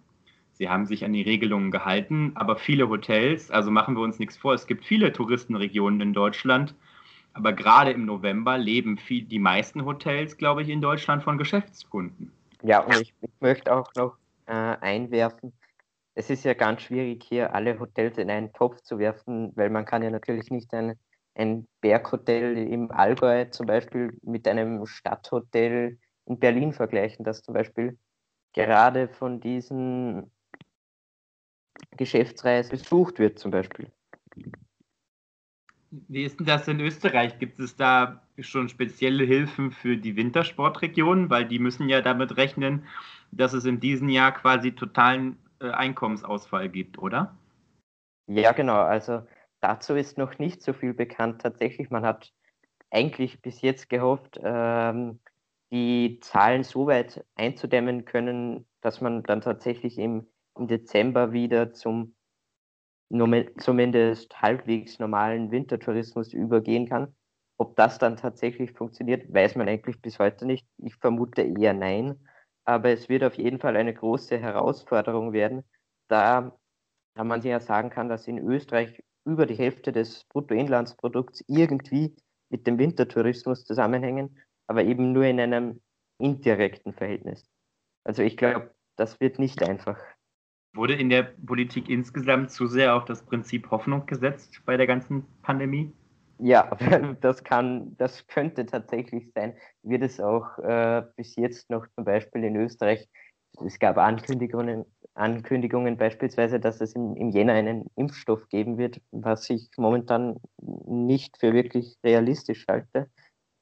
Sie 0.54 0.68
haben 0.68 0.86
sich 0.86 1.06
an 1.06 1.14
die 1.14 1.22
Regelungen 1.22 1.72
gehalten, 1.72 2.32
aber 2.36 2.58
viele 2.58 2.90
Hotels, 2.90 3.52
also 3.52 3.72
machen 3.72 3.96
wir 3.96 4.02
uns 4.02 4.20
nichts 4.20 4.36
vor, 4.36 4.54
es 4.54 4.68
gibt 4.68 4.84
viele 4.84 5.14
Touristenregionen 5.14 6.02
in 6.02 6.14
Deutschland, 6.14 6.74
aber 7.34 7.54
gerade 7.54 7.92
im 7.92 8.06
November 8.06 8.58
leben 8.58 8.98
viel, 8.98 9.26
die 9.26 9.40
meisten 9.40 9.86
Hotels, 9.86 10.38
glaube 10.38 10.62
ich, 10.62 10.70
in 10.70 10.82
Deutschland 10.82 11.24
von 11.24 11.38
Geschäftskunden. 11.38 12.32
Ja, 12.64 12.82
und 12.82 13.00
ich, 13.02 13.14
ich 13.22 13.32
möchte 13.40 13.74
auch 13.74 13.94
noch 13.96 14.18
äh, 14.48 14.52
einwerfen, 14.54 15.54
es 16.20 16.30
ist 16.30 16.44
ja 16.44 16.54
ganz 16.54 16.82
schwierig, 16.82 17.24
hier 17.24 17.54
alle 17.54 17.80
Hotels 17.80 18.18
in 18.18 18.30
einen 18.30 18.52
Topf 18.52 18.82
zu 18.82 19.00
werfen, 19.00 19.54
weil 19.56 19.70
man 19.70 19.86
kann 19.86 20.04
ja 20.04 20.10
natürlich 20.10 20.52
nicht 20.52 20.74
ein, 20.74 21.00
ein 21.36 21.66
Berghotel 21.80 22.58
im 22.58 22.92
Allgäu 22.92 23.46
zum 23.46 23.68
Beispiel 23.68 24.18
mit 24.22 24.46
einem 24.46 24.86
Stadthotel 24.86 25.98
in 26.26 26.38
Berlin 26.38 26.74
vergleichen, 26.74 27.24
das 27.24 27.42
zum 27.42 27.54
Beispiel 27.54 27.98
gerade 28.54 29.08
von 29.08 29.40
diesen 29.40 30.30
Geschäftsreisen 31.96 32.72
besucht 32.72 33.20
wird 33.20 33.40
zum 33.40 33.52
Beispiel. 33.52 33.90
Wie 35.92 36.24
ist 36.24 36.40
denn 36.40 36.46
das 36.46 36.68
in 36.68 36.80
Österreich? 36.80 37.40
Gibt 37.40 37.60
es 37.60 37.76
da 37.76 38.22
schon 38.40 38.70
spezielle 38.70 39.24
Hilfen 39.24 39.72
für 39.72 39.98
die 39.98 40.16
Wintersportregionen? 40.16 41.30
Weil 41.30 41.46
die 41.46 41.60
müssen 41.60 41.90
ja 41.90 42.02
damit 42.02 42.38
rechnen, 42.38 42.86
dass 43.32 43.54
es 43.54 43.66
in 43.66 43.80
diesem 43.80 44.10
Jahr 44.10 44.32
quasi 44.32 44.72
totalen 44.74 45.38
äh, 45.60 45.70
Einkommensausfall 45.70 46.70
gibt, 46.70 47.00
oder? 47.00 47.36
Ja, 48.28 48.52
genau. 48.52 48.82
Also 48.82 49.24
dazu 49.62 49.96
ist 49.96 50.18
noch 50.18 50.38
nicht 50.38 50.62
so 50.62 50.74
viel 50.74 50.94
bekannt. 50.94 51.42
Tatsächlich, 51.42 51.90
man 51.90 52.06
hat 52.06 52.32
eigentlich 52.92 53.42
bis 53.42 53.62
jetzt 53.62 53.90
gehofft, 53.90 54.40
ähm, 54.44 55.20
die 55.72 56.20
Zahlen 56.22 56.64
so 56.64 56.88
weit 56.88 57.26
einzudämmen 57.36 58.06
können, 58.06 58.66
dass 58.82 59.02
man 59.02 59.24
dann 59.24 59.42
tatsächlich 59.42 59.98
im, 59.98 60.28
im 60.56 60.68
Dezember 60.68 61.32
wieder 61.32 61.74
zum 61.74 62.16
zumindest 63.10 64.42
halbwegs 64.42 65.00
normalen 65.00 65.52
Wintertourismus 65.52 66.34
übergehen 66.34 66.88
kann. 66.88 67.16
Ob 67.58 67.76
das 67.76 67.98
dann 68.00 68.18
tatsächlich 68.18 68.72
funktioniert, 68.72 69.34
weiß 69.34 69.56
man 69.56 69.68
eigentlich 69.68 70.02
bis 70.02 70.20
heute 70.20 70.46
nicht. 70.46 70.68
Ich 70.78 70.96
vermute 70.96 71.42
eher 71.42 71.74
nein. 71.74 72.20
Aber 72.66 72.90
es 72.90 73.10
wird 73.10 73.24
auf 73.24 73.36
jeden 73.36 73.60
Fall 73.60 73.76
eine 73.76 73.94
große 73.94 74.38
Herausforderung 74.38 75.34
werden, 75.34 75.64
da, 76.08 76.58
da 77.16 77.24
man 77.24 77.42
ja 77.42 77.60
sagen 77.60 77.90
kann, 77.90 78.10
dass 78.10 78.28
in 78.28 78.38
Österreich 78.38 79.04
über 79.26 79.46
die 79.46 79.56
Hälfte 79.56 79.92
des 79.92 80.24
Bruttoinlandsprodukts 80.26 81.44
irgendwie 81.48 82.16
mit 82.50 82.68
dem 82.68 82.78
Wintertourismus 82.78 83.66
zusammenhängen, 83.66 84.40
aber 84.68 84.84
eben 84.84 85.12
nur 85.12 85.26
in 85.26 85.40
einem 85.40 85.82
indirekten 86.20 86.94
Verhältnis. 86.94 87.44
Also 88.04 88.22
ich 88.24 88.38
glaube, 88.38 88.74
das 88.96 89.20
wird 89.20 89.40
nicht 89.40 89.64
einfach. 89.64 89.98
Wurde 90.74 90.94
in 90.94 91.10
der 91.10 91.24
Politik 91.24 91.90
insgesamt 91.90 92.52
zu 92.52 92.68
sehr 92.68 92.96
auf 92.96 93.06
das 93.06 93.24
Prinzip 93.24 93.70
Hoffnung 93.72 94.06
gesetzt 94.06 94.62
bei 94.66 94.78
der 94.78 94.88
ganzen 94.88 95.26
Pandemie? 95.42 95.92
Ja, 96.40 96.70
das 97.22 97.44
kann, 97.44 97.96
das 97.98 98.26
könnte 98.28 98.66
tatsächlich 98.66 99.32
sein. 99.34 99.56
Wird 99.84 100.04
es 100.04 100.20
auch 100.20 100.58
äh, 100.60 101.04
bis 101.16 101.36
jetzt 101.36 101.70
noch 101.70 101.86
zum 101.96 102.06
Beispiel 102.06 102.44
in 102.44 102.56
Österreich, 102.56 103.10
es 103.66 103.80
gab 103.80 103.98
Ankündigungen, 103.98 104.86
Ankündigungen 105.16 105.98
beispielsweise, 105.98 106.60
dass 106.60 106.82
es 106.82 106.94
im, 106.94 107.16
im 107.16 107.30
Jänner 107.30 107.54
einen 107.54 107.88
Impfstoff 107.96 108.48
geben 108.50 108.78
wird, 108.78 109.02
was 109.12 109.50
ich 109.50 109.70
momentan 109.78 110.38
nicht 110.62 111.38
für 111.40 111.54
wirklich 111.54 111.98
realistisch 112.04 112.66
halte, 112.70 113.10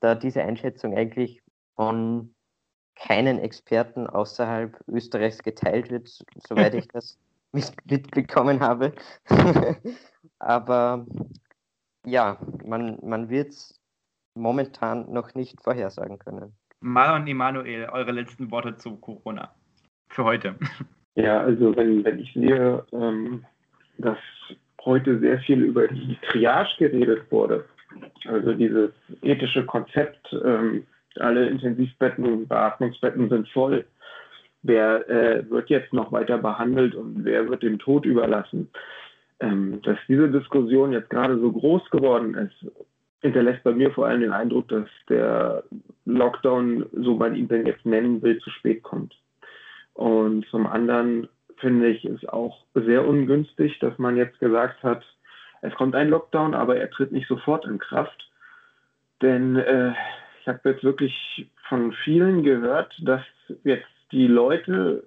da 0.01 0.14
diese 0.14 0.43
Einschätzung 0.43 0.95
eigentlich 0.95 1.41
von 1.76 2.36
keinen 3.00 3.39
Experten 3.39 4.08
außerhalb 4.08 4.78
Österreichs 4.88 5.43
geteilt 5.43 5.91
wird, 5.91 6.10
soweit 6.48 6.74
ich 6.74 6.88
das 6.88 7.18
mitbekommen 7.52 8.60
habe. 8.60 8.93
Aber 10.39 11.06
ja, 12.06 12.38
man, 12.66 12.98
man 13.02 13.30
wird 13.30 13.50
es 13.50 13.80
momentan 14.36 15.12
noch 15.12 15.34
nicht 15.36 15.62
vorhersagen 15.62 16.20
können. 16.20 16.54
Mal 16.80 17.16
und 17.16 17.28
Emanuel, 17.28 17.89
eure 17.91 18.12
letzten 18.12 18.52
Worte 18.52 18.78
zu 18.78 18.95
Corona 18.98 19.54
für 20.10 20.24
heute. 20.24 20.56
Ja, 21.20 21.39
also 21.41 21.76
wenn, 21.76 22.06
wenn 22.06 22.20
ich 22.20 22.32
sehe, 22.34 22.86
ähm, 22.91 23.43
dass 23.98 24.20
heute 24.86 25.18
sehr 25.18 25.39
viel 25.39 25.64
über 25.64 25.88
die 25.88 26.16
Triage 26.30 26.70
geredet 26.78 27.32
wurde, 27.32 27.66
also 28.28 28.54
dieses 28.54 28.91
ethische 29.24 29.66
Konzept, 29.66 30.32
ähm, 30.45 30.86
alle 31.22 31.47
Intensivbetten 31.47 32.26
und 32.26 32.47
Beatmungsbetten 32.47 33.30
sind 33.30 33.49
voll. 33.49 33.86
Wer 34.63 35.09
äh, 35.09 35.49
wird 35.49 35.70
jetzt 35.70 35.93
noch 35.93 36.11
weiter 36.11 36.38
behandelt 36.38 36.95
und 36.95 37.24
wer 37.24 37.47
wird 37.47 37.63
dem 37.63 37.80
Tod 37.80 38.05
überlassen? 38.05 38.70
Ähm, 39.39 39.82
dass 39.84 39.97
diese 40.07 40.30
Diskussion 40.30 40.91
jetzt 40.91 41.09
gerade 41.09 41.39
so 41.39 41.51
groß 41.51 41.89
geworden 41.89 42.34
ist, 42.34 42.72
hinterlässt 43.22 43.63
bei 43.63 43.72
mir 43.72 43.91
vor 43.91 44.07
allem 44.07 44.22
den 44.22 44.32
Eindruck, 44.32 44.68
dass 44.68 44.88
der 45.09 45.63
Lockdown, 46.05 46.86
so 46.93 47.15
man 47.15 47.36
ihn 47.36 47.47
denn 47.47 47.65
jetzt 47.65 47.86
nennen 47.86 48.22
will, 48.22 48.39
zu 48.39 48.49
spät 48.49 48.84
kommt. 48.84 49.15
Und 49.93 50.45
zum 50.47 50.68
anderen 50.68 51.28
finde 51.57 51.88
ich 51.88 52.05
es 52.05 52.28
auch 52.28 52.63
sehr 52.74 53.07
ungünstig, 53.07 53.80
dass 53.80 53.97
man 53.97 54.15
jetzt 54.15 54.39
gesagt 54.39 54.84
hat, 54.84 55.03
es 55.61 55.74
kommt 55.74 55.95
ein 55.95 56.09
Lockdown, 56.09 56.53
aber 56.53 56.78
er 56.78 56.89
tritt 56.91 57.11
nicht 57.11 57.28
sofort 57.28 57.65
in 57.65 57.80
Kraft. 57.80 58.30
Denn 59.22 59.55
äh, 59.55 59.93
Ich 60.48 60.54
habe 60.54 60.70
jetzt 60.70 60.84
wirklich 60.86 61.45
von 61.68 61.91
vielen 62.06 62.41
gehört, 62.41 62.95
dass 63.02 63.22
jetzt 63.66 63.89
die 64.14 64.28
Leute 64.28 65.04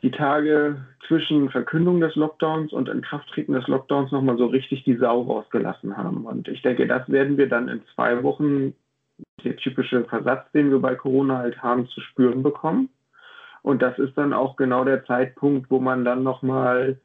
die 0.00 0.12
Tage 0.12 0.76
zwischen 1.08 1.50
Verkündung 1.50 2.00
des 2.00 2.14
Lockdowns 2.14 2.72
und 2.72 2.88
Inkrafttreten 2.88 3.52
des 3.52 3.66
Lockdowns 3.66 4.12
nochmal 4.12 4.36
so 4.36 4.46
richtig 4.46 4.84
die 4.84 4.94
Sau 4.94 5.22
rausgelassen 5.22 5.96
haben. 5.96 6.24
Und 6.24 6.46
ich 6.46 6.62
denke, 6.62 6.86
das 6.86 7.08
werden 7.10 7.36
wir 7.36 7.48
dann 7.48 7.66
in 7.66 7.82
zwei 7.96 8.22
Wochen, 8.22 8.74
der 9.42 9.56
typische 9.56 10.04
Versatz, 10.04 10.48
den 10.52 10.70
wir 10.70 10.78
bei 10.78 10.94
Corona 10.94 11.38
halt 11.38 11.60
haben, 11.60 11.88
zu 11.88 12.00
spüren 12.00 12.44
bekommen. 12.44 12.90
Und 13.62 13.82
das 13.82 13.98
ist 13.98 14.16
dann 14.16 14.32
auch 14.32 14.54
genau 14.54 14.84
der 14.84 15.04
Zeitpunkt, 15.04 15.68
wo 15.68 15.80
man 15.80 16.04
dann 16.04 16.22
nochmal 16.22 16.96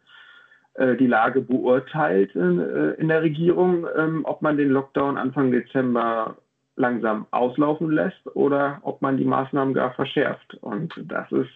äh, 0.75 0.95
die 0.97 1.07
Lage 1.07 1.41
beurteilt 1.41 2.35
in, 2.35 2.59
äh, 2.59 2.91
in 2.91 3.07
der 3.07 3.23
Regierung, 3.23 3.87
ähm, 3.97 4.21
ob 4.25 4.43
man 4.43 4.55
den 4.55 4.69
Lockdown 4.69 5.17
Anfang 5.17 5.51
Dezember 5.51 6.37
langsam 6.75 7.25
auslaufen 7.31 7.89
lässt 7.89 8.35
oder 8.35 8.79
ob 8.83 9.01
man 9.01 9.17
die 9.17 9.25
Maßnahmen 9.25 9.73
gar 9.73 9.93
verschärft. 9.93 10.55
Und 10.55 10.93
das 11.07 11.31
ist 11.31 11.49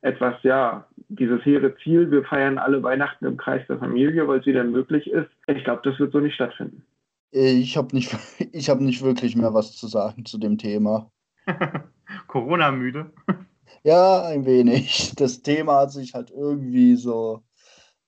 etwas, 0.00 0.34
ja, 0.42 0.86
dieses 1.08 1.44
hehre 1.44 1.76
Ziel, 1.76 2.10
wir 2.10 2.24
feiern 2.24 2.58
alle 2.58 2.82
Weihnachten 2.82 3.24
im 3.24 3.36
Kreis 3.36 3.66
der 3.68 3.78
Familie, 3.78 4.26
weil 4.26 4.40
es 4.40 4.46
wieder 4.46 4.64
möglich 4.64 5.08
ist. 5.08 5.30
Ich 5.46 5.64
glaube, 5.64 5.82
das 5.84 5.98
wird 5.98 6.12
so 6.12 6.18
nicht 6.18 6.34
stattfinden. 6.34 6.82
Ich 7.30 7.76
habe 7.76 7.94
nicht, 7.94 8.12
hab 8.68 8.80
nicht 8.80 9.02
wirklich 9.02 9.36
mehr 9.36 9.54
was 9.54 9.76
zu 9.76 9.86
sagen 9.86 10.24
zu 10.24 10.38
dem 10.38 10.58
Thema. 10.58 11.10
Corona-müde? 12.28 13.10
Ja, 13.84 14.26
ein 14.26 14.44
wenig. 14.46 15.12
Das 15.16 15.42
Thema 15.42 15.80
hat 15.80 15.92
sich 15.92 16.14
halt 16.14 16.30
irgendwie 16.30 16.94
so, 16.94 17.42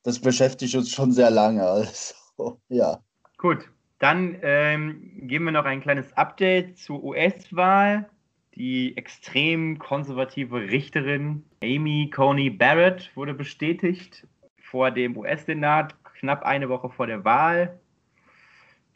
das 0.05 0.20
beschäftigt 0.20 0.77
uns 0.77 0.91
schon 0.91 1.11
sehr 1.11 1.31
lange. 1.31 1.64
Also, 1.64 2.61
ja. 2.68 3.01
Gut, 3.39 3.68
dann 4.05 4.36
ähm, 4.42 5.12
geben 5.22 5.46
wir 5.46 5.52
noch 5.52 5.64
ein 5.64 5.80
kleines 5.80 6.12
Update 6.12 6.76
zur 6.76 7.02
US-Wahl. 7.02 8.07
Die 8.55 8.94
extrem 8.98 9.78
konservative 9.78 10.61
Richterin 10.61 11.42
Amy 11.62 12.11
Coney 12.14 12.50
Barrett 12.50 13.11
wurde 13.14 13.32
bestätigt 13.32 14.26
vor 14.59 14.90
dem 14.90 15.16
US-Senat, 15.16 15.94
knapp 16.20 16.42
eine 16.42 16.68
Woche 16.68 16.90
vor 16.90 17.07
der 17.07 17.24
Wahl, 17.24 17.80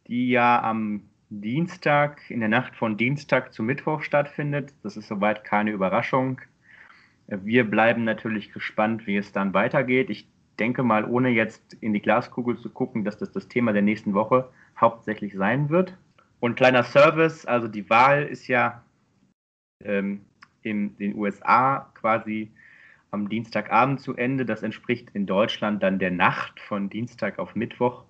die 0.09 0.29
ja 0.29 0.63
am 0.63 1.09
Dienstag, 1.31 2.31
in 2.31 2.41
der 2.41 2.51
Nacht 2.51 2.77
von 2.77 2.99
Dienstag 2.99 3.55
zu 3.55 3.63
Mittwoch 3.63 4.03
stattfindet. 4.03 4.75
Das 4.83 4.99
ist 4.99 5.09
soweit 5.09 5.43
keine 5.43 5.71
Überraschung. 5.71 6.39
Wir 7.29 7.65
bleiben 7.65 8.05
natürlich 8.05 8.53
gespannt, 8.53 9.07
wie 9.07 9.17
es 9.17 9.33
dann 9.33 9.55
weitergeht. 9.55 10.11
Ich 10.11 10.29
denke 10.59 10.83
mal, 10.83 11.07
ohne 11.07 11.31
jetzt 11.31 11.73
in 11.81 11.95
die 11.95 12.03
Glaskugel 12.03 12.59
zu 12.59 12.69
gucken, 12.69 13.05
dass 13.05 13.17
das 13.17 13.33
das 13.33 13.49
Thema 13.49 13.73
der 13.73 13.81
nächsten 13.81 14.13
Woche 14.13 14.51
hauptsächlich 14.81 15.35
sein 15.35 15.69
wird. 15.69 15.97
Und 16.41 16.57
kleiner 16.57 16.85
Service, 16.85 17.45
also 17.47 17.69
die 17.69 17.89
Wahl 17.91 18.25
ist 18.25 18.47
ja 18.47 18.83
ähm, 19.85 20.25
in 20.63 20.97
den 20.99 21.17
USA 21.17 21.91
quasi 21.95 22.51
am 23.11 23.29
Dienstagabend 23.29 24.01
zu 24.01 24.17
Ende. 24.17 24.45
Das 24.45 24.63
entspricht 24.63 25.11
in 25.15 25.27
Deutschland 25.27 25.83
dann 25.83 25.99
der 25.99 26.11
Nacht 26.11 26.61
von 26.61 26.91
Dienstag 26.91 27.39
auf 27.39 27.55
Mittwoch. 27.55 28.05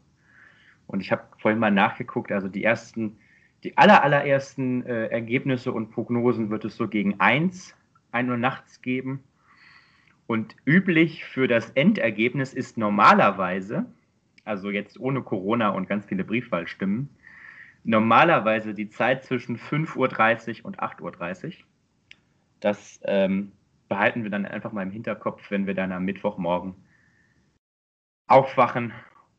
Und 0.86 1.00
ich 1.00 1.12
habe 1.12 1.22
vorhin 1.38 1.60
mal 1.60 1.70
nachgeguckt, 1.70 2.32
also 2.32 2.48
die 2.48 2.64
ersten, 2.64 3.18
die 3.62 3.76
aller, 3.76 4.02
allerersten 4.02 4.84
äh, 4.86 5.06
Ergebnisse 5.06 5.72
und 5.72 5.90
Prognosen 5.90 6.50
wird 6.50 6.64
es 6.64 6.76
so 6.76 6.88
gegen 6.88 7.20
1, 7.20 7.74
1 8.12 8.28
Uhr 8.28 8.36
nachts 8.36 8.82
geben. 8.82 9.22
Und 10.26 10.56
üblich 10.66 11.24
für 11.24 11.48
das 11.48 11.70
Endergebnis 11.70 12.52
ist 12.52 12.76
normalerweise, 12.76 13.86
also 14.48 14.70
jetzt 14.70 14.98
ohne 14.98 15.22
Corona 15.22 15.70
und 15.70 15.88
ganz 15.88 16.06
viele 16.06 16.24
Briefwahlstimmen, 16.24 17.08
normalerweise 17.84 18.74
die 18.74 18.88
Zeit 18.88 19.24
zwischen 19.24 19.58
5.30 19.58 20.60
Uhr 20.60 20.66
und 20.66 20.80
8.30 20.80 21.46
Uhr. 21.46 21.52
Das 22.60 23.00
ähm, 23.04 23.52
behalten 23.88 24.24
wir 24.24 24.30
dann 24.30 24.46
einfach 24.46 24.72
mal 24.72 24.82
im 24.82 24.90
Hinterkopf, 24.90 25.50
wenn 25.50 25.66
wir 25.66 25.74
dann 25.74 25.92
am 25.92 26.04
Mittwochmorgen 26.04 26.74
aufwachen 28.26 28.92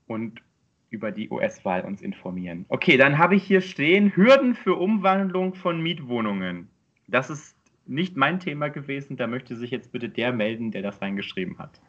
und 0.08 0.42
über 0.90 1.12
die 1.12 1.30
US-Wahl 1.30 1.82
uns 1.86 2.02
informieren. 2.02 2.66
Okay, 2.70 2.98
dann 2.98 3.18
habe 3.18 3.36
ich 3.36 3.44
hier 3.44 3.62
stehen 3.62 4.16
Hürden 4.16 4.56
für 4.56 4.76
Umwandlung 4.76 5.54
von 5.54 5.82
Mietwohnungen. 5.82 6.70
Das 7.08 7.30
ist 7.30 7.56
nicht 7.86 8.18
mein 8.18 8.40
Thema 8.40 8.70
gewesen. 8.70 9.18
Da 9.18 9.28
möchte 9.28 9.56
sich 9.56 9.72
jetzt 9.72 9.92
bitte 9.92 10.10
der 10.10 10.32
melden, 10.32 10.72
der 10.72 10.82
das 10.82 11.02
reingeschrieben 11.02 11.60
hat. 11.60 11.80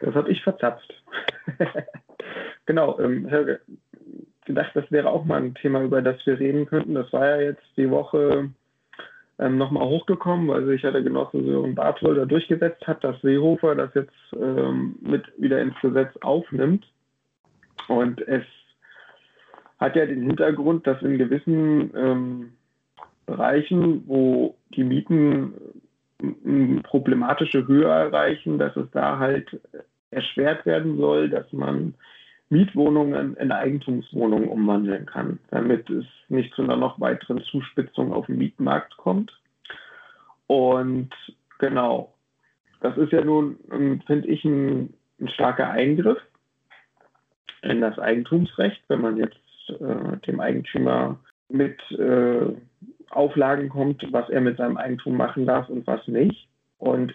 Das 0.00 0.16
habe 0.16 0.32
ich 0.32 0.42
verzapft. 0.42 1.04
genau, 2.66 2.98
ähm, 2.98 3.26
Helge, 3.26 3.60
gedacht, 4.44 4.72
das 4.74 4.90
wäre 4.90 5.10
auch 5.10 5.24
mal 5.24 5.42
ein 5.42 5.54
Thema, 5.54 5.82
über 5.82 6.02
das 6.02 6.24
wir 6.26 6.38
reden 6.38 6.66
könnten. 6.66 6.94
Das 6.94 7.12
war 7.12 7.26
ja 7.26 7.40
jetzt 7.40 7.64
die 7.76 7.90
Woche 7.90 8.50
ähm, 9.38 9.58
nochmal 9.58 9.86
hochgekommen, 9.86 10.48
weil 10.48 10.66
sich 10.66 10.82
ja 10.82 10.90
der 10.90 11.02
Genosse 11.02 11.42
Sören 11.42 11.74
Barthold 11.74 12.18
da 12.18 12.24
durchgesetzt 12.24 12.86
hat, 12.86 13.02
dass 13.04 13.20
Seehofer 13.22 13.74
das 13.74 13.94
jetzt 13.94 14.12
ähm, 14.34 14.96
mit 15.00 15.24
wieder 15.38 15.60
ins 15.60 15.78
Gesetz 15.80 16.14
aufnimmt. 16.20 16.86
Und 17.88 18.20
es 18.28 18.44
hat 19.78 19.96
ja 19.96 20.06
den 20.06 20.22
Hintergrund, 20.22 20.86
dass 20.86 21.02
in 21.02 21.18
gewissen 21.18 21.92
ähm, 21.96 22.52
Bereichen, 23.26 24.04
wo 24.06 24.56
die 24.74 24.84
Mieten 24.84 25.54
äh, 26.22 26.80
problematische 26.82 27.66
Höhe 27.66 27.86
erreichen, 27.86 28.58
dass 28.58 28.76
es 28.76 28.90
da 28.92 29.18
halt 29.18 29.60
erschwert 30.10 30.66
werden 30.66 30.98
soll, 30.98 31.30
dass 31.30 31.52
man 31.52 31.94
Mietwohnungen 32.52 33.34
in 33.38 33.50
Eigentumswohnungen 33.50 34.48
umwandeln 34.50 35.06
kann, 35.06 35.38
damit 35.50 35.88
es 35.88 36.04
nicht 36.28 36.54
zu 36.54 36.62
einer 36.62 36.76
noch 36.76 37.00
weiteren 37.00 37.42
Zuspitzung 37.44 38.12
auf 38.12 38.26
dem 38.26 38.36
Mietmarkt 38.36 38.94
kommt. 38.98 39.32
Und 40.48 41.10
genau, 41.58 42.12
das 42.82 42.98
ist 42.98 43.10
ja 43.10 43.24
nun, 43.24 43.56
finde 44.06 44.28
ich, 44.28 44.44
ein, 44.44 44.92
ein, 45.18 45.28
starker 45.28 45.70
Eingriff 45.70 46.18
in 47.62 47.80
das 47.80 47.98
Eigentumsrecht, 47.98 48.82
wenn 48.88 49.00
man 49.00 49.16
jetzt 49.16 49.38
äh, 49.80 50.18
dem 50.26 50.38
Eigentümer 50.38 51.18
mit 51.48 51.80
äh, 51.92 52.52
Auflagen 53.08 53.70
kommt, 53.70 54.06
was 54.12 54.28
er 54.28 54.42
mit 54.42 54.58
seinem 54.58 54.76
Eigentum 54.76 55.16
machen 55.16 55.46
darf 55.46 55.70
und 55.70 55.86
was 55.86 56.06
nicht. 56.06 56.48
Und 56.76 57.14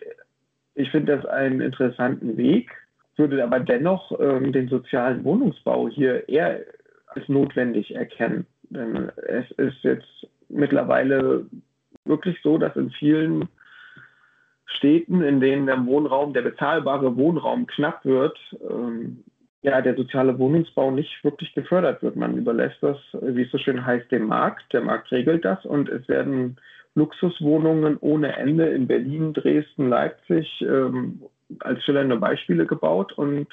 ich 0.74 0.90
finde 0.90 1.16
das 1.16 1.28
einen 1.28 1.62
interessanten 1.62 2.38
Weg, 2.38 2.72
würde 3.18 3.44
aber 3.44 3.60
dennoch 3.60 4.18
ähm, 4.20 4.52
den 4.52 4.68
sozialen 4.68 5.24
Wohnungsbau 5.24 5.90
hier 5.90 6.28
eher 6.30 6.62
als 7.08 7.28
notwendig 7.28 7.96
erkennen. 7.96 8.46
Denn 8.70 9.12
es 9.28 9.50
ist 9.52 9.84
jetzt 9.84 10.28
mittlerweile 10.50 11.46
wirklich 12.06 12.38
so, 12.42 12.58
dass 12.58 12.76
in 12.76 12.92
vielen 12.92 13.50
Städten, 14.66 15.22
in 15.22 15.40
denen 15.40 15.66
der 15.66 15.86
Wohnraum, 15.86 16.34
der 16.34 16.42
bezahlbare 16.42 17.16
Wohnraum 17.16 17.68
knapp 17.68 18.06
wird, 18.06 18.38
ähm, 18.70 19.24
ja, 19.64 19.82
der 19.82 19.96
soziale 19.96 20.38
Wohnungsbau 20.38 20.92
nicht 20.92 21.24
wirklich 21.24 21.54
gefördert 21.54 22.02
wird. 22.04 22.16
Man 22.16 22.38
überlässt 22.38 22.78
das, 22.82 22.98
wie 23.22 23.42
es 23.42 23.52
so 23.52 23.58
schön 23.58 23.86
heißt, 23.86 24.12
dem 24.12 24.28
Markt. 24.28 24.72
Der 24.72 24.82
Markt 24.82 25.12
regelt 25.12 25.44
das 25.44 25.66
und 25.66 25.90
es 25.90 26.08
werden 26.08 26.58
Luxuswohnungen 26.96 27.98
ohne 28.00 28.36
Ende 28.38 28.68
in 28.68 28.88
Berlin, 28.88 29.34
Dresden, 29.34 29.90
Leipzig 29.90 30.62
ähm, 30.62 31.22
als 31.60 31.84
schillernde 31.84 32.18
Beispiele 32.18 32.66
gebaut 32.66 33.14
und 33.14 33.48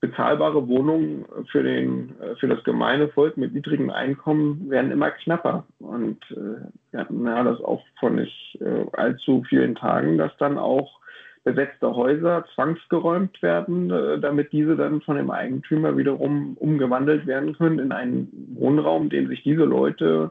bezahlbare 0.00 0.68
Wohnungen 0.68 1.24
für, 1.50 1.62
den, 1.62 2.14
für 2.38 2.46
das 2.46 2.62
gemeine 2.62 3.08
Volk 3.08 3.36
mit 3.36 3.52
niedrigem 3.52 3.90
Einkommen 3.90 4.70
werden 4.70 4.92
immer 4.92 5.10
knapper. 5.10 5.64
Und 5.80 6.22
äh, 6.30 6.70
wir 6.92 7.00
hatten 7.00 7.24
ja 7.24 7.42
das 7.42 7.60
auch 7.60 7.82
vor 7.98 8.10
nicht 8.10 8.58
äh, 8.60 8.86
allzu 8.92 9.42
vielen 9.48 9.74
Tagen, 9.74 10.16
dass 10.16 10.36
dann 10.38 10.56
auch 10.56 11.00
besetzte 11.42 11.94
Häuser 11.94 12.44
zwangsgeräumt 12.54 13.42
werden, 13.42 13.90
äh, 13.90 14.20
damit 14.20 14.52
diese 14.52 14.76
dann 14.76 15.00
von 15.00 15.16
dem 15.16 15.30
Eigentümer 15.30 15.96
wiederum 15.96 16.56
umgewandelt 16.58 17.26
werden 17.26 17.56
können 17.56 17.78
in 17.78 17.90
einen 17.90 18.28
Wohnraum, 18.54 19.08
den 19.08 19.28
sich 19.28 19.42
diese 19.42 19.64
Leute 19.64 20.30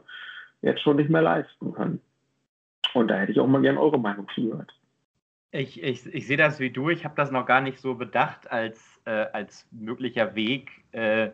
jetzt 0.62 0.80
schon 0.82 0.96
nicht 0.96 1.10
mehr 1.10 1.22
leisten 1.22 1.74
können. 1.74 2.00
Und 2.94 3.08
da 3.08 3.16
hätte 3.16 3.32
ich 3.32 3.40
auch 3.40 3.46
mal 3.46 3.60
gerne 3.60 3.80
eure 3.80 3.98
Meinung 3.98 4.26
zugehört. 4.34 4.72
Ich, 5.50 5.82
ich, 5.82 6.06
ich 6.06 6.26
sehe 6.26 6.36
das 6.36 6.60
wie 6.60 6.70
du. 6.70 6.90
Ich 6.90 7.04
habe 7.04 7.14
das 7.16 7.30
noch 7.30 7.46
gar 7.46 7.60
nicht 7.60 7.78
so 7.78 7.94
bedacht 7.94 8.50
als, 8.50 9.00
äh, 9.06 9.26
als 9.32 9.66
möglicher 9.70 10.34
Weg, 10.34 10.70
äh, 10.92 11.30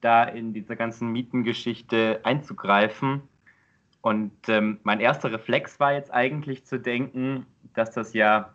da 0.00 0.24
in 0.24 0.52
diese 0.52 0.76
ganzen 0.76 1.10
Mietengeschichte 1.10 2.20
einzugreifen. 2.22 3.22
Und 4.00 4.32
ähm, 4.48 4.78
mein 4.84 5.00
erster 5.00 5.32
Reflex 5.32 5.80
war 5.80 5.92
jetzt 5.92 6.12
eigentlich 6.12 6.64
zu 6.64 6.78
denken, 6.78 7.46
dass 7.74 7.90
das 7.90 8.14
ja 8.14 8.54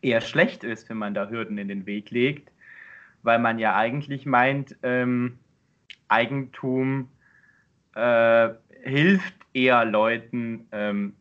eher 0.00 0.22
schlecht 0.22 0.64
ist, 0.64 0.88
wenn 0.88 0.96
man 0.96 1.14
da 1.14 1.28
Hürden 1.28 1.58
in 1.58 1.68
den 1.68 1.84
Weg 1.84 2.10
legt, 2.10 2.50
weil 3.22 3.38
man 3.38 3.58
ja 3.58 3.76
eigentlich 3.76 4.24
meint, 4.24 4.76
ähm, 4.82 5.38
Eigentum 6.08 7.10
äh, 7.94 8.50
hilft 8.82 9.34
eher 9.52 9.84
Leuten, 9.84 10.68
ähm, 10.72 11.14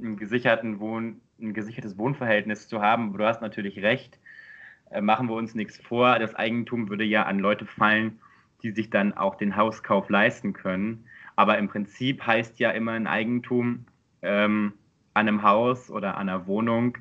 einen 0.00 0.16
gesicherten 0.16 0.78
Wohn 0.78 1.21
ein 1.42 1.54
gesichertes 1.54 1.98
Wohnverhältnis 1.98 2.68
zu 2.68 2.80
haben. 2.80 3.16
Du 3.16 3.24
hast 3.24 3.42
natürlich 3.42 3.82
recht. 3.82 4.18
Äh, 4.90 5.00
machen 5.00 5.28
wir 5.28 5.34
uns 5.34 5.54
nichts 5.54 5.78
vor. 5.78 6.18
Das 6.18 6.34
Eigentum 6.34 6.88
würde 6.88 7.04
ja 7.04 7.24
an 7.24 7.38
Leute 7.38 7.66
fallen, 7.66 8.20
die 8.62 8.70
sich 8.70 8.90
dann 8.90 9.12
auch 9.12 9.34
den 9.34 9.56
Hauskauf 9.56 10.08
leisten 10.08 10.52
können. 10.52 11.04
Aber 11.36 11.58
im 11.58 11.68
Prinzip 11.68 12.26
heißt 12.26 12.58
ja 12.58 12.70
immer 12.70 12.92
ein 12.92 13.06
Eigentum 13.06 13.86
ähm, 14.22 14.74
an 15.14 15.28
einem 15.28 15.42
Haus 15.42 15.90
oder 15.90 16.16
an 16.16 16.28
einer 16.28 16.46
Wohnung, 16.46 16.98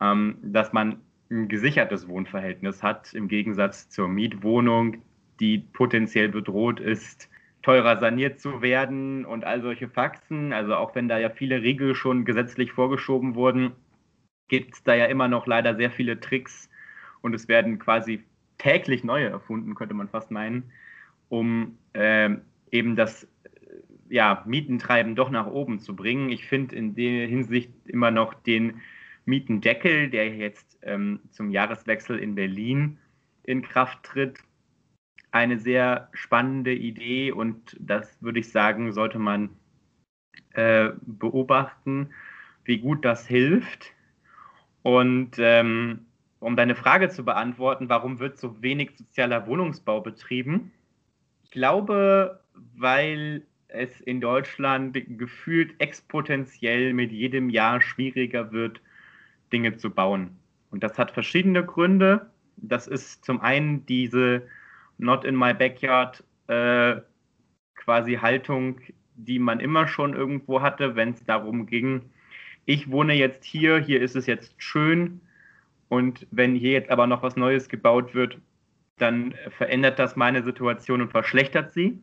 ähm, 0.00 0.36
dass 0.42 0.72
man 0.72 1.00
ein 1.30 1.48
gesichertes 1.48 2.08
Wohnverhältnis 2.08 2.82
hat, 2.82 3.14
im 3.14 3.28
Gegensatz 3.28 3.88
zur 3.88 4.08
Mietwohnung, 4.08 4.96
die 5.38 5.58
potenziell 5.58 6.28
bedroht 6.28 6.80
ist, 6.80 7.29
teurer 7.62 7.98
saniert 8.00 8.40
zu 8.40 8.62
werden 8.62 9.24
und 9.24 9.44
all 9.44 9.62
solche 9.62 9.88
Faxen. 9.88 10.52
Also 10.52 10.76
auch 10.76 10.94
wenn 10.94 11.08
da 11.08 11.18
ja 11.18 11.30
viele 11.30 11.62
Regeln 11.62 11.94
schon 11.94 12.24
gesetzlich 12.24 12.72
vorgeschoben 12.72 13.34
wurden, 13.34 13.72
gibt 14.48 14.74
es 14.74 14.82
da 14.82 14.94
ja 14.94 15.06
immer 15.06 15.28
noch 15.28 15.46
leider 15.46 15.76
sehr 15.76 15.90
viele 15.90 16.20
Tricks 16.20 16.68
und 17.20 17.34
es 17.34 17.48
werden 17.48 17.78
quasi 17.78 18.24
täglich 18.58 19.04
neue 19.04 19.28
erfunden, 19.28 19.74
könnte 19.74 19.94
man 19.94 20.08
fast 20.08 20.30
meinen, 20.30 20.70
um 21.28 21.78
äh, 21.92 22.30
eben 22.70 22.96
das 22.96 23.26
ja, 24.08 24.42
Mietentreiben 24.46 25.14
doch 25.14 25.30
nach 25.30 25.46
oben 25.46 25.78
zu 25.78 25.94
bringen. 25.94 26.30
Ich 26.30 26.46
finde 26.46 26.74
in 26.74 26.94
der 26.94 27.26
Hinsicht 27.26 27.70
immer 27.86 28.10
noch 28.10 28.34
den 28.34 28.80
Mietendeckel, 29.24 30.10
der 30.10 30.34
jetzt 30.36 30.78
ähm, 30.82 31.20
zum 31.30 31.50
Jahreswechsel 31.50 32.18
in 32.18 32.34
Berlin 32.34 32.98
in 33.44 33.62
Kraft 33.62 34.02
tritt, 34.02 34.38
eine 35.32 35.58
sehr 35.58 36.08
spannende 36.12 36.74
Idee 36.74 37.32
und 37.32 37.76
das 37.78 38.20
würde 38.20 38.40
ich 38.40 38.50
sagen, 38.50 38.92
sollte 38.92 39.18
man 39.18 39.50
äh, 40.54 40.90
beobachten, 41.02 42.10
wie 42.64 42.78
gut 42.78 43.04
das 43.04 43.26
hilft. 43.26 43.92
Und 44.82 45.32
ähm, 45.38 46.06
um 46.40 46.56
deine 46.56 46.74
Frage 46.74 47.08
zu 47.10 47.24
beantworten, 47.24 47.88
warum 47.88 48.18
wird 48.18 48.38
so 48.38 48.62
wenig 48.62 48.92
sozialer 48.96 49.46
Wohnungsbau 49.46 50.00
betrieben? 50.00 50.72
Ich 51.44 51.50
glaube, 51.50 52.40
weil 52.76 53.42
es 53.68 54.00
in 54.00 54.20
Deutschland 54.20 54.98
gefühlt 55.18 55.80
exponentiell 55.80 56.92
mit 56.92 57.12
jedem 57.12 57.50
Jahr 57.50 57.80
schwieriger 57.80 58.52
wird, 58.52 58.80
Dinge 59.52 59.76
zu 59.76 59.90
bauen. 59.90 60.36
Und 60.70 60.82
das 60.82 60.98
hat 60.98 61.10
verschiedene 61.10 61.64
Gründe. 61.64 62.30
Das 62.56 62.86
ist 62.86 63.24
zum 63.24 63.40
einen 63.40 63.86
diese 63.86 64.42
Not 65.00 65.24
in 65.24 65.36
my 65.36 65.54
backyard 65.54 66.22
äh, 66.46 67.00
quasi 67.74 68.14
Haltung, 68.16 68.80
die 69.14 69.38
man 69.38 69.60
immer 69.60 69.88
schon 69.88 70.14
irgendwo 70.14 70.60
hatte, 70.60 70.96
wenn 70.96 71.10
es 71.10 71.24
darum 71.24 71.66
ging, 71.66 72.10
ich 72.66 72.90
wohne 72.90 73.14
jetzt 73.14 73.44
hier, 73.44 73.78
hier 73.78 74.00
ist 74.00 74.16
es 74.16 74.26
jetzt 74.26 74.54
schön 74.58 75.20
und 75.88 76.26
wenn 76.30 76.54
hier 76.54 76.72
jetzt 76.72 76.90
aber 76.90 77.06
noch 77.06 77.22
was 77.22 77.36
Neues 77.36 77.68
gebaut 77.68 78.14
wird, 78.14 78.38
dann 78.98 79.34
verändert 79.48 79.98
das 79.98 80.14
meine 80.14 80.42
Situation 80.44 81.00
und 81.00 81.10
verschlechtert 81.10 81.72
sie. 81.72 82.02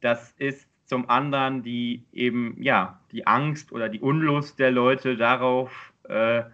Das 0.00 0.32
ist 0.32 0.68
zum 0.84 1.08
anderen 1.08 1.62
die 1.62 2.04
eben, 2.12 2.62
ja, 2.62 3.00
die 3.10 3.26
Angst 3.26 3.72
oder 3.72 3.88
die 3.88 4.00
Unlust 4.00 4.58
der 4.58 4.70
Leute 4.70 5.16
darauf, 5.16 5.92
äh, 6.04 6.44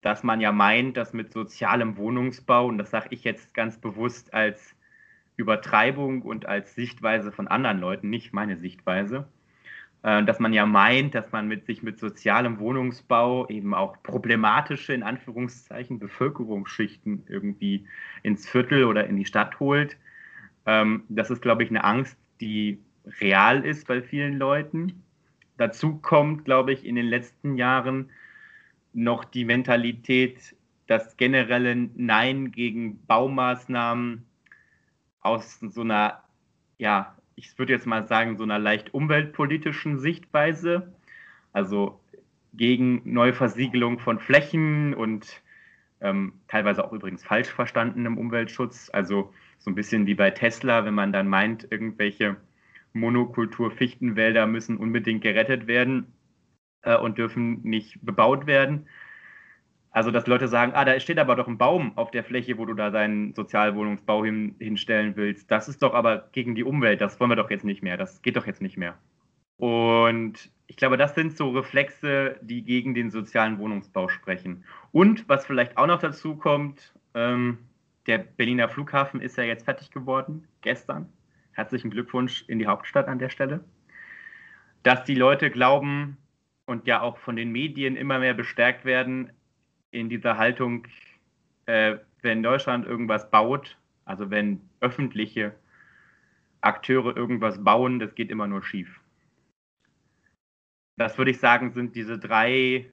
dass 0.00 0.22
man 0.22 0.40
ja 0.40 0.50
meint, 0.52 0.96
dass 0.96 1.12
mit 1.12 1.32
sozialem 1.32 1.96
Wohnungsbau, 1.96 2.66
und 2.66 2.78
das 2.78 2.90
sage 2.90 3.08
ich 3.10 3.24
jetzt 3.24 3.54
ganz 3.54 3.78
bewusst 3.78 4.32
als 4.34 4.75
Übertreibung 5.36 6.22
und 6.22 6.46
als 6.46 6.74
Sichtweise 6.74 7.32
von 7.32 7.48
anderen 7.48 7.78
Leuten, 7.78 8.10
nicht 8.10 8.32
meine 8.32 8.56
Sichtweise, 8.56 9.28
äh, 10.02 10.24
dass 10.24 10.38
man 10.38 10.52
ja 10.52 10.66
meint, 10.66 11.14
dass 11.14 11.32
man 11.32 11.48
mit 11.48 11.66
sich 11.66 11.82
mit 11.82 11.98
sozialem 11.98 12.58
Wohnungsbau 12.58 13.48
eben 13.48 13.74
auch 13.74 14.02
problematische, 14.02 14.94
in 14.94 15.02
Anführungszeichen, 15.02 15.98
Bevölkerungsschichten 15.98 17.24
irgendwie 17.28 17.86
ins 18.22 18.48
Viertel 18.48 18.84
oder 18.84 19.06
in 19.06 19.16
die 19.16 19.26
Stadt 19.26 19.60
holt. 19.60 19.96
Ähm, 20.64 21.04
das 21.08 21.30
ist, 21.30 21.42
glaube 21.42 21.64
ich, 21.64 21.70
eine 21.70 21.84
Angst, 21.84 22.18
die 22.40 22.78
real 23.20 23.64
ist 23.64 23.86
bei 23.86 24.02
vielen 24.02 24.38
Leuten. 24.38 25.02
Dazu 25.58 25.96
kommt, 25.96 26.44
glaube 26.44 26.72
ich, 26.72 26.84
in 26.84 26.96
den 26.96 27.06
letzten 27.06 27.56
Jahren 27.56 28.10
noch 28.92 29.24
die 29.24 29.44
Mentalität, 29.44 30.56
das 30.86 31.16
generelle 31.16 31.74
Nein 31.94 32.52
gegen 32.52 33.04
Baumaßnahmen 33.06 34.25
aus 35.26 35.60
so 35.60 35.82
einer, 35.82 36.22
ja, 36.78 37.16
ich 37.34 37.58
würde 37.58 37.72
jetzt 37.72 37.86
mal 37.86 38.06
sagen, 38.06 38.36
so 38.36 38.44
einer 38.44 38.58
leicht 38.58 38.94
umweltpolitischen 38.94 39.98
Sichtweise, 39.98 40.92
also 41.52 42.00
gegen 42.54 43.02
Neuversiegelung 43.04 43.98
von 43.98 44.18
Flächen 44.18 44.94
und 44.94 45.42
ähm, 46.00 46.34
teilweise 46.48 46.84
auch 46.84 46.92
übrigens 46.92 47.24
falsch 47.24 47.48
verstandenem 47.48 48.18
Umweltschutz, 48.18 48.90
also 48.92 49.32
so 49.58 49.70
ein 49.70 49.74
bisschen 49.74 50.06
wie 50.06 50.14
bei 50.14 50.30
Tesla, 50.30 50.84
wenn 50.84 50.94
man 50.94 51.12
dann 51.12 51.28
meint, 51.28 51.66
irgendwelche 51.70 52.36
Monokultur-Fichtenwälder 52.92 54.46
müssen 54.46 54.76
unbedingt 54.76 55.22
gerettet 55.22 55.66
werden 55.66 56.12
äh, 56.82 56.96
und 56.96 57.18
dürfen 57.18 57.62
nicht 57.62 57.98
bebaut 58.02 58.46
werden. 58.46 58.88
Also, 59.96 60.10
dass 60.10 60.26
Leute 60.26 60.46
sagen, 60.46 60.72
ah, 60.74 60.84
da 60.84 61.00
steht 61.00 61.18
aber 61.18 61.36
doch 61.36 61.48
ein 61.48 61.56
Baum 61.56 61.96
auf 61.96 62.10
der 62.10 62.22
Fläche, 62.22 62.58
wo 62.58 62.66
du 62.66 62.74
da 62.74 62.90
deinen 62.90 63.32
Sozialwohnungsbau 63.32 64.26
hin, 64.26 64.54
hinstellen 64.58 65.16
willst. 65.16 65.50
Das 65.50 65.68
ist 65.68 65.82
doch 65.82 65.94
aber 65.94 66.28
gegen 66.32 66.54
die 66.54 66.64
Umwelt, 66.64 67.00
das 67.00 67.18
wollen 67.18 67.30
wir 67.30 67.36
doch 67.36 67.48
jetzt 67.48 67.64
nicht 67.64 67.82
mehr. 67.82 67.96
Das 67.96 68.20
geht 68.20 68.36
doch 68.36 68.46
jetzt 68.46 68.60
nicht 68.60 68.76
mehr. 68.76 68.98
Und 69.56 70.50
ich 70.66 70.76
glaube, 70.76 70.98
das 70.98 71.14
sind 71.14 71.34
so 71.34 71.48
Reflexe, 71.48 72.36
die 72.42 72.62
gegen 72.62 72.92
den 72.92 73.10
sozialen 73.10 73.58
Wohnungsbau 73.58 74.08
sprechen. 74.08 74.64
Und 74.92 75.26
was 75.30 75.46
vielleicht 75.46 75.78
auch 75.78 75.86
noch 75.86 76.00
dazu 76.00 76.36
kommt, 76.36 76.92
ähm, 77.14 77.56
der 78.06 78.18
Berliner 78.18 78.68
Flughafen 78.68 79.22
ist 79.22 79.38
ja 79.38 79.44
jetzt 79.44 79.64
fertig 79.64 79.90
geworden, 79.90 80.46
gestern 80.60 81.10
herzlichen 81.52 81.88
Glückwunsch 81.88 82.44
in 82.48 82.58
die 82.58 82.66
Hauptstadt 82.66 83.08
an 83.08 83.18
der 83.18 83.30
Stelle, 83.30 83.64
dass 84.82 85.04
die 85.04 85.14
Leute 85.14 85.50
glauben 85.50 86.18
und 86.66 86.86
ja 86.86 87.00
auch 87.00 87.16
von 87.16 87.34
den 87.34 87.50
Medien 87.50 87.96
immer 87.96 88.18
mehr 88.18 88.34
bestärkt 88.34 88.84
werden 88.84 89.30
in 89.96 90.08
dieser 90.08 90.36
Haltung, 90.36 90.86
äh, 91.66 91.96
wenn 92.22 92.42
Deutschland 92.42 92.86
irgendwas 92.86 93.30
baut, 93.30 93.78
also 94.04 94.30
wenn 94.30 94.60
öffentliche 94.80 95.54
Akteure 96.60 97.16
irgendwas 97.16 97.62
bauen, 97.62 97.98
das 97.98 98.14
geht 98.14 98.30
immer 98.30 98.46
nur 98.46 98.62
schief. 98.62 99.00
Das 100.98 101.18
würde 101.18 101.30
ich 101.30 101.40
sagen, 101.40 101.72
sind 101.72 101.94
diese 101.94 102.18
drei, 102.18 102.90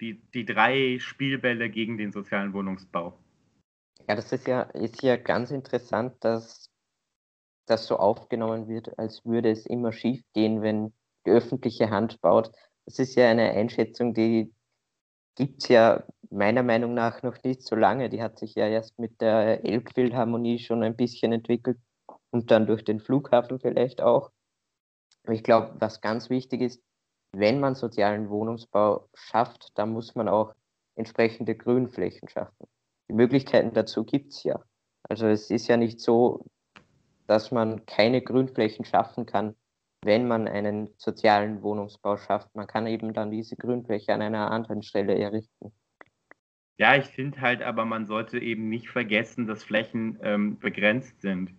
die, 0.00 0.20
die 0.34 0.44
drei 0.44 0.98
Spielbälle 1.00 1.70
gegen 1.70 1.96
den 1.98 2.12
sozialen 2.12 2.52
Wohnungsbau. 2.52 3.18
Ja, 4.08 4.16
das 4.16 4.32
ist 4.32 4.46
ja, 4.46 4.62
ist 4.62 5.02
ja 5.02 5.16
ganz 5.16 5.50
interessant, 5.50 6.16
dass 6.20 6.70
das 7.66 7.86
so 7.86 7.96
aufgenommen 7.96 8.68
wird, 8.68 8.98
als 8.98 9.24
würde 9.24 9.50
es 9.50 9.66
immer 9.66 9.92
schief 9.92 10.22
gehen, 10.34 10.62
wenn 10.62 10.92
die 11.24 11.30
öffentliche 11.30 11.90
Hand 11.90 12.20
baut. 12.20 12.50
Das 12.84 12.98
ist 12.98 13.14
ja 13.14 13.30
eine 13.30 13.50
Einschätzung, 13.52 14.12
die 14.12 14.52
gibt 15.36 15.62
es 15.62 15.68
ja 15.68 16.04
meiner 16.32 16.62
Meinung 16.62 16.94
nach 16.94 17.22
noch 17.22 17.42
nicht 17.44 17.62
so 17.62 17.76
lange. 17.76 18.08
Die 18.08 18.22
hat 18.22 18.38
sich 18.38 18.54
ja 18.54 18.66
erst 18.66 18.98
mit 18.98 19.20
der 19.20 19.64
Elbphilharmonie 19.64 20.58
schon 20.58 20.82
ein 20.82 20.96
bisschen 20.96 21.32
entwickelt 21.32 21.78
und 22.30 22.50
dann 22.50 22.66
durch 22.66 22.84
den 22.84 23.00
Flughafen 23.00 23.60
vielleicht 23.60 24.00
auch. 24.00 24.30
ich 25.30 25.44
glaube, 25.44 25.76
was 25.78 26.00
ganz 26.00 26.30
wichtig 26.30 26.62
ist, 26.62 26.82
wenn 27.32 27.60
man 27.60 27.74
sozialen 27.74 28.28
Wohnungsbau 28.30 29.08
schafft, 29.14 29.70
dann 29.74 29.92
muss 29.92 30.14
man 30.14 30.28
auch 30.28 30.54
entsprechende 30.96 31.54
Grünflächen 31.54 32.28
schaffen. 32.28 32.66
Die 33.08 33.14
Möglichkeiten 33.14 33.72
dazu 33.72 34.04
gibt 34.04 34.32
es 34.32 34.42
ja. 34.42 34.60
Also 35.08 35.26
es 35.26 35.50
ist 35.50 35.68
ja 35.68 35.76
nicht 35.76 36.00
so, 36.00 36.44
dass 37.26 37.50
man 37.50 37.86
keine 37.86 38.22
Grünflächen 38.22 38.84
schaffen 38.84 39.26
kann, 39.26 39.54
wenn 40.02 40.26
man 40.26 40.48
einen 40.48 40.92
sozialen 40.98 41.62
Wohnungsbau 41.62 42.16
schafft. 42.16 42.54
Man 42.54 42.66
kann 42.66 42.86
eben 42.86 43.12
dann 43.14 43.30
diese 43.30 43.56
Grünfläche 43.56 44.12
an 44.12 44.22
einer 44.22 44.50
anderen 44.50 44.82
Stelle 44.82 45.16
errichten. 45.18 45.72
Ja, 46.78 46.96
ich 46.96 47.04
finde 47.06 47.40
halt 47.40 47.62
aber, 47.62 47.84
man 47.84 48.06
sollte 48.06 48.38
eben 48.38 48.68
nicht 48.68 48.88
vergessen, 48.88 49.46
dass 49.46 49.64
Flächen 49.64 50.18
ähm, 50.22 50.58
begrenzt 50.58 51.20
sind. 51.20 51.52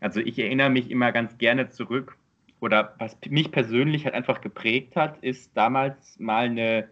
Also 0.00 0.20
ich 0.20 0.38
erinnere 0.38 0.70
mich 0.70 0.90
immer 0.90 1.12
ganz 1.12 1.38
gerne 1.38 1.70
zurück, 1.70 2.16
oder 2.60 2.94
was 2.98 3.16
mich 3.28 3.50
persönlich 3.52 4.04
halt 4.04 4.14
einfach 4.14 4.40
geprägt 4.40 4.96
hat, 4.96 5.18
ist 5.22 5.56
damals 5.56 6.18
mal 6.18 6.44
eine, 6.46 6.88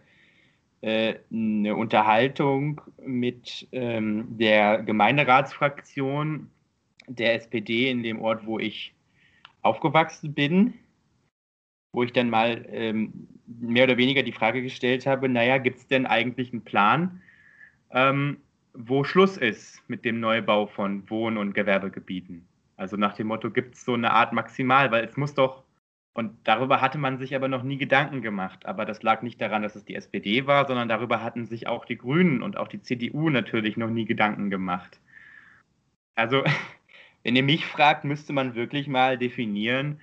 äh, 0.81 1.15
eine 1.31 1.75
Unterhaltung 1.75 2.81
mit 3.05 3.67
ähm, 3.71 4.37
der 4.37 4.81
Gemeinderatsfraktion 4.83 6.49
der 7.07 7.35
SPD 7.35 7.89
in 7.89 8.03
dem 8.03 8.21
Ort, 8.21 8.45
wo 8.45 8.59
ich 8.59 8.93
aufgewachsen 9.61 10.33
bin, 10.33 10.73
wo 11.93 12.03
ich 12.03 12.13
dann 12.13 12.29
mal 12.29 12.65
ähm, 12.71 13.27
mehr 13.47 13.83
oder 13.85 13.97
weniger 13.97 14.23
die 14.23 14.31
Frage 14.31 14.61
gestellt 14.61 15.05
habe, 15.05 15.27
naja, 15.29 15.57
gibt 15.57 15.77
es 15.79 15.87
denn 15.87 16.05
eigentlich 16.05 16.51
einen 16.51 16.63
Plan, 16.63 17.21
ähm, 17.91 18.37
wo 18.73 19.03
Schluss 19.03 19.37
ist 19.37 19.81
mit 19.87 20.05
dem 20.05 20.19
Neubau 20.19 20.67
von 20.67 21.09
Wohn- 21.09 21.37
und 21.37 21.53
Gewerbegebieten? 21.53 22.47
Also 22.77 22.97
nach 22.97 23.13
dem 23.13 23.27
Motto, 23.27 23.51
gibt 23.51 23.75
es 23.75 23.85
so 23.85 23.93
eine 23.93 24.11
Art 24.11 24.31
Maximal, 24.33 24.91
weil 24.91 25.05
es 25.05 25.17
muss 25.17 25.33
doch, 25.33 25.63
und 26.13 26.35
darüber 26.43 26.81
hatte 26.81 26.97
man 26.97 27.17
sich 27.17 27.35
aber 27.35 27.47
noch 27.47 27.63
nie 27.63 27.77
Gedanken 27.77 28.21
gemacht. 28.21 28.65
Aber 28.65 28.85
das 28.85 29.03
lag 29.03 29.21
nicht 29.21 29.39
daran, 29.41 29.63
dass 29.63 29.75
es 29.75 29.85
die 29.85 29.95
SPD 29.95 30.47
war, 30.47 30.67
sondern 30.67 30.89
darüber 30.89 31.23
hatten 31.23 31.45
sich 31.45 31.67
auch 31.67 31.85
die 31.85 31.97
Grünen 31.97 32.41
und 32.41 32.57
auch 32.57 32.67
die 32.67 32.81
CDU 32.81 33.29
natürlich 33.29 33.77
noch 33.77 33.89
nie 33.89 34.05
Gedanken 34.05 34.49
gemacht. 34.49 34.99
Also 36.15 36.43
Wenn 37.23 37.35
ihr 37.35 37.43
mich 37.43 37.65
fragt, 37.65 38.05
müsste 38.05 38.33
man 38.33 38.55
wirklich 38.55 38.87
mal 38.87 39.17
definieren, 39.17 39.99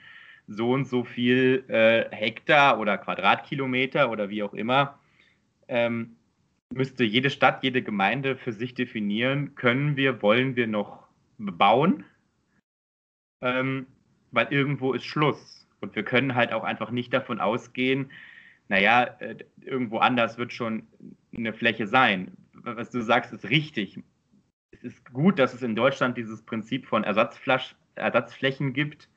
so 0.47 0.73
und 0.73 0.87
so 0.87 1.05
viel 1.05 1.65
äh, 1.69 2.15
Hektar 2.15 2.79
oder 2.79 2.99
Quadratkilometer 2.99 4.11
oder 4.11 4.29
wie 4.29 4.43
auch 4.43 4.55
immer, 4.55 4.99
ähm, 5.69 6.17
müsste 6.73 7.05
jede 7.05 7.31
Stadt, 7.31 7.63
jede 7.63 7.83
Gemeinde 7.83 8.37
für 8.37 8.53
sich 8.53 8.75
definieren, 8.75 9.55
können 9.55 9.97
wir, 9.97 10.23
wollen 10.23 10.57
wir 10.57 10.67
noch 10.67 11.07
bauen, 11.39 12.05
ähm, 13.43 13.87
weil 14.33 14.49
irgendwo 14.53 14.93
ist 14.93 15.05
Schluss. 15.05 15.67
Und 15.81 15.95
wir 15.95 16.03
können 16.05 16.35
halt 16.35 16.53
auch 16.53 16.65
einfach 16.65 16.91
nicht 16.91 17.13
davon 17.13 17.41
ausgehen, 17.41 18.11
naja, 18.69 19.05
äh, 19.21 19.37
irgendwo 19.61 19.99
anders 19.99 20.39
wird 20.39 20.53
schon 20.53 20.87
eine 21.37 21.53
Fläche 21.53 21.87
sein. 21.87 22.37
Was 22.53 22.91
du 22.91 23.01
sagst, 23.01 23.33
ist 23.33 23.49
richtig. 23.49 24.01
Es 24.73 24.83
ist 24.83 25.13
gut, 25.13 25.39
dass 25.39 25.55
es 25.55 25.63
in 25.63 25.77
Deutschland 25.77 26.17
dieses 26.17 26.43
Prinzip 26.43 26.87
von 26.87 27.05
Ersatzflächen 27.05 28.73
gibt, 28.73 29.09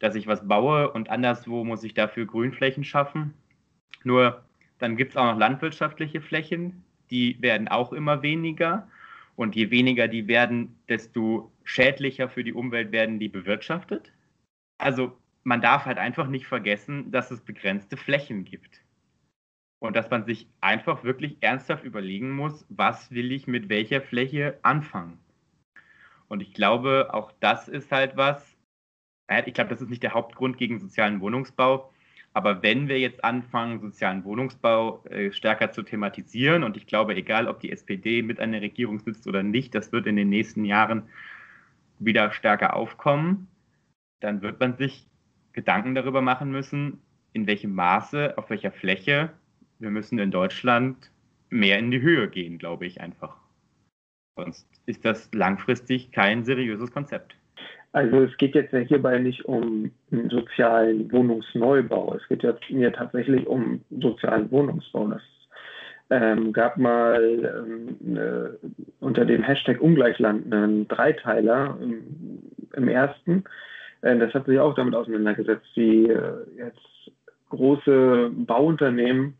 dass 0.00 0.14
ich 0.14 0.26
was 0.26 0.46
baue 0.46 0.90
und 0.90 1.08
anderswo 1.08 1.64
muss 1.64 1.82
ich 1.82 1.94
dafür 1.94 2.26
Grünflächen 2.26 2.84
schaffen. 2.84 3.32
Nur 4.02 4.44
dann 4.78 4.96
gibt 4.96 5.12
es 5.12 5.16
auch 5.16 5.24
noch 5.24 5.38
landwirtschaftliche 5.38 6.20
Flächen, 6.20 6.84
die 7.10 7.40
werden 7.40 7.68
auch 7.68 7.92
immer 7.92 8.22
weniger. 8.22 8.88
Und 9.36 9.56
je 9.56 9.70
weniger 9.70 10.06
die 10.06 10.28
werden, 10.28 10.78
desto 10.88 11.50
schädlicher 11.64 12.28
für 12.28 12.44
die 12.44 12.52
Umwelt 12.52 12.92
werden 12.92 13.18
die 13.18 13.28
bewirtschaftet. 13.28 14.12
Also 14.78 15.18
man 15.42 15.60
darf 15.60 15.86
halt 15.86 15.98
einfach 15.98 16.28
nicht 16.28 16.46
vergessen, 16.46 17.10
dass 17.10 17.30
es 17.30 17.40
begrenzte 17.40 17.96
Flächen 17.96 18.44
gibt. 18.44 18.80
Und 19.80 19.96
dass 19.96 20.08
man 20.10 20.24
sich 20.24 20.48
einfach 20.60 21.04
wirklich 21.04 21.36
ernsthaft 21.40 21.84
überlegen 21.84 22.30
muss, 22.30 22.64
was 22.68 23.10
will 23.10 23.32
ich 23.32 23.46
mit 23.46 23.68
welcher 23.68 24.00
Fläche 24.00 24.58
anfangen. 24.62 25.18
Und 26.28 26.40
ich 26.40 26.54
glaube, 26.54 27.10
auch 27.12 27.32
das 27.40 27.68
ist 27.68 27.92
halt 27.92 28.16
was, 28.16 28.56
ich 29.44 29.54
glaube, 29.54 29.70
das 29.70 29.80
ist 29.80 29.90
nicht 29.90 30.02
der 30.02 30.14
Hauptgrund 30.14 30.58
gegen 30.58 30.80
sozialen 30.80 31.20
Wohnungsbau. 31.20 31.92
Aber 32.34 32.64
wenn 32.64 32.88
wir 32.88 32.98
jetzt 32.98 33.24
anfangen, 33.24 33.80
sozialen 33.80 34.24
Wohnungsbau 34.24 35.04
äh, 35.04 35.32
stärker 35.32 35.70
zu 35.70 35.84
thematisieren, 35.84 36.64
und 36.64 36.76
ich 36.76 36.86
glaube, 36.86 37.14
egal 37.14 37.46
ob 37.46 37.60
die 37.60 37.70
SPD 37.70 38.22
mit 38.22 38.40
einer 38.40 38.60
Regierung 38.60 38.98
sitzt 38.98 39.28
oder 39.28 39.44
nicht, 39.44 39.74
das 39.74 39.92
wird 39.92 40.06
in 40.06 40.16
den 40.16 40.30
nächsten 40.30 40.64
Jahren 40.64 41.04
wieder 42.00 42.32
stärker 42.32 42.74
aufkommen, 42.74 43.46
dann 44.18 44.42
wird 44.42 44.58
man 44.58 44.76
sich 44.76 45.06
Gedanken 45.52 45.94
darüber 45.94 46.22
machen 46.22 46.50
müssen, 46.50 47.00
in 47.32 47.46
welchem 47.46 47.72
Maße, 47.72 48.36
auf 48.36 48.50
welcher 48.50 48.72
Fläche. 48.72 49.32
Wir 49.78 49.90
müssen 49.90 50.18
in 50.18 50.32
Deutschland 50.32 51.12
mehr 51.50 51.78
in 51.78 51.92
die 51.92 52.00
Höhe 52.00 52.28
gehen, 52.28 52.58
glaube 52.58 52.86
ich 52.86 53.00
einfach. 53.00 53.36
Sonst 54.36 54.66
ist 54.86 55.04
das 55.04 55.32
langfristig 55.32 56.10
kein 56.10 56.44
seriöses 56.44 56.90
Konzept. 56.90 57.36
Also 57.94 58.24
es 58.24 58.36
geht 58.38 58.56
jetzt 58.56 58.72
ja 58.72 58.80
hierbei 58.80 59.20
nicht 59.20 59.44
um 59.44 59.92
einen 60.10 60.28
sozialen 60.28 61.12
Wohnungsneubau. 61.12 62.16
Es 62.16 62.26
geht 62.26 62.42
jetzt 62.42 62.68
mir 62.68 62.92
tatsächlich 62.92 63.46
um 63.46 63.82
sozialen 63.88 64.50
Wohnungsbau. 64.50 65.06
Das 65.06 65.22
ähm, 66.10 66.52
gab 66.52 66.76
mal 66.76 67.22
ähm, 67.22 68.16
äh, 68.16 68.68
unter 68.98 69.24
dem 69.24 69.44
Hashtag 69.44 69.80
Ungleichland 69.80 70.52
einen 70.52 70.88
Dreiteiler 70.88 71.78
im, 71.80 72.42
im 72.74 72.88
ersten. 72.88 73.44
Äh, 74.02 74.18
das 74.18 74.34
hat 74.34 74.46
sich 74.46 74.58
auch 74.58 74.74
damit 74.74 74.96
auseinandergesetzt, 74.96 75.68
wie 75.76 76.08
äh, 76.08 76.32
jetzt 76.56 77.12
große 77.50 78.32
Bauunternehmen 78.34 79.34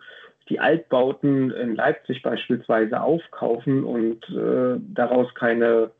die 0.49 0.61
Altbauten 0.61 1.51
in 1.51 1.75
Leipzig 1.75 2.23
beispielsweise 2.23 3.01
aufkaufen 3.01 3.83
und 3.83 4.29
äh, 4.29 4.79
daraus 4.95 5.35
keine 5.35 5.91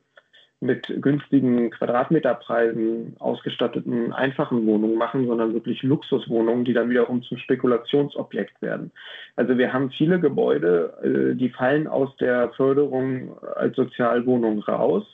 mit 0.65 0.93
günstigen 1.01 1.71
Quadratmeterpreisen 1.71 3.17
ausgestatteten 3.19 4.13
einfachen 4.13 4.67
Wohnungen 4.67 4.97
machen, 4.97 5.27
sondern 5.27 5.53
wirklich 5.53 5.83
Luxuswohnungen, 5.83 6.65
die 6.65 6.73
dann 6.73 6.91
wiederum 6.91 7.23
zum 7.23 7.39
Spekulationsobjekt 7.39 8.61
werden. 8.63 8.91
Also 9.37 9.57
wir 9.59 9.73
haben 9.73 9.91
viele 9.91 10.19
Gebäude, 10.19 10.95
äh, 11.03 11.37
die 11.37 11.51
fallen 11.51 11.87
aus 11.87 12.17
der 12.17 12.51
Förderung 12.51 13.39
als 13.57 13.77
Sozialwohnung 13.77 14.61
raus. 14.61 15.05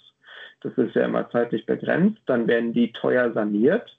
Das 0.62 0.72
ist 0.78 0.94
ja 0.94 1.04
immer 1.04 1.28
zeitlich 1.30 1.66
begrenzt. 1.66 2.20
Dann 2.26 2.46
werden 2.46 2.72
die 2.72 2.92
teuer 2.92 3.32
saniert, 3.32 3.98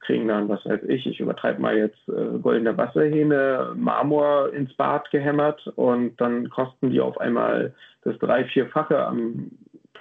kriegen 0.00 0.28
dann, 0.28 0.48
was 0.48 0.64
weiß 0.64 0.80
ich, 0.88 1.06
ich 1.06 1.20
übertreibe 1.20 1.60
mal 1.60 1.76
jetzt 1.76 2.08
äh, 2.08 2.38
goldene 2.40 2.76
Wasserhähne, 2.76 3.72
Marmor 3.76 4.52
ins 4.54 4.72
Bad 4.74 5.10
gehämmert 5.10 5.66
und 5.76 6.18
dann 6.20 6.48
kosten 6.48 6.90
die 6.90 7.00
auf 7.00 7.20
einmal 7.20 7.74
das 8.04 8.18
drei-, 8.18 8.44
vierfache 8.44 9.04
am 9.04 9.50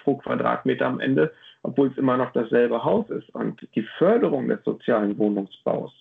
pro 0.07 0.15
Quadratmeter 0.15 0.85
am 0.85 1.01
Ende, 1.01 1.33
obwohl 1.63 1.89
es 1.89 1.97
immer 1.97 2.15
noch 2.15 2.31
dasselbe 2.31 2.85
Haus 2.85 3.09
ist. 3.09 3.29
Und 3.35 3.67
die 3.75 3.85
Förderung 3.97 4.47
des 4.47 4.63
sozialen 4.63 5.17
Wohnungsbaus, 5.17 5.91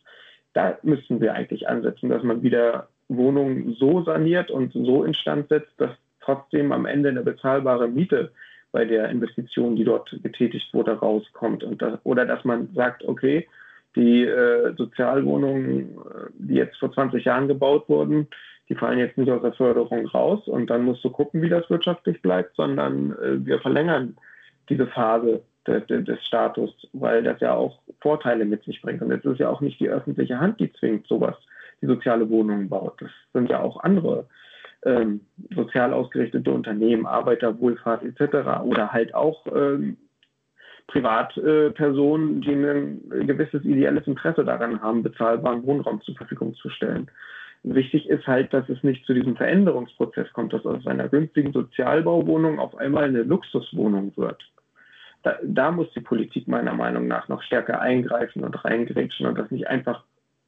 da 0.53 0.79
müssen 0.83 1.21
wir 1.21 1.35
eigentlich 1.35 1.69
ansetzen, 1.69 2.09
dass 2.09 2.23
man 2.23 2.41
wieder 2.41 2.87
Wohnungen 3.09 3.75
so 3.81 4.05
saniert 4.05 4.49
und 4.53 4.73
so 4.73 5.03
instand 5.03 5.49
setzt, 5.49 5.73
dass 5.79 5.91
trotzdem 6.21 6.71
am 6.71 6.87
Ende 6.87 7.09
eine 7.09 7.23
bezahlbare 7.25 7.89
Miete 7.89 8.31
bei 8.71 8.85
der 8.85 9.11
Investition, 9.11 9.75
die 9.75 9.85
dort 9.85 10.09
getätigt 10.23 10.73
wurde, 10.73 10.93
rauskommt. 10.93 11.65
Und 11.65 11.83
das, 11.83 11.99
oder 12.05 12.27
dass 12.27 12.45
man 12.45 12.69
sagt, 12.75 13.03
okay, 13.09 13.49
die 13.97 14.23
äh, 14.23 14.73
Sozialwohnungen, 14.77 15.81
äh, 15.81 16.31
die 16.35 16.55
jetzt 16.55 16.77
vor 16.77 16.93
20 16.93 17.25
Jahren 17.25 17.49
gebaut 17.49 17.89
wurden, 17.89 18.29
die 18.69 18.75
fallen 18.75 18.99
jetzt 18.99 19.17
nicht 19.17 19.31
aus 19.31 19.43
der 19.43 19.53
Förderung 19.53 20.07
raus 20.07 20.47
und 20.49 20.69
dann 20.71 20.85
musst 20.85 21.05
du 21.05 21.11
gucken, 21.11 21.43
wie 21.43 21.49
das 21.49 21.69
wirtschaftlich 21.71 22.21
bleibt, 22.23 22.57
sondern 22.57 23.13
äh, 23.13 23.45
wir 23.45 23.61
verlängern 23.61 24.17
diese 24.69 24.87
Phase 24.87 25.43
de, 25.67 25.81
de, 25.81 26.03
des 26.03 26.25
Status, 26.25 26.71
weil 26.93 27.23
das 27.23 27.41
ja 27.41 27.55
auch 27.55 27.81
Vorteile 28.01 28.45
mit 28.45 28.65
sich 28.65 28.83
bringt. 28.83 29.03
Und 29.03 29.13
es 29.13 29.25
ist 29.25 29.39
ja 29.39 29.49
auch 29.49 29.61
nicht 29.61 29.79
die 29.81 29.89
öffentliche 29.89 30.41
Hand, 30.41 30.61
die 30.61 30.73
zwingt 30.73 31.07
sowas, 31.07 31.37
die 31.81 31.87
soziale 31.87 32.29
Wohnungen 32.29 32.69
baut. 32.69 33.01
Das 33.01 33.11
sind 33.33 33.51
ja 33.51 33.61
auch 33.61 33.83
andere 33.83 34.27
ähm, 34.85 35.21
sozial 35.55 35.93
ausgerichtete 35.93 36.51
Unternehmen, 36.51 37.07
Arbeiterwohlfahrt 37.07 38.03
etc. 38.05 38.63
Oder 38.65 38.93
halt 38.93 39.15
auch 39.15 39.47
ähm, 39.55 39.97
Privatpersonen, 40.87 42.41
die 42.41 42.53
ein 42.53 43.27
gewisses 43.27 43.65
ideelles 43.65 44.07
Interesse 44.07 44.45
daran 44.45 44.81
haben, 44.81 45.03
bezahlbaren 45.03 45.65
Wohnraum 45.67 46.01
zur 46.03 46.15
Verfügung 46.15 46.55
zu 46.55 46.71
stellen. 46.71 47.11
Wichtig 47.63 48.09
ist 48.09 48.27
halt, 48.27 48.53
dass 48.53 48.69
es 48.69 48.83
nicht 48.83 49.05
zu 49.07 49.15
diesem 49.15 49.37
Veränderungsprozess 49.37 50.33
kommt, 50.33 50.53
dass 50.53 50.65
aus 50.65 50.87
einer 50.87 51.09
günstigen 51.09 51.53
Sozialbauwohnung 51.53 52.59
auf 52.59 52.77
einmal 52.77 53.05
eine 53.05 53.23
Luxuswohnung 53.23 54.17
wird. 54.17 54.41
Da, 55.23 55.37
da 55.43 55.73
muss 55.73 55.93
die 55.93 56.01
Politik 56.01 56.47
meiner 56.47 56.75
Meinung 56.75 57.09
nach 57.09 57.29
noch 57.29 57.43
stärker 57.43 57.81
eingreifen 57.81 58.45
und 58.45 58.65
reingrätschen 58.65 59.27
und 59.27 59.37
das 59.37 59.51
nicht 59.51 59.67
einfach 59.67 60.05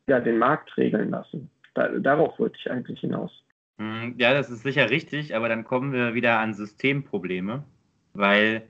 ja, 0.06 0.20
den 0.20 0.38
Markt 0.38 0.76
regeln 0.76 1.10
lassen. 1.10 1.50
Da, 1.74 1.88
darauf 1.88 2.38
wollte 2.38 2.56
ich 2.58 2.70
eigentlich 2.70 3.00
hinaus. 3.00 3.32
Hm, 3.78 4.14
ja, 4.18 4.32
das 4.32 4.50
ist 4.50 4.62
sicher 4.62 4.90
richtig, 4.90 5.34
aber 5.34 5.48
dann 5.48 5.64
kommen 5.64 5.92
wir 5.92 6.14
wieder 6.14 6.38
an 6.38 6.54
Systemprobleme, 6.54 7.64
weil 8.12 8.62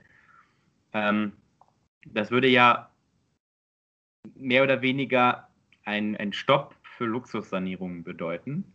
ähm, 0.93 1.33
das 2.05 2.31
würde 2.31 2.47
ja 2.47 2.89
mehr 4.35 4.63
oder 4.63 4.81
weniger 4.81 5.47
ein, 5.85 6.15
ein 6.17 6.33
Stopp 6.33 6.75
für 6.99 7.05
Luxussanierungen 7.05 8.03
bedeuten. 8.03 8.65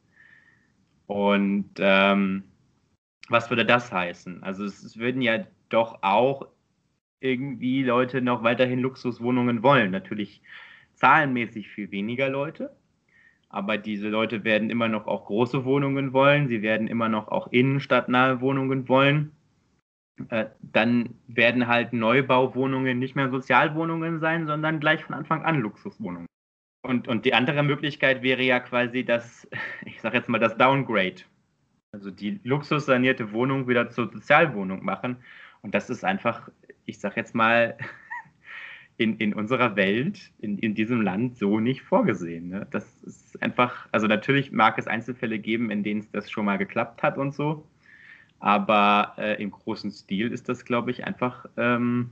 Und 1.07 1.72
ähm, 1.79 2.45
was 3.29 3.51
würde 3.51 3.66
das 3.66 3.93
heißen? 3.93 4.43
Also 4.43 4.64
es, 4.64 4.83
es, 4.83 4.99
würden 4.99 5.20
ja 5.20 5.45
doch 5.68 5.99
auch 6.01 6.49
irgendwie 7.20 7.85
Leute 7.85 8.22
noch 8.22 8.43
weiterhin 8.43 8.81
Luxuswohnungen 8.81 9.62
wollen. 9.62 9.91
Natürlich 9.91 10.41
zahlenmäßig 10.95 11.68
viel 11.68 11.91
weniger 11.91 12.31
Leute, 12.31 12.75
aber 13.51 13.77
diese 13.77 14.09
Leute 14.09 14.43
werden 14.43 14.70
immer 14.70 14.89
noch 14.89 15.07
auch 15.07 15.27
große 15.27 15.66
Wohnungen 15.66 16.14
wollen. 16.14 16.49
Sie 16.49 16.62
werden 16.62 16.89
immer 16.89 17.11
noch 17.11 17.29
auch 17.29 17.49
innenstadtnahe 17.53 18.41
Wohnungen 18.41 18.89
wollen. 18.89 19.33
Äh, 20.31 20.47
dann 20.62 21.11
werden 21.27 21.66
halt 21.66 21.93
Neubauwohnungen 21.93 22.99
nicht 22.99 23.16
mehr 23.16 23.29
Sozialwohnungen 23.29 24.18
sein, 24.20 24.47
sondern 24.47 24.81
gleich 24.81 25.05
von 25.05 25.14
Anfang 25.14 25.45
an 25.45 25.61
Luxuswohnungen. 25.61 26.27
Und, 26.85 27.09
und 27.09 27.24
die 27.24 27.32
andere 27.32 27.62
Möglichkeit 27.62 28.22
wäre 28.22 28.43
ja 28.43 28.61
quasi 28.61 29.05
das, 29.05 29.49
ich 29.87 30.01
sage 30.03 30.18
jetzt 30.18 30.28
mal, 30.28 30.39
das 30.39 30.57
Downgrade. 30.57 31.22
Also 31.93 32.11
die 32.11 32.41
luxussanierte 32.45 33.32
Wohnung 33.32 33.66
wieder 33.66 33.89
zur 33.89 34.12
Sozialwohnung 34.12 34.85
machen. 34.85 35.16
Und 35.62 35.74
das 35.74 35.89
ist 35.89 36.05
einfach, 36.05 36.51
ich 36.85 36.99
sage 36.99 37.16
jetzt 37.16 37.35
mal, 37.35 37.78
in, 38.99 39.16
in 39.16 39.32
unserer 39.32 39.76
Welt, 39.76 40.30
in, 40.41 40.59
in 40.59 40.74
diesem 40.74 41.01
Land 41.01 41.39
so 41.39 41.59
nicht 41.59 41.80
vorgesehen. 41.80 42.51
Ne? 42.51 42.66
Das 42.70 43.03
ist 43.03 43.43
einfach, 43.43 43.89
also 43.91 44.07
natürlich 44.07 44.53
mag 44.53 44.78
es 44.78 44.87
Einzelfälle 44.87 45.39
geben, 45.39 45.70
in 45.70 45.85
denen 45.85 46.01
es 46.01 46.11
das 46.11 46.30
schon 46.30 46.45
mal 46.45 46.59
geklappt 46.59 47.03
hat 47.03 47.16
und 47.16 47.35
so. 47.35 47.66
Aber 48.41 49.14
äh, 49.16 49.43
im 49.43 49.53
großen 49.53 49.91
Stil 49.91 50.32
ist 50.32 50.51
das, 50.51 50.66
glaube 50.66 50.91
ich, 50.91 51.07
einfach 51.07 51.47
ähm, 51.57 52.11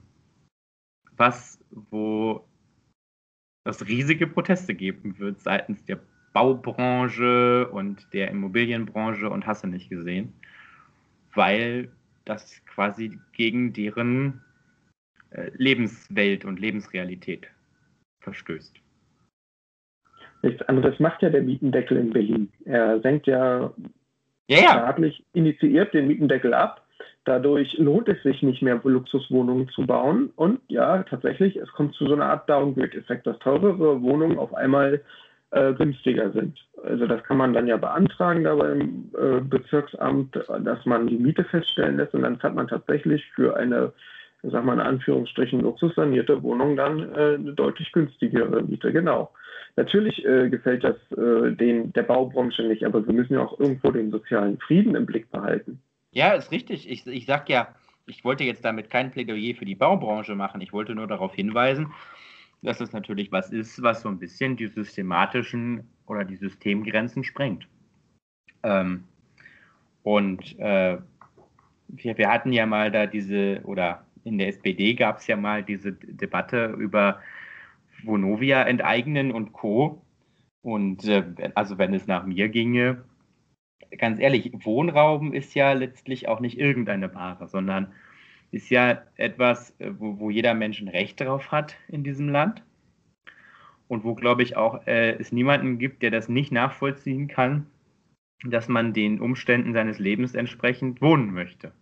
was, 1.14 1.62
wo 1.70 2.46
es 3.64 3.86
riesige 3.86 4.26
Proteste 4.26 4.74
geben 4.74 5.18
wird 5.18 5.40
seitens 5.40 5.84
der 5.84 5.98
Baubranche 6.32 7.68
und 7.68 8.12
der 8.12 8.30
Immobilienbranche 8.30 9.28
und 9.28 9.46
hast 9.46 9.64
du 9.64 9.68
nicht 9.68 9.90
gesehen, 9.90 10.32
weil 11.34 11.90
das 12.24 12.64
quasi 12.66 13.18
gegen 13.32 13.72
deren 13.72 14.40
äh, 15.30 15.50
Lebenswelt 15.56 16.44
und 16.44 16.58
Lebensrealität 16.58 17.48
verstößt. 18.20 18.74
Nichts 20.42 20.62
anderes 20.62 20.98
macht 20.98 21.22
ja 21.22 21.30
der 21.30 21.42
Mietendeckel 21.42 21.98
in 21.98 22.10
Berlin. 22.10 22.52
Er 22.64 23.00
senkt 23.00 23.26
ja 23.26 23.72
Ja, 24.48 24.58
ja. 24.58 24.70
staatlich 24.70 25.24
initiiert 25.34 25.94
den 25.94 26.08
Mietendeckel 26.08 26.54
ab. 26.54 26.81
Dadurch 27.24 27.78
lohnt 27.78 28.08
es 28.08 28.20
sich 28.24 28.42
nicht 28.42 28.62
mehr, 28.62 28.80
Luxuswohnungen 28.82 29.68
zu 29.68 29.86
bauen. 29.86 30.30
Und 30.34 30.60
ja, 30.68 31.04
tatsächlich, 31.04 31.56
es 31.56 31.70
kommt 31.72 31.94
zu 31.94 32.06
so 32.06 32.14
einer 32.14 32.26
Art 32.26 32.48
Downgrade-Effekt, 32.50 33.26
dass 33.26 33.38
teurere 33.38 34.02
Wohnungen 34.02 34.38
auf 34.38 34.52
einmal 34.54 35.00
äh, 35.52 35.72
günstiger 35.74 36.32
sind. 36.32 36.58
Also 36.82 37.06
das 37.06 37.22
kann 37.24 37.36
man 37.36 37.52
dann 37.52 37.68
ja 37.68 37.76
beantragen 37.76 38.42
da 38.42 38.54
beim 38.54 39.10
äh, 39.16 39.40
Bezirksamt, 39.40 40.34
dass 40.34 40.84
man 40.84 41.06
die 41.06 41.18
Miete 41.18 41.44
feststellen 41.44 41.98
lässt 41.98 42.14
und 42.14 42.22
dann 42.22 42.42
hat 42.42 42.54
man 42.54 42.66
tatsächlich 42.66 43.24
für 43.34 43.56
eine, 43.56 43.92
sag 44.42 44.64
mal 44.64 44.74
in 44.74 44.80
Anführungsstrichen, 44.80 45.60
luxussanierte 45.60 46.42
Wohnung 46.42 46.76
dann 46.76 47.12
äh, 47.14 47.34
eine 47.34 47.52
deutlich 47.52 47.92
günstigere 47.92 48.62
Miete. 48.62 48.92
Genau. 48.92 49.30
Natürlich 49.76 50.24
äh, 50.24 50.48
gefällt 50.48 50.84
das 50.84 50.96
äh, 51.16 51.52
den, 51.52 51.92
der 51.92 52.02
Baubranche 52.02 52.62
nicht, 52.62 52.84
aber 52.84 53.06
wir 53.06 53.14
müssen 53.14 53.34
ja 53.34 53.42
auch 53.42 53.60
irgendwo 53.60 53.90
den 53.90 54.10
sozialen 54.10 54.58
Frieden 54.58 54.96
im 54.96 55.06
Blick 55.06 55.30
behalten. 55.30 55.80
Ja, 56.12 56.32
ist 56.32 56.50
richtig. 56.50 56.88
Ich, 56.90 57.06
ich 57.06 57.26
sag 57.26 57.48
ja, 57.48 57.74
ich 58.06 58.24
wollte 58.24 58.44
jetzt 58.44 58.64
damit 58.64 58.90
kein 58.90 59.10
Plädoyer 59.10 59.54
für 59.54 59.64
die 59.64 59.74
Baubranche 59.74 60.34
machen. 60.34 60.60
Ich 60.60 60.72
wollte 60.72 60.94
nur 60.94 61.06
darauf 61.06 61.34
hinweisen, 61.34 61.92
dass 62.62 62.80
es 62.80 62.92
natürlich 62.92 63.32
was 63.32 63.50
ist, 63.52 63.82
was 63.82 64.02
so 64.02 64.08
ein 64.08 64.18
bisschen 64.18 64.56
die 64.56 64.68
systematischen 64.68 65.88
oder 66.06 66.24
die 66.24 66.36
Systemgrenzen 66.36 67.24
sprengt. 67.24 67.68
Ähm, 68.62 69.04
und 70.02 70.58
äh, 70.58 70.98
wir, 71.88 72.18
wir 72.18 72.30
hatten 72.30 72.52
ja 72.52 72.66
mal 72.66 72.90
da 72.90 73.06
diese, 73.06 73.60
oder 73.64 74.06
in 74.24 74.38
der 74.38 74.48
SPD 74.48 74.94
gab 74.94 75.18
es 75.18 75.26
ja 75.26 75.36
mal 75.36 75.62
diese 75.64 75.92
Debatte 75.92 76.66
über 76.78 77.20
Vonovia 78.04 78.64
enteignen 78.64 79.32
und 79.32 79.52
Co. 79.52 80.02
Und 80.62 81.04
äh, 81.06 81.24
also 81.54 81.78
wenn 81.78 81.94
es 81.94 82.06
nach 82.06 82.24
mir 82.26 82.48
ginge, 82.48 83.04
ganz 83.98 84.18
ehrlich, 84.18 84.52
Wohnraum 84.52 85.32
ist 85.32 85.54
ja 85.54 85.72
letztlich 85.72 86.28
auch 86.28 86.40
nicht 86.40 86.58
irgendeine 86.58 87.14
Ware, 87.14 87.48
sondern 87.48 87.92
ist 88.50 88.70
ja 88.70 89.02
etwas, 89.16 89.78
äh, 89.80 89.92
wo, 89.98 90.18
wo 90.18 90.30
jeder 90.30 90.54
Mensch 90.54 90.80
ein 90.80 90.88
Recht 90.88 91.20
darauf 91.20 91.50
hat 91.50 91.76
in 91.88 92.04
diesem 92.04 92.28
Land. 92.28 92.62
Und 93.88 94.04
wo, 94.04 94.14
glaube 94.14 94.42
ich, 94.42 94.56
auch 94.56 94.86
äh, 94.86 95.12
es 95.18 95.32
niemanden 95.32 95.78
gibt, 95.78 96.02
der 96.02 96.10
das 96.10 96.28
nicht 96.28 96.52
nachvollziehen 96.52 97.28
kann, 97.28 97.66
dass 98.44 98.68
man 98.68 98.92
den 98.92 99.20
Umständen 99.20 99.72
seines 99.72 99.98
Lebens 99.98 100.34
entsprechend 100.34 101.00
wohnen 101.02 101.32
möchte. 101.32 101.72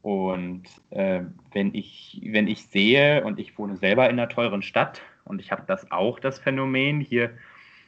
Und 0.00 0.64
äh, 0.90 1.22
wenn, 1.52 1.74
ich, 1.74 2.20
wenn 2.24 2.48
ich 2.48 2.64
sehe, 2.66 3.24
und 3.24 3.38
ich 3.38 3.56
wohne 3.56 3.76
selber 3.76 4.08
in 4.10 4.18
einer 4.18 4.28
teuren 4.28 4.62
Stadt, 4.62 5.02
und 5.24 5.40
ich 5.40 5.52
habe 5.52 5.62
das 5.66 5.90
auch, 5.92 6.18
das 6.18 6.40
Phänomen, 6.40 7.00
hier 7.00 7.30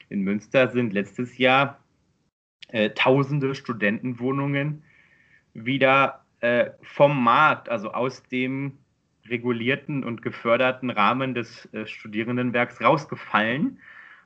in 0.08 0.20
Münster 0.20 0.70
sind 0.70 0.92
letztes 0.92 1.38
Jahr 1.38 1.83
äh, 2.68 2.90
tausende 2.90 3.54
Studentenwohnungen 3.54 4.82
wieder 5.54 6.24
äh, 6.40 6.70
vom 6.82 7.22
Markt, 7.22 7.68
also 7.68 7.92
aus 7.92 8.22
dem 8.24 8.78
regulierten 9.28 10.04
und 10.04 10.22
geförderten 10.22 10.90
Rahmen 10.90 11.34
des 11.34 11.72
äh, 11.72 11.86
Studierendenwerks 11.86 12.80
rausgefallen, 12.80 13.78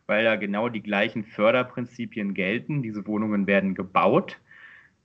weil 0.07 0.25
da 0.25 0.37
genau 0.37 0.69
die 0.69 0.83
gleichen 0.83 1.25
Förderprinzipien 1.25 2.35
gelten. 2.35 2.83
Diese 2.83 3.07
Wohnungen 3.07 3.47
werden 3.47 3.75
gebaut. 3.75 4.39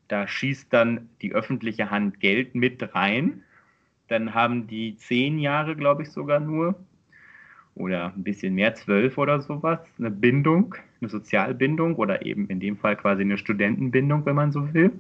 Da 0.08 0.28
schießt 0.28 0.72
dann 0.72 1.10
die 1.22 1.34
öffentliche 1.34 1.92
Hand 1.92 2.20
Geld 2.20 2.56
mit 2.56 2.96
rein. 2.96 3.44
Dann 4.08 4.34
haben 4.34 4.68
die 4.68 4.96
zehn 4.98 5.40
Jahre, 5.40 5.76
glaube 5.76 6.04
ich, 6.04 6.12
sogar 6.12 6.40
nur, 6.40 6.76
oder 7.76 8.14
ein 8.16 8.24
bisschen 8.24 8.54
mehr, 8.56 8.76
zwölf 8.76 9.18
oder 9.18 9.42
sowas, 9.42 9.80
eine 9.98 10.12
Bindung, 10.12 10.76
eine 11.02 11.10
Sozialbindung 11.10 11.96
oder 11.96 12.26
eben 12.26 12.48
in 12.48 12.60
dem 12.60 12.78
Fall 12.78 12.96
quasi 12.96 13.22
eine 13.22 13.38
Studentenbindung, 13.38 14.26
wenn 14.26 14.36
man 14.36 14.52
so 14.52 14.74
will. 14.74 14.92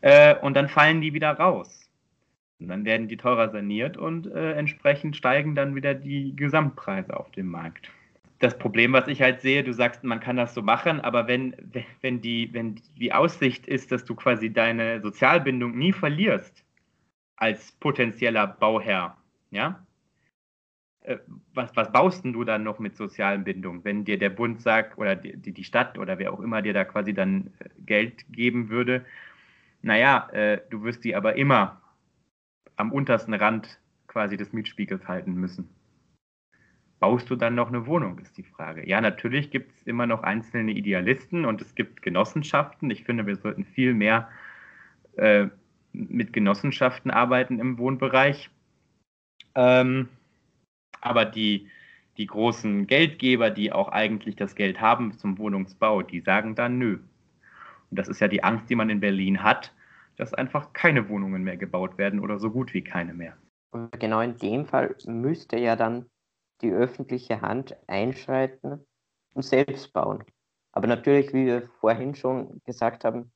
Äh, 0.00 0.36
und 0.36 0.54
dann 0.54 0.68
fallen 0.68 1.00
die 1.00 1.14
wieder 1.14 1.32
raus. 1.32 1.90
Und 2.60 2.68
dann 2.68 2.84
werden 2.84 3.08
die 3.08 3.16
teurer 3.16 3.50
saniert 3.50 3.96
und 3.96 4.26
äh, 4.26 4.52
entsprechend 4.52 5.16
steigen 5.16 5.54
dann 5.54 5.74
wieder 5.74 5.94
die 5.94 6.34
Gesamtpreise 6.34 7.16
auf 7.16 7.30
dem 7.30 7.46
Markt. 7.46 7.90
Das 8.40 8.58
Problem, 8.58 8.92
was 8.92 9.08
ich 9.08 9.20
halt 9.20 9.40
sehe, 9.40 9.64
du 9.64 9.72
sagst, 9.72 10.04
man 10.04 10.20
kann 10.20 10.36
das 10.36 10.54
so 10.54 10.62
machen, 10.62 11.00
aber 11.00 11.26
wenn, 11.26 11.54
wenn, 12.02 12.20
die, 12.20 12.52
wenn 12.52 12.80
die 12.96 13.12
Aussicht 13.12 13.66
ist, 13.66 13.90
dass 13.90 14.04
du 14.04 14.14
quasi 14.14 14.52
deine 14.52 15.00
Sozialbindung 15.00 15.76
nie 15.76 15.92
verlierst 15.92 16.64
als 17.36 17.72
potenzieller 17.72 18.46
Bauherr, 18.46 19.16
ja, 19.50 19.84
was, 21.54 21.74
was 21.74 21.92
baust 21.92 22.24
denn 22.24 22.32
du 22.32 22.44
dann 22.44 22.64
noch 22.64 22.78
mit 22.78 22.96
sozialen 22.96 23.44
Bindungen, 23.44 23.84
wenn 23.84 24.04
dir 24.04 24.18
der 24.18 24.30
Bund 24.30 24.60
sagt 24.60 24.98
oder 24.98 25.16
die, 25.16 25.52
die 25.52 25.64
Stadt 25.64 25.98
oder 25.98 26.18
wer 26.18 26.32
auch 26.32 26.40
immer 26.40 26.62
dir 26.62 26.74
da 26.74 26.84
quasi 26.84 27.14
dann 27.14 27.50
äh, 27.58 27.68
Geld 27.84 28.24
geben 28.30 28.68
würde? 28.68 29.04
Naja, 29.82 30.28
äh, 30.32 30.60
du 30.70 30.82
wirst 30.82 31.04
die 31.04 31.14
aber 31.14 31.36
immer 31.36 31.80
am 32.76 32.92
untersten 32.92 33.34
Rand 33.34 33.80
quasi 34.06 34.36
des 34.36 34.52
Mietspiegels 34.52 35.06
halten 35.08 35.34
müssen. 35.34 35.68
Baust 37.00 37.30
du 37.30 37.36
dann 37.36 37.54
noch 37.54 37.68
eine 37.68 37.86
Wohnung, 37.86 38.18
ist 38.18 38.36
die 38.36 38.42
Frage. 38.42 38.88
Ja, 38.88 39.00
natürlich 39.00 39.50
gibt 39.50 39.72
es 39.72 39.86
immer 39.86 40.06
noch 40.06 40.24
einzelne 40.24 40.72
Idealisten 40.72 41.44
und 41.44 41.60
es 41.62 41.74
gibt 41.76 42.02
Genossenschaften. 42.02 42.90
Ich 42.90 43.04
finde, 43.04 43.26
wir 43.26 43.36
sollten 43.36 43.64
viel 43.64 43.94
mehr 43.94 44.28
äh, 45.16 45.46
mit 45.92 46.32
Genossenschaften 46.32 47.10
arbeiten 47.10 47.60
im 47.60 47.78
Wohnbereich. 47.78 48.50
Ähm, 49.54 50.08
aber 51.00 51.24
die, 51.24 51.68
die 52.16 52.26
großen 52.26 52.86
Geldgeber, 52.86 53.50
die 53.50 53.72
auch 53.72 53.88
eigentlich 53.88 54.36
das 54.36 54.54
Geld 54.54 54.80
haben 54.80 55.16
zum 55.18 55.38
Wohnungsbau, 55.38 56.02
die 56.02 56.20
sagen 56.20 56.54
dann 56.54 56.78
nö. 56.78 56.98
Und 57.90 57.98
das 57.98 58.08
ist 58.08 58.20
ja 58.20 58.28
die 58.28 58.44
Angst, 58.44 58.68
die 58.68 58.74
man 58.74 58.90
in 58.90 59.00
Berlin 59.00 59.42
hat, 59.42 59.72
dass 60.16 60.34
einfach 60.34 60.72
keine 60.72 61.08
Wohnungen 61.08 61.42
mehr 61.44 61.56
gebaut 61.56 61.96
werden 61.96 62.20
oder 62.20 62.38
so 62.38 62.50
gut 62.50 62.74
wie 62.74 62.82
keine 62.82 63.14
mehr. 63.14 63.36
Und 63.70 63.98
genau 64.00 64.20
in 64.20 64.36
dem 64.36 64.66
Fall 64.66 64.94
müsste 65.06 65.58
ja 65.58 65.76
dann 65.76 66.06
die 66.60 66.72
öffentliche 66.72 67.40
Hand 67.40 67.76
einschreiten 67.86 68.84
und 69.34 69.42
selbst 69.42 69.92
bauen. 69.92 70.24
Aber 70.72 70.86
natürlich, 70.86 71.32
wie 71.32 71.46
wir 71.46 71.68
vorhin 71.80 72.14
schon 72.14 72.60
gesagt 72.64 73.04
haben, 73.04 73.30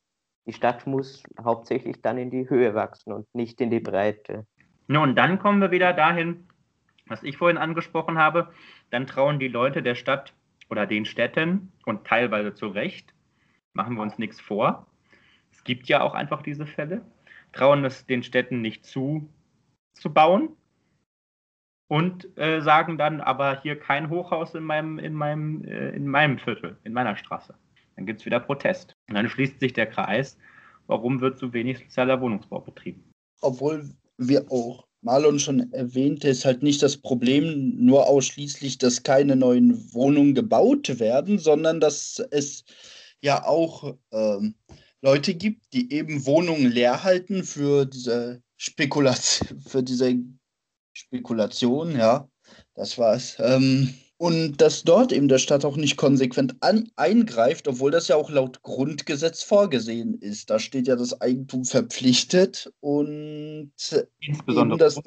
die 0.47 0.53
Stadt 0.53 0.87
muss 0.87 1.23
hauptsächlich 1.41 2.03
dann 2.03 2.19
in 2.19 2.31
die 2.31 2.49
Höhe 2.49 2.75
wachsen 2.75 3.13
und 3.13 3.33
nicht 3.35 3.61
in 3.61 3.71
die 3.71 3.81
Breite. 3.81 4.47
Ja, 4.89 5.03
und 5.03 5.15
dann 5.15 5.39
kommen 5.39 5.61
wir 5.61 5.71
wieder 5.71 5.93
dahin, 5.93 6.49
was 7.13 7.23
ich 7.23 7.37
vorhin 7.37 7.59
angesprochen 7.59 8.19
habe. 8.19 8.53
Dann 8.91 9.07
trauen 9.07 9.39
die 9.39 9.49
Leute 9.49 9.83
der 9.83 9.95
Stadt 9.95 10.33
oder 10.69 10.87
den 10.87 11.05
Städten 11.05 11.71
und 11.85 12.07
teilweise 12.07 12.55
zu 12.55 12.69
Recht, 12.69 13.15
machen 13.75 13.95
wir 13.95 14.03
uns 14.03 14.19
nichts 14.19 14.41
vor, 14.41 14.87
es 15.53 15.63
gibt 15.65 15.87
ja 15.89 16.01
auch 16.01 16.15
einfach 16.15 16.43
diese 16.43 16.67
Fälle, 16.67 17.03
trauen 17.53 17.85
es 17.85 18.07
den 18.07 18.23
Städten 18.23 18.63
nicht 18.63 18.85
zu, 18.87 19.29
zu 19.93 20.13
bauen 20.13 20.57
und 21.89 22.37
äh, 22.39 22.63
sagen 22.63 22.97
dann 22.97 23.21
aber 23.21 23.61
hier 23.61 23.79
kein 23.79 24.09
Hochhaus 24.09 24.55
in 24.55 24.65
meinem, 24.65 24.99
in 24.99 25.13
meinem, 25.13 25.63
äh, 25.65 25.91
in 25.91 26.07
meinem 26.07 26.39
Viertel, 26.39 26.79
in 26.85 26.95
meiner 26.95 27.17
Straße. 27.17 27.55
Dann 27.97 28.07
gibt 28.07 28.21
es 28.21 28.27
wieder 28.27 28.41
Protest. 28.41 28.95
Und 29.11 29.17
dann 29.17 29.29
schließt 29.29 29.61
sich 29.61 29.75
der 29.75 29.87
Kreis, 29.87 30.39
warum 30.87 31.21
wird 31.21 31.39
so 31.39 31.53
wenig 31.53 31.79
sozialer 31.79 32.21
Wohnungsbau 32.23 32.61
betrieben? 32.61 33.05
Obwohl 33.43 33.91
wir 34.17 34.51
auch 34.51 34.87
Marlon 35.03 35.39
schon 35.39 35.73
erwähnte, 35.73 36.29
ist 36.29 36.45
halt 36.45 36.63
nicht 36.63 36.83
das 36.83 36.97
Problem 36.97 37.75
nur 37.77 38.07
ausschließlich, 38.07 38.79
dass 38.79 39.03
keine 39.03 39.37
neuen 39.37 39.93
Wohnungen 39.93 40.35
gebaut 40.35 41.01
werden, 41.01 41.39
sondern 41.39 41.81
dass 41.81 42.23
es 42.31 42.65
ja 43.21 43.45
auch 43.45 43.97
ähm, 44.13 44.55
Leute 45.01 45.35
gibt, 45.35 45.73
die 45.73 45.93
eben 45.93 46.25
Wohnungen 46.25 46.71
leer 46.71 47.03
halten 47.03 47.43
für 47.43 47.85
diese 47.85 48.43
Spekulation, 48.57 49.61
für 49.61 49.83
diese 49.83 50.15
Spekulation, 50.93 51.97
ja, 51.97 52.29
das 52.75 52.97
war's. 52.99 53.37
Ähm, 53.41 53.93
und 54.23 54.59
dass 54.59 54.85
dort 54.85 55.11
eben 55.11 55.27
der 55.27 55.39
Staat 55.39 55.65
auch 55.65 55.77
nicht 55.77 55.97
konsequent 55.97 56.55
an, 56.61 56.89
eingreift, 56.95 57.67
obwohl 57.67 57.91
das 57.91 58.07
ja 58.07 58.15
auch 58.15 58.31
laut 58.31 58.63
Grundgesetz 58.63 59.43
vorgesehen 59.43 60.15
ist. 60.15 60.49
Da 60.49 60.61
steht 60.61 60.87
ja 60.87 60.95
das 60.95 61.21
Eigentum 61.21 61.65
verpflichtet 61.65 62.73
und 62.79 63.73
insbesondere, 64.21 64.79
das, 64.79 65.01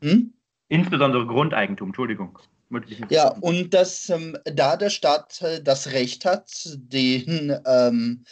hm? 0.00 0.32
insbesondere 0.68 1.26
Grundeigentum, 1.26 1.90
Entschuldigung. 1.90 2.38
Ja, 3.10 3.28
und 3.42 3.74
dass 3.74 4.08
ähm, 4.08 4.38
da 4.44 4.78
der 4.78 4.88
Staat 4.88 5.42
äh, 5.42 5.62
das 5.62 5.92
Recht 5.92 6.24
hat, 6.24 6.50
den 6.76 7.54
ähm, 7.66 8.24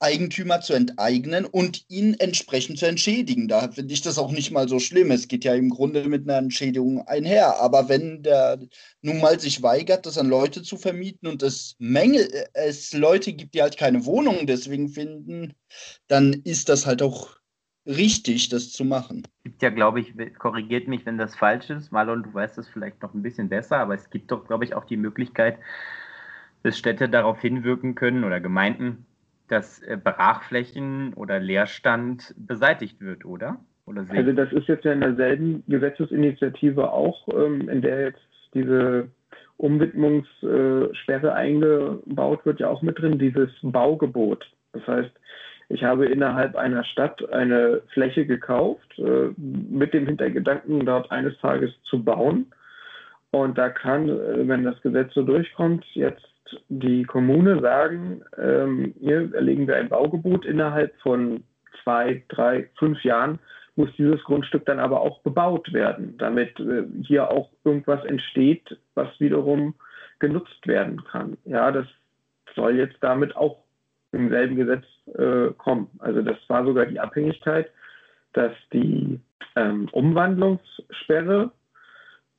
Eigentümer 0.00 0.60
zu 0.60 0.74
enteignen 0.74 1.44
und 1.44 1.84
ihn 1.88 2.14
entsprechend 2.14 2.78
zu 2.78 2.86
entschädigen. 2.86 3.48
Da 3.48 3.68
finde 3.70 3.92
ich 3.92 4.02
das 4.02 4.18
auch 4.18 4.30
nicht 4.30 4.50
mal 4.50 4.68
so 4.68 4.78
schlimm. 4.78 5.10
Es 5.10 5.28
geht 5.28 5.44
ja 5.44 5.54
im 5.54 5.70
Grunde 5.70 6.08
mit 6.08 6.28
einer 6.28 6.38
Entschädigung 6.38 7.06
einher. 7.06 7.60
Aber 7.60 7.88
wenn 7.88 8.22
der 8.22 8.60
nun 9.02 9.20
mal 9.20 9.40
sich 9.40 9.62
weigert, 9.62 10.06
das 10.06 10.18
an 10.18 10.28
Leute 10.28 10.62
zu 10.62 10.76
vermieten 10.76 11.26
und 11.26 11.42
es 11.42 11.74
Menge, 11.78 12.28
es 12.54 12.92
Leute 12.92 13.32
gibt, 13.32 13.54
die 13.54 13.62
halt 13.62 13.76
keine 13.76 14.04
Wohnungen 14.04 14.46
deswegen 14.46 14.88
finden, 14.88 15.54
dann 16.06 16.32
ist 16.32 16.68
das 16.68 16.86
halt 16.86 17.02
auch 17.02 17.38
richtig, 17.88 18.50
das 18.50 18.70
zu 18.70 18.84
machen. 18.84 19.26
Es 19.38 19.44
gibt 19.44 19.62
ja, 19.62 19.70
glaube 19.70 20.00
ich, 20.00 20.12
korrigiert 20.38 20.86
mich, 20.86 21.06
wenn 21.06 21.18
das 21.18 21.34
falsch 21.34 21.70
ist. 21.70 21.90
Marlon, 21.90 22.22
du 22.22 22.34
weißt 22.34 22.58
das 22.58 22.68
vielleicht 22.68 23.02
noch 23.02 23.14
ein 23.14 23.22
bisschen 23.22 23.48
besser, 23.48 23.78
aber 23.78 23.94
es 23.94 24.10
gibt 24.10 24.30
doch, 24.30 24.46
glaube 24.46 24.64
ich, 24.64 24.74
auch 24.74 24.84
die 24.84 24.96
Möglichkeit, 24.96 25.58
dass 26.62 26.78
Städte 26.78 27.08
darauf 27.08 27.40
hinwirken 27.40 27.94
können 27.94 28.24
oder 28.24 28.40
Gemeinden, 28.40 29.06
dass 29.48 29.82
äh, 29.82 29.96
Brachflächen 30.02 31.14
oder 31.14 31.40
Leerstand 31.40 32.34
beseitigt 32.36 33.00
wird, 33.00 33.24
oder? 33.24 33.58
oder 33.86 34.04
also 34.08 34.32
das 34.32 34.52
ist 34.52 34.68
jetzt 34.68 34.84
ja 34.84 34.92
in 34.92 35.00
derselben 35.00 35.64
Gesetzesinitiative 35.66 36.92
auch, 36.92 37.26
ähm, 37.32 37.68
in 37.68 37.82
der 37.82 38.02
jetzt 38.02 38.20
diese 38.54 39.08
Umwidmungssperre 39.56 41.34
eingebaut 41.34 42.46
wird, 42.46 42.60
ja 42.60 42.68
auch 42.68 42.82
mit 42.82 42.98
drin, 42.98 43.18
dieses 43.18 43.50
Baugebot. 43.62 44.44
Das 44.72 44.86
heißt, 44.86 45.10
ich 45.70 45.84
habe 45.84 46.06
innerhalb 46.06 46.56
einer 46.56 46.84
Stadt 46.84 47.28
eine 47.32 47.82
Fläche 47.92 48.24
gekauft, 48.24 48.98
äh, 48.98 49.30
mit 49.36 49.92
dem 49.92 50.06
Hintergedanken, 50.06 50.86
dort 50.86 51.10
eines 51.10 51.36
Tages 51.38 51.70
zu 51.84 52.02
bauen. 52.02 52.46
Und 53.30 53.58
da 53.58 53.68
kann, 53.68 54.08
äh, 54.08 54.48
wenn 54.48 54.64
das 54.64 54.80
Gesetz 54.80 55.12
so 55.12 55.22
durchkommt, 55.22 55.84
jetzt 55.92 56.27
die 56.68 57.04
Kommune 57.04 57.60
sagen, 57.60 58.22
ähm, 58.36 58.94
hier 59.00 59.32
erlegen 59.34 59.66
wir 59.66 59.76
ein 59.76 59.88
Baugebot 59.88 60.44
innerhalb 60.44 60.94
von 61.00 61.44
zwei, 61.82 62.22
drei, 62.28 62.68
fünf 62.78 63.02
Jahren 63.04 63.38
muss 63.76 63.90
dieses 63.96 64.22
Grundstück 64.24 64.66
dann 64.66 64.80
aber 64.80 65.00
auch 65.00 65.20
bebaut 65.20 65.72
werden, 65.72 66.16
damit 66.18 66.58
äh, 66.58 66.84
hier 67.04 67.30
auch 67.30 67.50
irgendwas 67.64 68.04
entsteht, 68.04 68.76
was 68.94 69.08
wiederum 69.20 69.74
genutzt 70.18 70.66
werden 70.66 71.02
kann. 71.04 71.38
Ja, 71.44 71.70
das 71.70 71.86
soll 72.56 72.76
jetzt 72.76 72.96
damit 73.00 73.36
auch 73.36 73.62
im 74.10 74.30
selben 74.30 74.56
Gesetz 74.56 74.84
äh, 75.14 75.52
kommen. 75.56 75.88
Also 76.00 76.22
das 76.22 76.36
war 76.48 76.64
sogar 76.64 76.86
die 76.86 76.98
Abhängigkeit, 76.98 77.70
dass 78.32 78.52
die 78.72 79.20
ähm, 79.54 79.88
Umwandlungssperre 79.92 81.52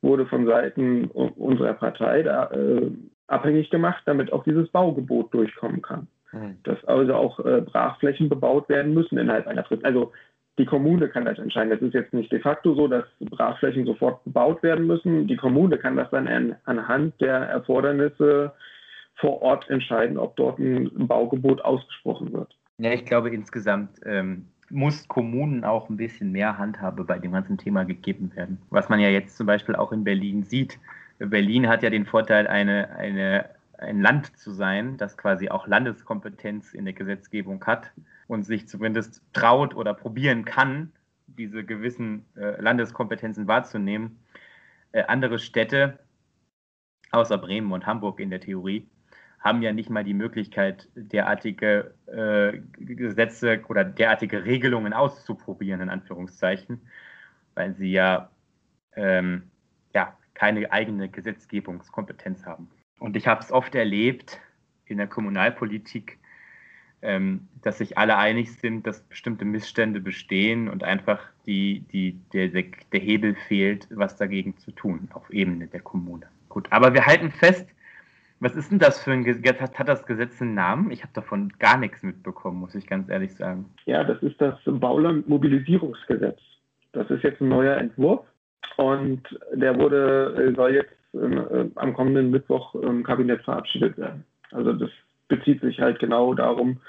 wurde 0.02 0.26
von 0.26 0.46
Seiten 0.46 1.06
unserer 1.06 1.74
Partei 1.74 2.22
da, 2.22 2.50
äh, 2.50 2.90
abhängig 3.30 3.70
gemacht, 3.70 4.02
damit 4.06 4.32
auch 4.32 4.44
dieses 4.44 4.68
Baugebot 4.68 5.32
durchkommen 5.32 5.82
kann. 5.82 6.06
Mhm. 6.32 6.56
Dass 6.64 6.84
also 6.84 7.14
auch 7.14 7.40
äh, 7.40 7.60
Brachflächen 7.60 8.28
bebaut 8.28 8.68
werden 8.68 8.94
müssen 8.94 9.18
innerhalb 9.18 9.46
einer 9.46 9.64
Frist. 9.64 9.84
Also 9.84 10.12
die 10.58 10.66
Kommune 10.66 11.08
kann 11.08 11.24
das 11.24 11.38
entscheiden. 11.38 11.70
Das 11.70 11.80
ist 11.80 11.94
jetzt 11.94 12.12
nicht 12.12 12.30
de 12.30 12.40
facto 12.40 12.74
so, 12.74 12.86
dass 12.86 13.04
Brachflächen 13.20 13.86
sofort 13.86 14.22
bebaut 14.24 14.62
werden 14.62 14.86
müssen. 14.86 15.26
Die 15.26 15.36
Kommune 15.36 15.78
kann 15.78 15.96
das 15.96 16.10
dann 16.10 16.28
an, 16.28 16.56
anhand 16.64 17.18
der 17.20 17.36
Erfordernisse 17.36 18.52
vor 19.16 19.42
Ort 19.42 19.68
entscheiden, 19.70 20.18
ob 20.18 20.36
dort 20.36 20.58
ein 20.58 21.06
Baugebot 21.06 21.62
ausgesprochen 21.62 22.32
wird. 22.32 22.56
Ja, 22.78 22.92
ich 22.92 23.04
glaube 23.04 23.30
insgesamt 23.30 24.00
ähm, 24.04 24.46
muss 24.70 25.06
Kommunen 25.08 25.64
auch 25.64 25.88
ein 25.88 25.96
bisschen 25.96 26.32
mehr 26.32 26.58
Handhabe 26.58 27.04
bei 27.04 27.18
dem 27.18 27.32
ganzen 27.32 27.58
Thema 27.58 27.84
gegeben 27.84 28.32
werden. 28.34 28.58
Was 28.70 28.88
man 28.88 29.00
ja 29.00 29.08
jetzt 29.08 29.36
zum 29.36 29.46
Beispiel 29.46 29.76
auch 29.76 29.92
in 29.92 30.04
Berlin 30.04 30.42
sieht. 30.42 30.78
Berlin 31.26 31.68
hat 31.68 31.82
ja 31.82 31.90
den 31.90 32.06
Vorteil, 32.06 32.46
eine, 32.46 32.90
eine, 32.96 33.50
ein 33.78 34.00
Land 34.00 34.36
zu 34.38 34.52
sein, 34.52 34.96
das 34.96 35.16
quasi 35.16 35.50
auch 35.50 35.66
Landeskompetenz 35.66 36.72
in 36.72 36.84
der 36.84 36.94
Gesetzgebung 36.94 37.64
hat 37.66 37.92
und 38.26 38.44
sich 38.44 38.68
zumindest 38.68 39.22
traut 39.32 39.74
oder 39.74 39.92
probieren 39.94 40.44
kann, 40.44 40.92
diese 41.26 41.64
gewissen 41.64 42.24
äh, 42.36 42.60
Landeskompetenzen 42.60 43.46
wahrzunehmen. 43.46 44.18
Äh, 44.92 45.04
andere 45.04 45.38
Städte, 45.38 45.98
außer 47.10 47.38
Bremen 47.38 47.72
und 47.72 47.86
Hamburg 47.86 48.20
in 48.20 48.30
der 48.30 48.40
Theorie, 48.40 48.88
haben 49.40 49.62
ja 49.62 49.72
nicht 49.72 49.88
mal 49.88 50.04
die 50.04 50.14
Möglichkeit, 50.14 50.88
derartige 50.94 51.94
äh, 52.06 52.60
Gesetze 52.78 53.62
oder 53.68 53.84
derartige 53.84 54.44
Regelungen 54.44 54.92
auszuprobieren, 54.92 55.80
in 55.80 55.88
Anführungszeichen, 55.88 56.82
weil 57.54 57.74
sie 57.74 57.90
ja, 57.90 58.30
ähm, 58.96 59.50
ja 59.94 60.16
keine 60.40 60.72
eigene 60.72 61.10
Gesetzgebungskompetenz 61.10 62.46
haben. 62.46 62.70
Und 62.98 63.14
ich 63.14 63.26
habe 63.26 63.42
es 63.42 63.52
oft 63.52 63.74
erlebt 63.74 64.40
in 64.86 64.96
der 64.96 65.06
Kommunalpolitik, 65.06 66.18
ähm, 67.02 67.46
dass 67.60 67.76
sich 67.76 67.98
alle 67.98 68.16
einig 68.16 68.50
sind, 68.56 68.86
dass 68.86 69.02
bestimmte 69.02 69.44
Missstände 69.44 70.00
bestehen 70.00 70.70
und 70.70 70.82
einfach 70.82 71.20
die, 71.44 71.80
die, 71.92 72.18
der, 72.32 72.48
der 72.48 73.00
Hebel 73.00 73.34
fehlt, 73.48 73.86
was 73.90 74.16
dagegen 74.16 74.56
zu 74.56 74.70
tun 74.70 75.10
auf 75.12 75.28
Ebene 75.28 75.66
der 75.66 75.80
Kommune. 75.80 76.26
Gut, 76.48 76.68
aber 76.70 76.94
wir 76.94 77.04
halten 77.04 77.30
fest, 77.30 77.68
was 78.40 78.56
ist 78.56 78.70
denn 78.70 78.78
das 78.78 79.02
für 79.02 79.12
ein 79.12 79.24
Gesetz? 79.24 79.60
Hat 79.60 79.88
das 79.88 80.06
Gesetz 80.06 80.40
einen 80.40 80.54
Namen? 80.54 80.90
Ich 80.90 81.02
habe 81.02 81.12
davon 81.12 81.52
gar 81.58 81.76
nichts 81.76 82.02
mitbekommen, 82.02 82.60
muss 82.60 82.74
ich 82.74 82.86
ganz 82.86 83.10
ehrlich 83.10 83.34
sagen. 83.34 83.66
Ja, 83.84 84.04
das 84.04 84.22
ist 84.22 84.40
das 84.40 84.58
Bauland-Mobilisierungsgesetz. 84.64 86.40
Das 86.92 87.10
ist 87.10 87.22
jetzt 87.24 87.42
ein 87.42 87.50
neuer 87.50 87.76
Entwurf 87.76 88.24
und 88.76 89.22
der 89.52 89.78
wurde, 89.78 90.34
äh, 90.36 90.54
soll 90.54 90.74
jetzt 90.74 90.94
äh, 91.14 91.68
am 91.74 91.94
kommenden 91.94 92.30
Mittwoch 92.30 92.74
im 92.74 93.02
Kabinett 93.02 93.42
verabschiedet 93.42 93.98
werden. 93.98 94.24
Also 94.52 94.72
das 94.72 94.90
bezieht 95.28 95.60
sich 95.60 95.80
halt 95.80 95.98
genau 95.98 96.34
darum, 96.34 96.80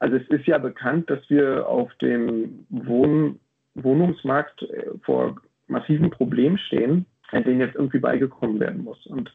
also 0.00 0.16
es 0.16 0.26
ist 0.28 0.46
ja 0.46 0.58
bekannt, 0.58 1.08
dass 1.10 1.20
wir 1.28 1.68
auf 1.68 1.94
dem 1.96 2.66
Wohn 2.70 3.38
Wohnungsmarkt 3.74 4.62
äh, 4.62 4.86
vor 5.02 5.36
massiven 5.68 6.10
Problemen 6.10 6.58
stehen, 6.58 7.06
an 7.30 7.44
denen 7.44 7.60
jetzt 7.60 7.76
irgendwie 7.76 8.00
beigekommen 8.00 8.58
werden 8.58 8.82
muss. 8.82 9.06
Und 9.06 9.32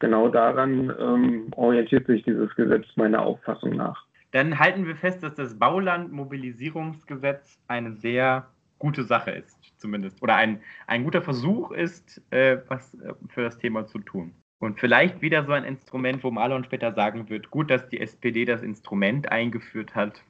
genau 0.00 0.28
daran 0.28 0.90
ähm, 0.98 1.48
orientiert 1.54 2.06
sich 2.06 2.22
dieses 2.22 2.54
Gesetz 2.54 2.86
meiner 2.96 3.20
Auffassung 3.22 3.76
nach. 3.76 4.06
Dann 4.30 4.58
halten 4.58 4.86
wir 4.86 4.96
fest, 4.96 5.22
dass 5.22 5.34
das 5.34 5.58
Baulandmobilisierungsgesetz 5.58 7.58
eine 7.68 7.92
sehr 7.92 8.48
gute 8.78 9.04
Sache 9.04 9.30
ist, 9.30 9.58
zumindest. 9.78 10.22
Oder 10.22 10.36
ein, 10.36 10.60
ein 10.86 11.04
guter 11.04 11.22
Versuch 11.22 11.70
ist, 11.70 12.20
äh, 12.30 12.58
was 12.68 12.94
äh, 12.94 13.14
für 13.28 13.42
das 13.42 13.58
Thema 13.58 13.86
zu 13.86 13.98
tun. 13.98 14.34
Und 14.58 14.80
vielleicht 14.80 15.20
wieder 15.20 15.44
so 15.44 15.52
ein 15.52 15.64
Instrument, 15.64 16.24
wo 16.24 16.30
Marlon 16.30 16.64
später 16.64 16.92
sagen 16.92 17.28
wird, 17.28 17.50
gut, 17.50 17.70
dass 17.70 17.88
die 17.88 18.00
SPD 18.00 18.44
das 18.44 18.62
Instrument 18.62 19.30
eingeführt 19.30 19.94
hat, 19.94 20.22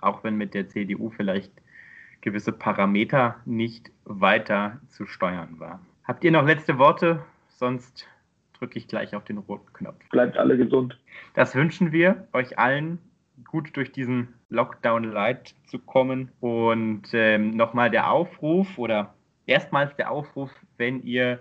auch 0.00 0.22
wenn 0.22 0.36
mit 0.36 0.54
der 0.54 0.68
CDU 0.68 1.10
vielleicht 1.10 1.52
gewisse 2.20 2.52
Parameter 2.52 3.36
nicht 3.44 3.90
weiter 4.04 4.80
zu 4.88 5.06
steuern 5.06 5.58
war. 5.58 5.80
Habt 6.04 6.22
ihr 6.22 6.30
noch 6.30 6.46
letzte 6.46 6.78
Worte? 6.78 7.24
Sonst 7.48 8.06
drücke 8.58 8.78
ich 8.78 8.86
gleich 8.86 9.14
auf 9.16 9.24
den 9.24 9.38
roten 9.38 9.72
Knopf. 9.72 10.08
Bleibt 10.10 10.36
alle 10.36 10.56
gesund. 10.56 10.98
Das 11.34 11.54
wünschen 11.56 11.90
wir 11.90 12.28
euch 12.32 12.58
allen, 12.58 12.98
gut 13.44 13.76
durch 13.76 13.92
diesen 13.92 14.34
Lockdown 14.48 15.04
Light 15.04 15.54
zu 15.66 15.78
kommen. 15.78 16.30
Und 16.40 17.08
ähm, 17.12 17.50
nochmal 17.50 17.90
der 17.90 18.10
Aufruf 18.10 18.78
oder 18.78 19.14
erstmals 19.46 19.94
der 19.96 20.10
Aufruf, 20.10 20.50
wenn 20.76 21.02
ihr 21.02 21.40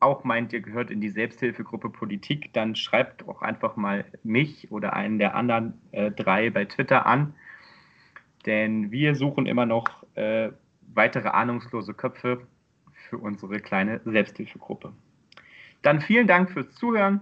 auch 0.00 0.24
meint, 0.24 0.52
ihr 0.52 0.60
gehört 0.60 0.90
in 0.90 1.00
die 1.00 1.08
Selbsthilfegruppe 1.08 1.90
Politik, 1.90 2.52
dann 2.52 2.76
schreibt 2.76 3.26
auch 3.26 3.42
einfach 3.42 3.76
mal 3.76 4.04
mich 4.22 4.70
oder 4.70 4.92
einen 4.92 5.18
der 5.18 5.34
anderen 5.34 5.80
äh, 5.92 6.10
drei 6.10 6.50
bei 6.50 6.66
Twitter 6.66 7.06
an. 7.06 7.34
Denn 8.44 8.90
wir 8.90 9.14
suchen 9.14 9.46
immer 9.46 9.66
noch 9.66 10.04
äh, 10.14 10.50
weitere 10.94 11.28
ahnungslose 11.28 11.94
Köpfe 11.94 12.46
für 13.08 13.18
unsere 13.18 13.60
kleine 13.60 14.00
Selbsthilfegruppe. 14.04 14.92
Dann 15.82 16.00
vielen 16.00 16.26
Dank 16.26 16.50
fürs 16.50 16.72
Zuhören 16.72 17.20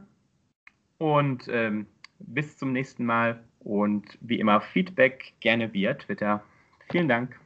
und 0.99 1.49
ähm, 1.49 1.87
bis 2.19 2.57
zum 2.59 2.73
nächsten 2.73 3.05
Mal. 3.05 3.43
Und 3.65 4.19
wie 4.21 4.39
immer 4.39 4.61
Feedback 4.61 5.33
gerne 5.41 5.73
via 5.73 5.95
Twitter. 5.95 6.45
Vielen 6.91 7.09
Dank. 7.09 7.37